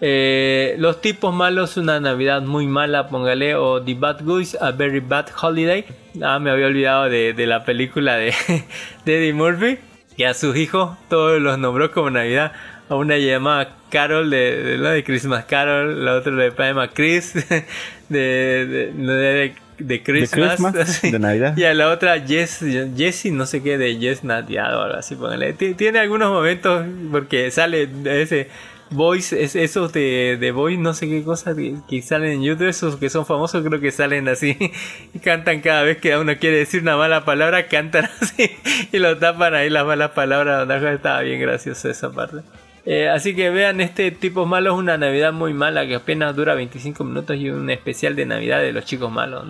[0.03, 4.99] eh, Los tipos malos, una Navidad muy mala, póngale, o The Bad Guys, A Very
[4.99, 5.85] Bad Holiday.
[6.23, 8.33] Ah, me había olvidado de, de la película de,
[9.05, 9.77] de Eddie Murphy,
[10.17, 12.51] que a sus hijos todos los nombró como Navidad.
[12.89, 17.33] A una llamada Carol de, de, la de Christmas Carol, la otra le llama Chris
[18.09, 21.57] de, de, de, de Christmas, Christmas, de Navidad.
[21.57, 22.59] y a la otra Jess,
[22.97, 25.53] Jessie, no sé qué, de Jess Nadia o algo así, póngale.
[25.53, 28.49] Ti- Tiene algunos momentos porque sale ese
[28.89, 32.67] voice, es esos de, de voice, no sé qué cosas que, que salen en YouTube,
[32.67, 34.57] esos que son famosos, creo que salen así
[35.13, 38.51] y cantan cada vez que uno quiere decir una mala palabra, cantan así
[38.91, 40.67] y lo tapan ahí las malas palabras.
[40.93, 42.39] Estaba bien gracioso esa parte.
[42.83, 46.55] Eh, así que vean, este tipo malo es una Navidad muy mala que apenas dura
[46.55, 49.45] 25 minutos y un especial de Navidad de los chicos malos,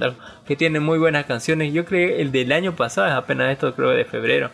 [0.45, 1.71] que tiene muy buenas canciones.
[1.73, 4.49] Yo creo que el del año pasado es apenas esto, creo de febrero.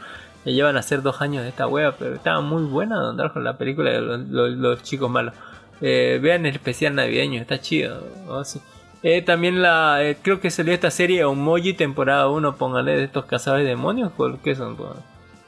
[0.45, 3.43] Ya llevan a ser dos años de esta wea, pero estaba muy buena Don con
[3.43, 5.33] la película de los, chicos malos.
[5.81, 8.03] Eh, vean el especial navideño, está chido.
[9.03, 13.25] Eh, también la eh, creo que salió esta serie Omoji temporada 1, póngale de estos
[13.25, 14.75] cazadores de demonios, ¿por qué son?
[14.75, 14.89] Pues,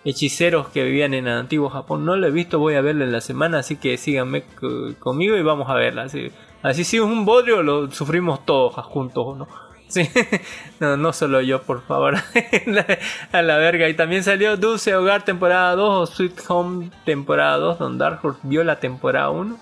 [0.09, 2.05] hechiceros que vivían en el antiguo Japón.
[2.05, 5.35] No lo he visto, voy a verla en la semana, así que síganme co- conmigo
[5.37, 6.03] y vamos a verla.
[6.03, 6.31] Así,
[6.63, 9.47] así si es un bodrio, lo sufrimos todos juntos, ¿no?
[10.79, 12.15] No, no solo yo, por favor.
[13.31, 13.89] a la verga.
[13.89, 18.39] Y también salió Dulce Hogar temporada 2 o Sweet Home temporada 2, donde Dark Horse
[18.43, 19.57] vio la temporada 1.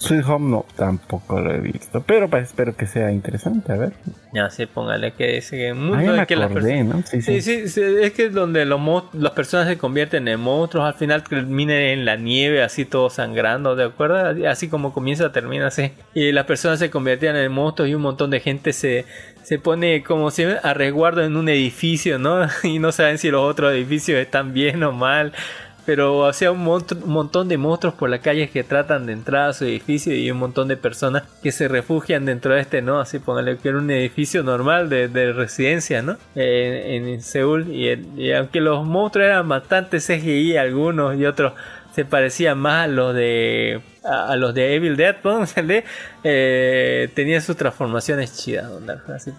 [0.00, 2.02] Sweet Home no, tampoco lo he visto.
[2.02, 3.92] Pero pues, espero que sea interesante, a ver.
[4.32, 7.02] Ya sé, póngale que ese que Ah, mundo ya me en que las personas- ¿no?
[7.06, 7.40] Sí, Sí, sí.
[7.42, 8.80] sí, sí, es que es donde los
[9.12, 13.76] las personas se convierten en monstruos, al final terminan en la nieve, así todo sangrando,
[13.76, 14.48] ¿de acuerdo?
[14.48, 15.92] Así como comienza, termina así.
[16.14, 19.04] Y las personas se convertían en monstruos y un montón de gente se,
[19.42, 22.46] se pone como si a resguardo en un edificio, ¿no?
[22.62, 25.32] Y no saben si los otros edificios están bien o mal.
[25.86, 29.52] Pero sea, un, un montón de monstruos por las calles que tratan de entrar a
[29.52, 33.00] su edificio y un montón de personas que se refugian dentro de este, ¿no?
[33.00, 36.16] Así póngale que era un edificio normal de, de residencia, ¿no?
[36.34, 37.68] Eh, en Seúl.
[37.70, 41.52] Y, y aunque los monstruos eran bastante CGI, algunos y otros
[41.92, 45.44] se parecían más a los de a, los de Evil Dead, ¿no?
[46.24, 49.32] eh, tenían sus transformaciones chidas, don Dark, así.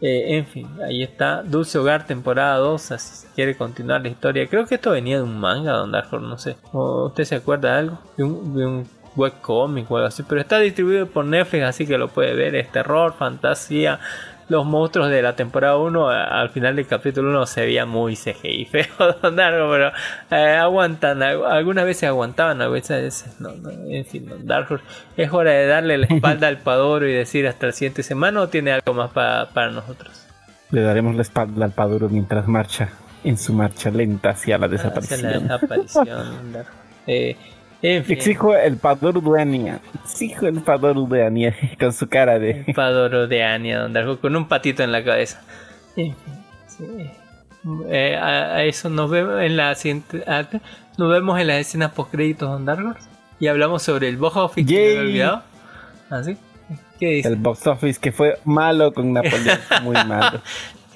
[0.00, 4.46] Eh, en fin, ahí está Dulce Hogar temporada 2, así si quiere continuar la historia.
[4.48, 6.56] Creo que esto venía de un manga, don Dark, no sé.
[6.72, 7.98] ¿O ¿Usted se acuerda de algo?
[8.16, 11.98] De un, de un webcomic o algo así, pero está distribuido por Netflix, así que
[11.98, 12.54] lo puede ver.
[12.54, 14.00] Es terror, fantasía.
[14.48, 18.16] Los monstruos de la temporada 1 a- al final del capítulo 1 se veía muy
[18.16, 18.86] CGI feo,
[19.22, 19.92] don Darko, pero
[20.30, 24.80] eh, aguantan, al- algunas veces aguantaban, a veces no, no, en fin, don
[25.16, 28.48] es hora de darle la espalda al Padoro y decir hasta la siguiente semana o
[28.48, 30.26] tiene algo más pa- para nosotros.
[30.70, 32.88] Le daremos la espalda al Paduro mientras marcha
[33.24, 35.22] en su marcha lenta hacia la Hacia desaparición.
[35.48, 36.56] la desaparición.
[37.10, 37.36] Eh,
[37.82, 38.16] en fin.
[38.16, 39.80] Exijo el Paduro de Ania.
[40.04, 42.64] Exijo el Paduro de Ania con su cara de.
[42.74, 45.42] Padoro de Anya, don Darko, con un patito en la cabeza.
[45.96, 46.34] En fin,
[46.66, 47.10] sí.
[47.90, 50.22] Eh, a, a eso nos vemos en la siguiente.
[50.26, 50.46] a-
[50.96, 52.94] nos vemos en las escenas post créditos, don Darko.
[53.40, 55.06] Y hablamos sobre el box office que me había Yay.
[55.06, 55.42] olvidado.
[56.10, 56.36] ¿Ah, sí?
[56.98, 57.28] ¿Qué dice?
[57.28, 59.58] El box office que fue malo con Napoleón.
[59.82, 60.40] Muy malo.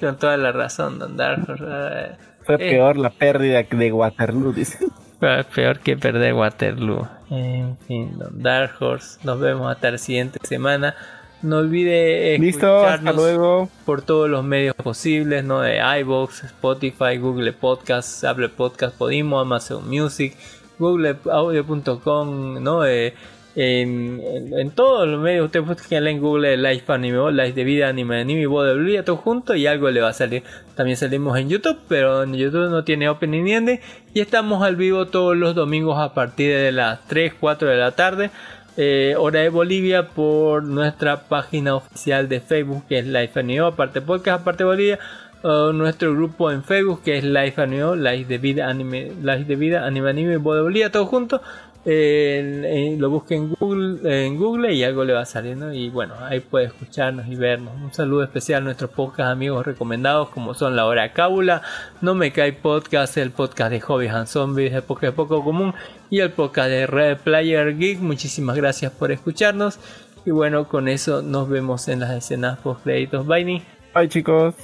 [0.01, 1.53] Con toda la razón, don Darko.
[1.55, 2.57] Fue Eh.
[2.71, 4.79] peor la pérdida de Waterloo, dice.
[5.19, 7.07] Peor que perder Waterloo.
[7.29, 9.19] En fin, Dark Horse.
[9.23, 10.95] Nos vemos hasta la siguiente semana.
[11.41, 13.69] No olvide Listo, escucharnos luego.
[13.85, 15.59] por todos los medios posibles, ¿no?
[15.59, 20.37] De iVoox, Spotify, Google Podcasts, Apple Podcasts, Podimo, Amazon Music,
[20.79, 22.85] googleaudio.com, ¿no?
[22.85, 23.13] Eh,
[23.55, 27.63] en, en, en todos los medios, usted busca en Google Live Anime, o Live de
[27.63, 30.43] Vida, Anime, Anime y Biblia, todo junto y algo le va a salir.
[30.75, 33.79] También salimos en YouTube, pero en YouTube no tiene opening ni ending.
[34.13, 37.91] Y estamos al vivo todos los domingos a partir de las 3, 4 de la
[37.91, 38.31] tarde.
[38.77, 44.01] eh, hora de Bolivia por nuestra página oficial de Facebook que es Life Anime, aparte
[44.01, 44.99] podcast, aparte Bolivia,
[45.43, 49.55] uh, nuestro grupo en Facebook que es Life Anime, Life de Vida, Anime, Life de
[49.55, 51.41] Vida, Anime Anime, Bolivia, todo junto.
[51.85, 56.67] Lo busque en Google, en Google y algo le va saliendo y bueno, ahí puede
[56.67, 57.73] escucharnos y vernos.
[57.75, 61.61] Un saludo especial a nuestros podcast amigos recomendados como son La Hora Cábula,
[62.01, 65.73] No Me Cae Podcast, el podcast de Hobbies and Zombies, el podcast de Poco Común
[66.09, 67.99] y el podcast de Red Player Geek.
[67.99, 69.77] Muchísimas gracias por escucharnos
[70.25, 73.27] y bueno, con eso nos vemos en las escenas post créditos.
[73.27, 73.61] Bye.
[73.93, 74.55] Bye chicos.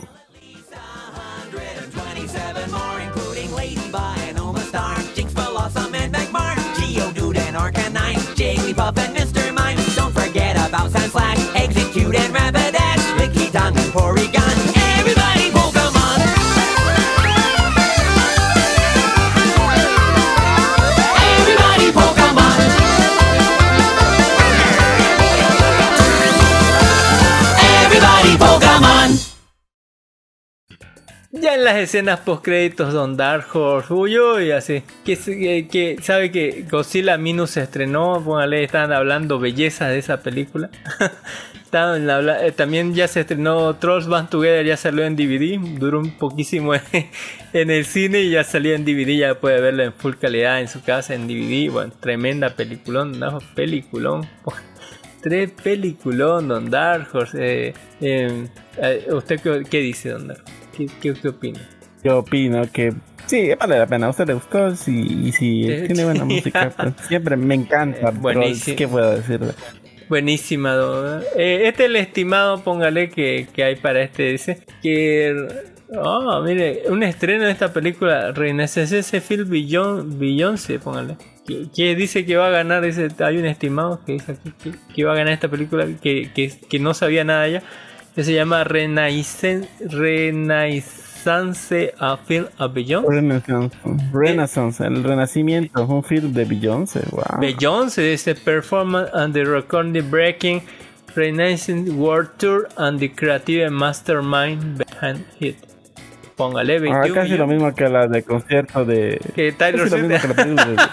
[10.79, 14.38] Bounce and slash, execute and rapidash, Licky tongue, porygon.
[31.41, 36.31] Ya en las escenas post créditos Don Dark Horse, uy, uy, así, que, que, sabe
[36.31, 40.69] que Godzilla Minus se estrenó, póngale, estaban hablando belleza de esa película.
[41.71, 46.73] Eh, también ya se estrenó Trolls Band Together, ya salió en DVD, duró un poquísimo
[46.73, 46.81] en,
[47.53, 50.67] en el cine y ya salió en DVD, ya puede verlo en full calidad en
[50.67, 51.71] su casa en DVD.
[51.71, 54.27] Bueno, tremenda peliculón, no, peliculón.
[55.21, 57.37] Tres peliculón, Don Dark Horse.
[57.37, 58.47] eh, eh,
[58.77, 60.43] eh, ¿Usted qué, qué dice, Don Dark?
[60.79, 61.59] ¿Qué, qué, qué opina?
[62.03, 62.93] Yo opino que
[63.25, 64.07] sí, vale la pena.
[64.07, 64.75] ¿A usted le gustó?
[64.75, 68.09] Sí, y si Sí, tiene buena música, pues siempre me encanta.
[68.09, 68.77] Eh, buenísimo.
[68.77, 69.51] ¿Qué puedo decirle?
[70.07, 74.31] Buenísima, don- eh, este es el estimado, póngale, que, que hay para este.
[74.31, 75.35] Dice que.
[75.95, 81.17] Oh, mire, un estreno de esta película, Renaissance Beyond, Beyoncé, póngale.
[81.47, 84.71] Que, que dice que va a ganar, dice, hay un estimado que dice aquí que,
[84.95, 87.63] que va a ganar esta película, que, que, que no sabía nada ya,
[88.19, 93.07] que se llama Renaissance, Renaissance a Film a Beyond.
[93.07, 93.77] Renaissance,
[94.11, 97.39] Renaissance, el renacimiento, un film de Beyoncé, wow.
[97.39, 100.61] Beyoncé dice Performance and the Recording Breaking
[101.15, 105.55] Renaissance World Tour and the Creative Mastermind Behind It.
[106.35, 107.55] Póngale Ah, 21 casi lo millones.
[107.55, 109.17] mismo que la de concierto de...
[109.33, 110.89] Que Casi lo la Swift.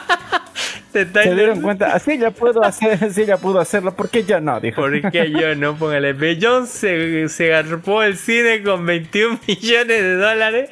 [0.98, 1.04] De...
[1.04, 4.40] de Se dieron cuenta, así ya puedo hacer, así ya pudo hacerlo, ¿por qué yo
[4.40, 4.60] no?
[4.60, 4.80] Dijo.
[4.80, 5.76] ¿Por qué yo no?
[5.76, 6.12] Póngale.
[6.12, 10.70] Beyoncé se garpó el cine con 21 millones de dólares.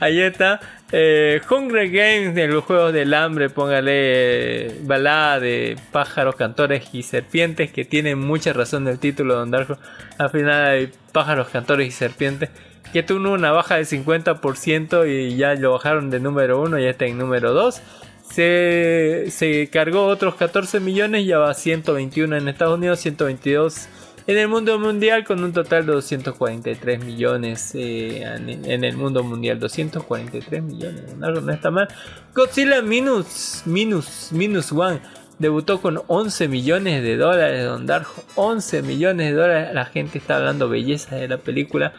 [0.00, 0.60] Ahí está.
[0.92, 7.02] Eh, Hunger Games de los Juegos del Hambre, póngale eh, balada de pájaros, cantores y
[7.02, 9.78] serpientes, que tiene mucha razón del título de Don Darko.
[10.18, 12.50] Al final hay pájaros, cantores y serpientes,
[12.92, 17.06] que tuvo una baja del 50% y ya lo bajaron de número 1, ya está
[17.06, 17.82] en número 2.
[18.34, 23.88] Se, cargó otros 14 millones, ya va a 121 en Estados Unidos, 122
[24.26, 29.60] en el mundo mundial con un total de 243 millones eh, en, el mundo mundial.
[29.60, 31.86] 243 millones, algo no está mal.
[32.34, 35.00] Godzilla Minus, Minus, Minus One
[35.38, 38.24] debutó con 11 millones de dólares, Don Darjo.
[38.34, 39.74] 11 millones de dólares.
[39.74, 41.92] La gente está hablando belleza de la película.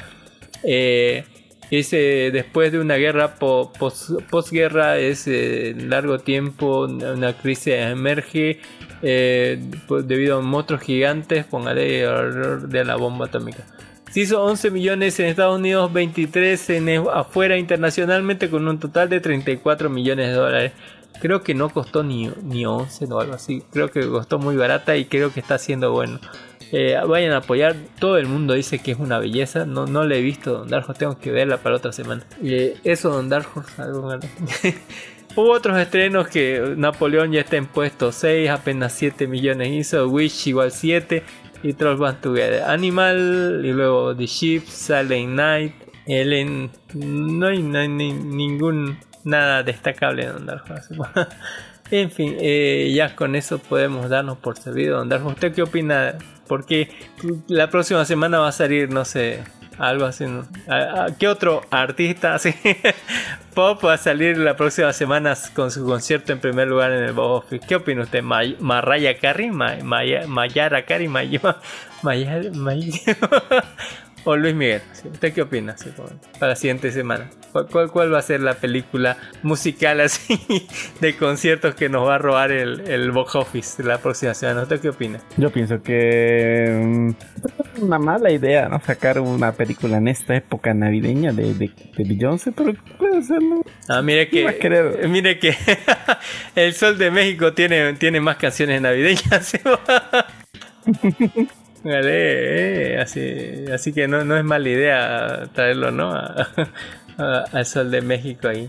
[0.63, 1.23] Eh,
[1.71, 8.59] es después de una guerra po- pos- posguerra, es eh, largo tiempo, una crisis emerge
[9.01, 9.59] eh,
[10.03, 13.65] debido a monstruos gigantes, póngale alrededor de la bomba atómica.
[14.11, 19.19] Se hizo 11 millones en Estados Unidos, 23 en afuera internacionalmente con un total de
[19.19, 20.71] 34 millones de dólares.
[21.21, 23.63] Creo que no costó ni, ni 11 o algo así.
[23.71, 26.19] Creo que costó muy barata y creo que está siendo bueno.
[26.77, 27.73] Eh, vayan a apoyar.
[27.99, 29.65] Todo el mundo dice que es una belleza.
[29.65, 30.93] No, no le he visto Don Darjo.
[30.93, 32.23] Tengo que verla para otra semana.
[32.43, 33.63] Eh, eso, Don Darjo.
[33.77, 34.21] algo malo.
[35.37, 38.49] Hubo otros estrenos que Napoleón ya está en puesto 6.
[38.49, 40.07] Apenas 7 millones hizo.
[40.09, 41.23] Wish igual 7.
[41.63, 42.63] Y Trolls Band Together.
[42.63, 43.61] Animal.
[43.63, 44.63] Y luego The Ship.
[44.65, 45.73] Silent Night.
[46.07, 46.71] Ellen.
[46.93, 48.97] No hay, no hay ni- ningún.
[49.23, 50.73] Nada destacable en Don Darjo.
[50.73, 50.93] así.
[51.91, 54.97] En fin, eh, ya con eso podemos darnos por servido.
[54.97, 55.29] Don Darjo.
[55.29, 56.15] ¿Usted qué opina?
[56.47, 56.89] Porque
[57.47, 59.43] la próxima semana va a salir, no sé,
[59.77, 60.25] algo así.
[60.25, 60.45] ¿no?
[60.67, 62.53] ¿A- a- ¿Qué otro artista así?
[63.53, 67.13] Pop va a salir la próxima semana con su concierto en primer lugar en el
[67.13, 67.65] box office.
[67.67, 68.21] ¿Qué opina usted?
[68.21, 69.49] May- ¿Mariah Carey?
[69.51, 71.07] May- Maya- ¿Mayara Carey?
[71.07, 71.39] May-
[72.03, 72.91] May-
[74.27, 74.81] ¿O Luis Miguel?
[75.11, 75.91] ¿Usted qué opina sí,
[76.39, 77.29] para la siguiente semana?
[77.51, 80.39] ¿Cuál, cuál, cuál va a ser la película musical así
[80.99, 84.63] de conciertos que nos va a robar el, el box office la próxima semana?
[84.63, 85.19] ¿Usted qué opina?
[85.37, 87.09] Yo pienso que mm,
[87.75, 88.79] es una mala idea, ¿no?
[88.81, 93.61] Sacar una película en esta época navideña de, de, de Beyoncé, pero puede hacerlo.
[93.87, 95.07] Ah, mire ¿Quién va a que, querer?
[95.07, 95.55] mire que
[96.55, 99.53] el Sol de México tiene, tiene más canciones navideñas.
[101.85, 106.11] Vale, eh, así, así que no, no es mala idea traerlo, ¿no?
[106.13, 106.47] A-
[107.19, 108.67] a- al Sol de México ahí.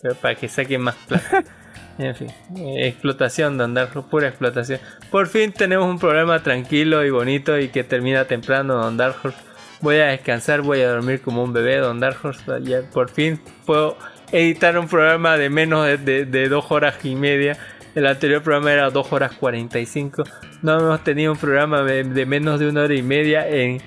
[0.00, 1.44] Pero para que saquen más plata.
[1.98, 4.80] En fin, eh, explotación de andar, pura explotación.
[5.10, 9.36] Por fin tenemos un programa tranquilo y bonito y que termina temprano, Don Dark Horse.
[9.82, 12.42] Voy a descansar, voy a dormir como un bebé, Don Dark Horse.
[12.62, 13.98] Ya por fin puedo
[14.32, 17.58] editar un programa de menos de, de- de dos horas y media.
[17.94, 20.24] El anterior programa era dos horas 45.
[20.62, 23.80] No hemos tenido un programa de, de menos de una hora y media en,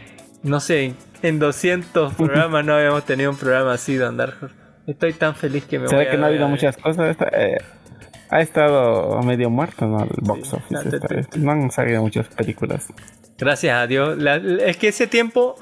[0.43, 4.35] no sé, en, en 200 programas no habíamos tenido un programa así, Don Dark.
[4.85, 7.09] Estoy tan feliz que me Se voy que no ha habido muchas cosas.
[7.09, 7.57] Esta, eh,
[8.29, 10.03] ha estado medio muerto, ¿no?
[10.03, 10.73] El box Sí, office.
[10.83, 11.39] no, te- te-.
[11.39, 12.87] No han salido muchas películas.
[13.39, 14.17] Gracias a Dios.
[14.19, 15.55] La- es que ese tiempo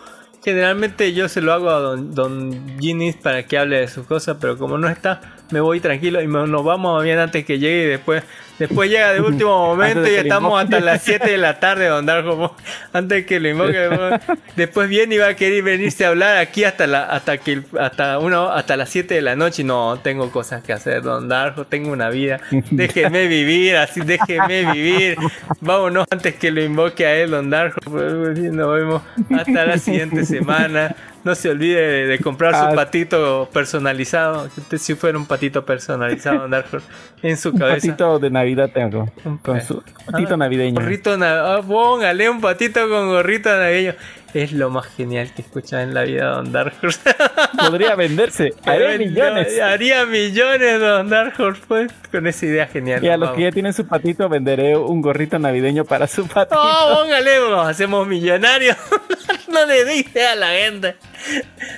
[0.43, 4.35] generalmente yo se lo hago a don, don Ginis para que hable de sus cosas,
[4.41, 5.21] pero como no está,
[5.53, 8.23] me voy tranquilo y me- nos vamos bien antes que llegue y después
[8.59, 12.55] después llega de último momento y estamos hasta las 7 de la tarde don Darjo
[12.91, 14.19] antes que lo invoque
[14.55, 18.19] después viene y va a querer venirse a hablar aquí hasta la hasta que hasta
[18.19, 19.63] uno hasta las 7 de la noche.
[19.63, 22.39] No tengo cosas que hacer don Darjo tengo una vida.
[22.71, 25.17] Déjenme vivir así déjenme vivir.
[25.61, 27.79] Vámonos antes que lo invoque a él don Darjo.
[27.89, 29.01] Pues, nos vemos
[29.35, 30.95] hasta la siguiente semana
[31.25, 32.71] no se olvide de, de comprar su Ah.
[32.75, 36.77] patito personalizado si fuera un patito personalizado Darjo
[37.21, 39.11] en su Un cabeza patito de Navidad tengo.
[39.25, 40.81] Un Con su patito Ah, navideño.
[40.81, 43.93] Gorrito na- ah, póngale un patito con gorrito navideño.
[44.33, 46.99] Es lo más genial que escucha en la vida Don Dark Horse.
[47.57, 48.53] Podría venderse.
[48.65, 49.59] Haré millones.
[49.61, 53.03] Haría millones Don Dark Horse, pues, con esa idea genial.
[53.03, 53.37] Y a los Vamos.
[53.37, 56.59] que ya tienen su patito venderé un gorrito navideño para su patito.
[56.59, 58.75] Oh, póngale, nos hacemos millonarios.
[59.49, 60.95] no le dice a la gente.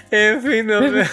[0.10, 1.06] En fin, nos, ve-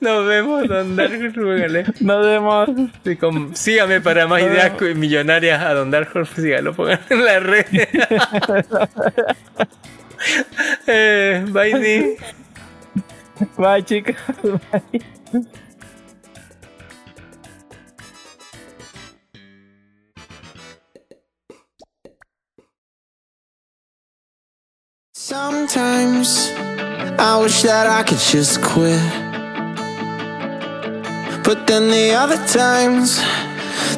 [0.00, 1.84] nos vemos, Don Dark Horse, póngale.
[2.00, 2.68] Nos vemos.
[3.04, 3.18] Sí,
[3.54, 7.66] sígame para más ideas millonarias a Don Dark Horse, sígalo, pongan en la red.
[10.86, 12.16] eh, bye, Di.
[13.56, 13.80] Bye.
[13.82, 15.00] Bye.
[25.14, 26.50] Sometimes
[27.18, 29.00] I wish that I could just quit.
[31.44, 33.22] But then the other times,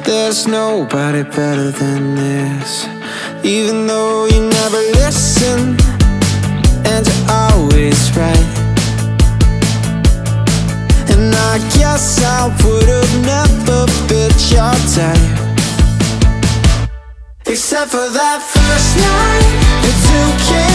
[0.05, 2.85] there's nobody better than this.
[3.43, 5.82] Even though you never listen,
[6.85, 8.51] and you're always right.
[11.09, 15.43] And I guess I would have never fit your type.
[17.45, 19.45] Except for that first night
[19.83, 20.72] The two kids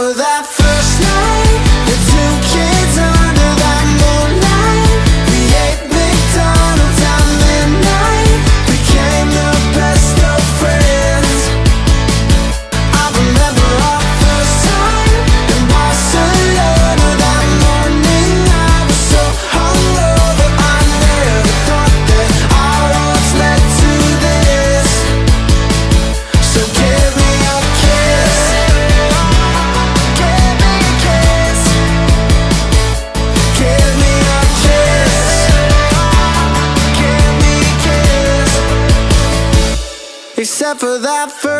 [0.00, 0.29] for that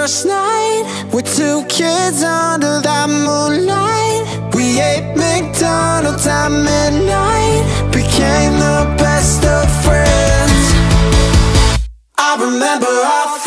[0.00, 0.82] first night
[1.12, 4.20] with two kids under that moonlight.
[4.54, 7.60] We ate McDonald's at midnight.
[7.92, 10.62] Became the best of friends.
[12.16, 13.39] I remember our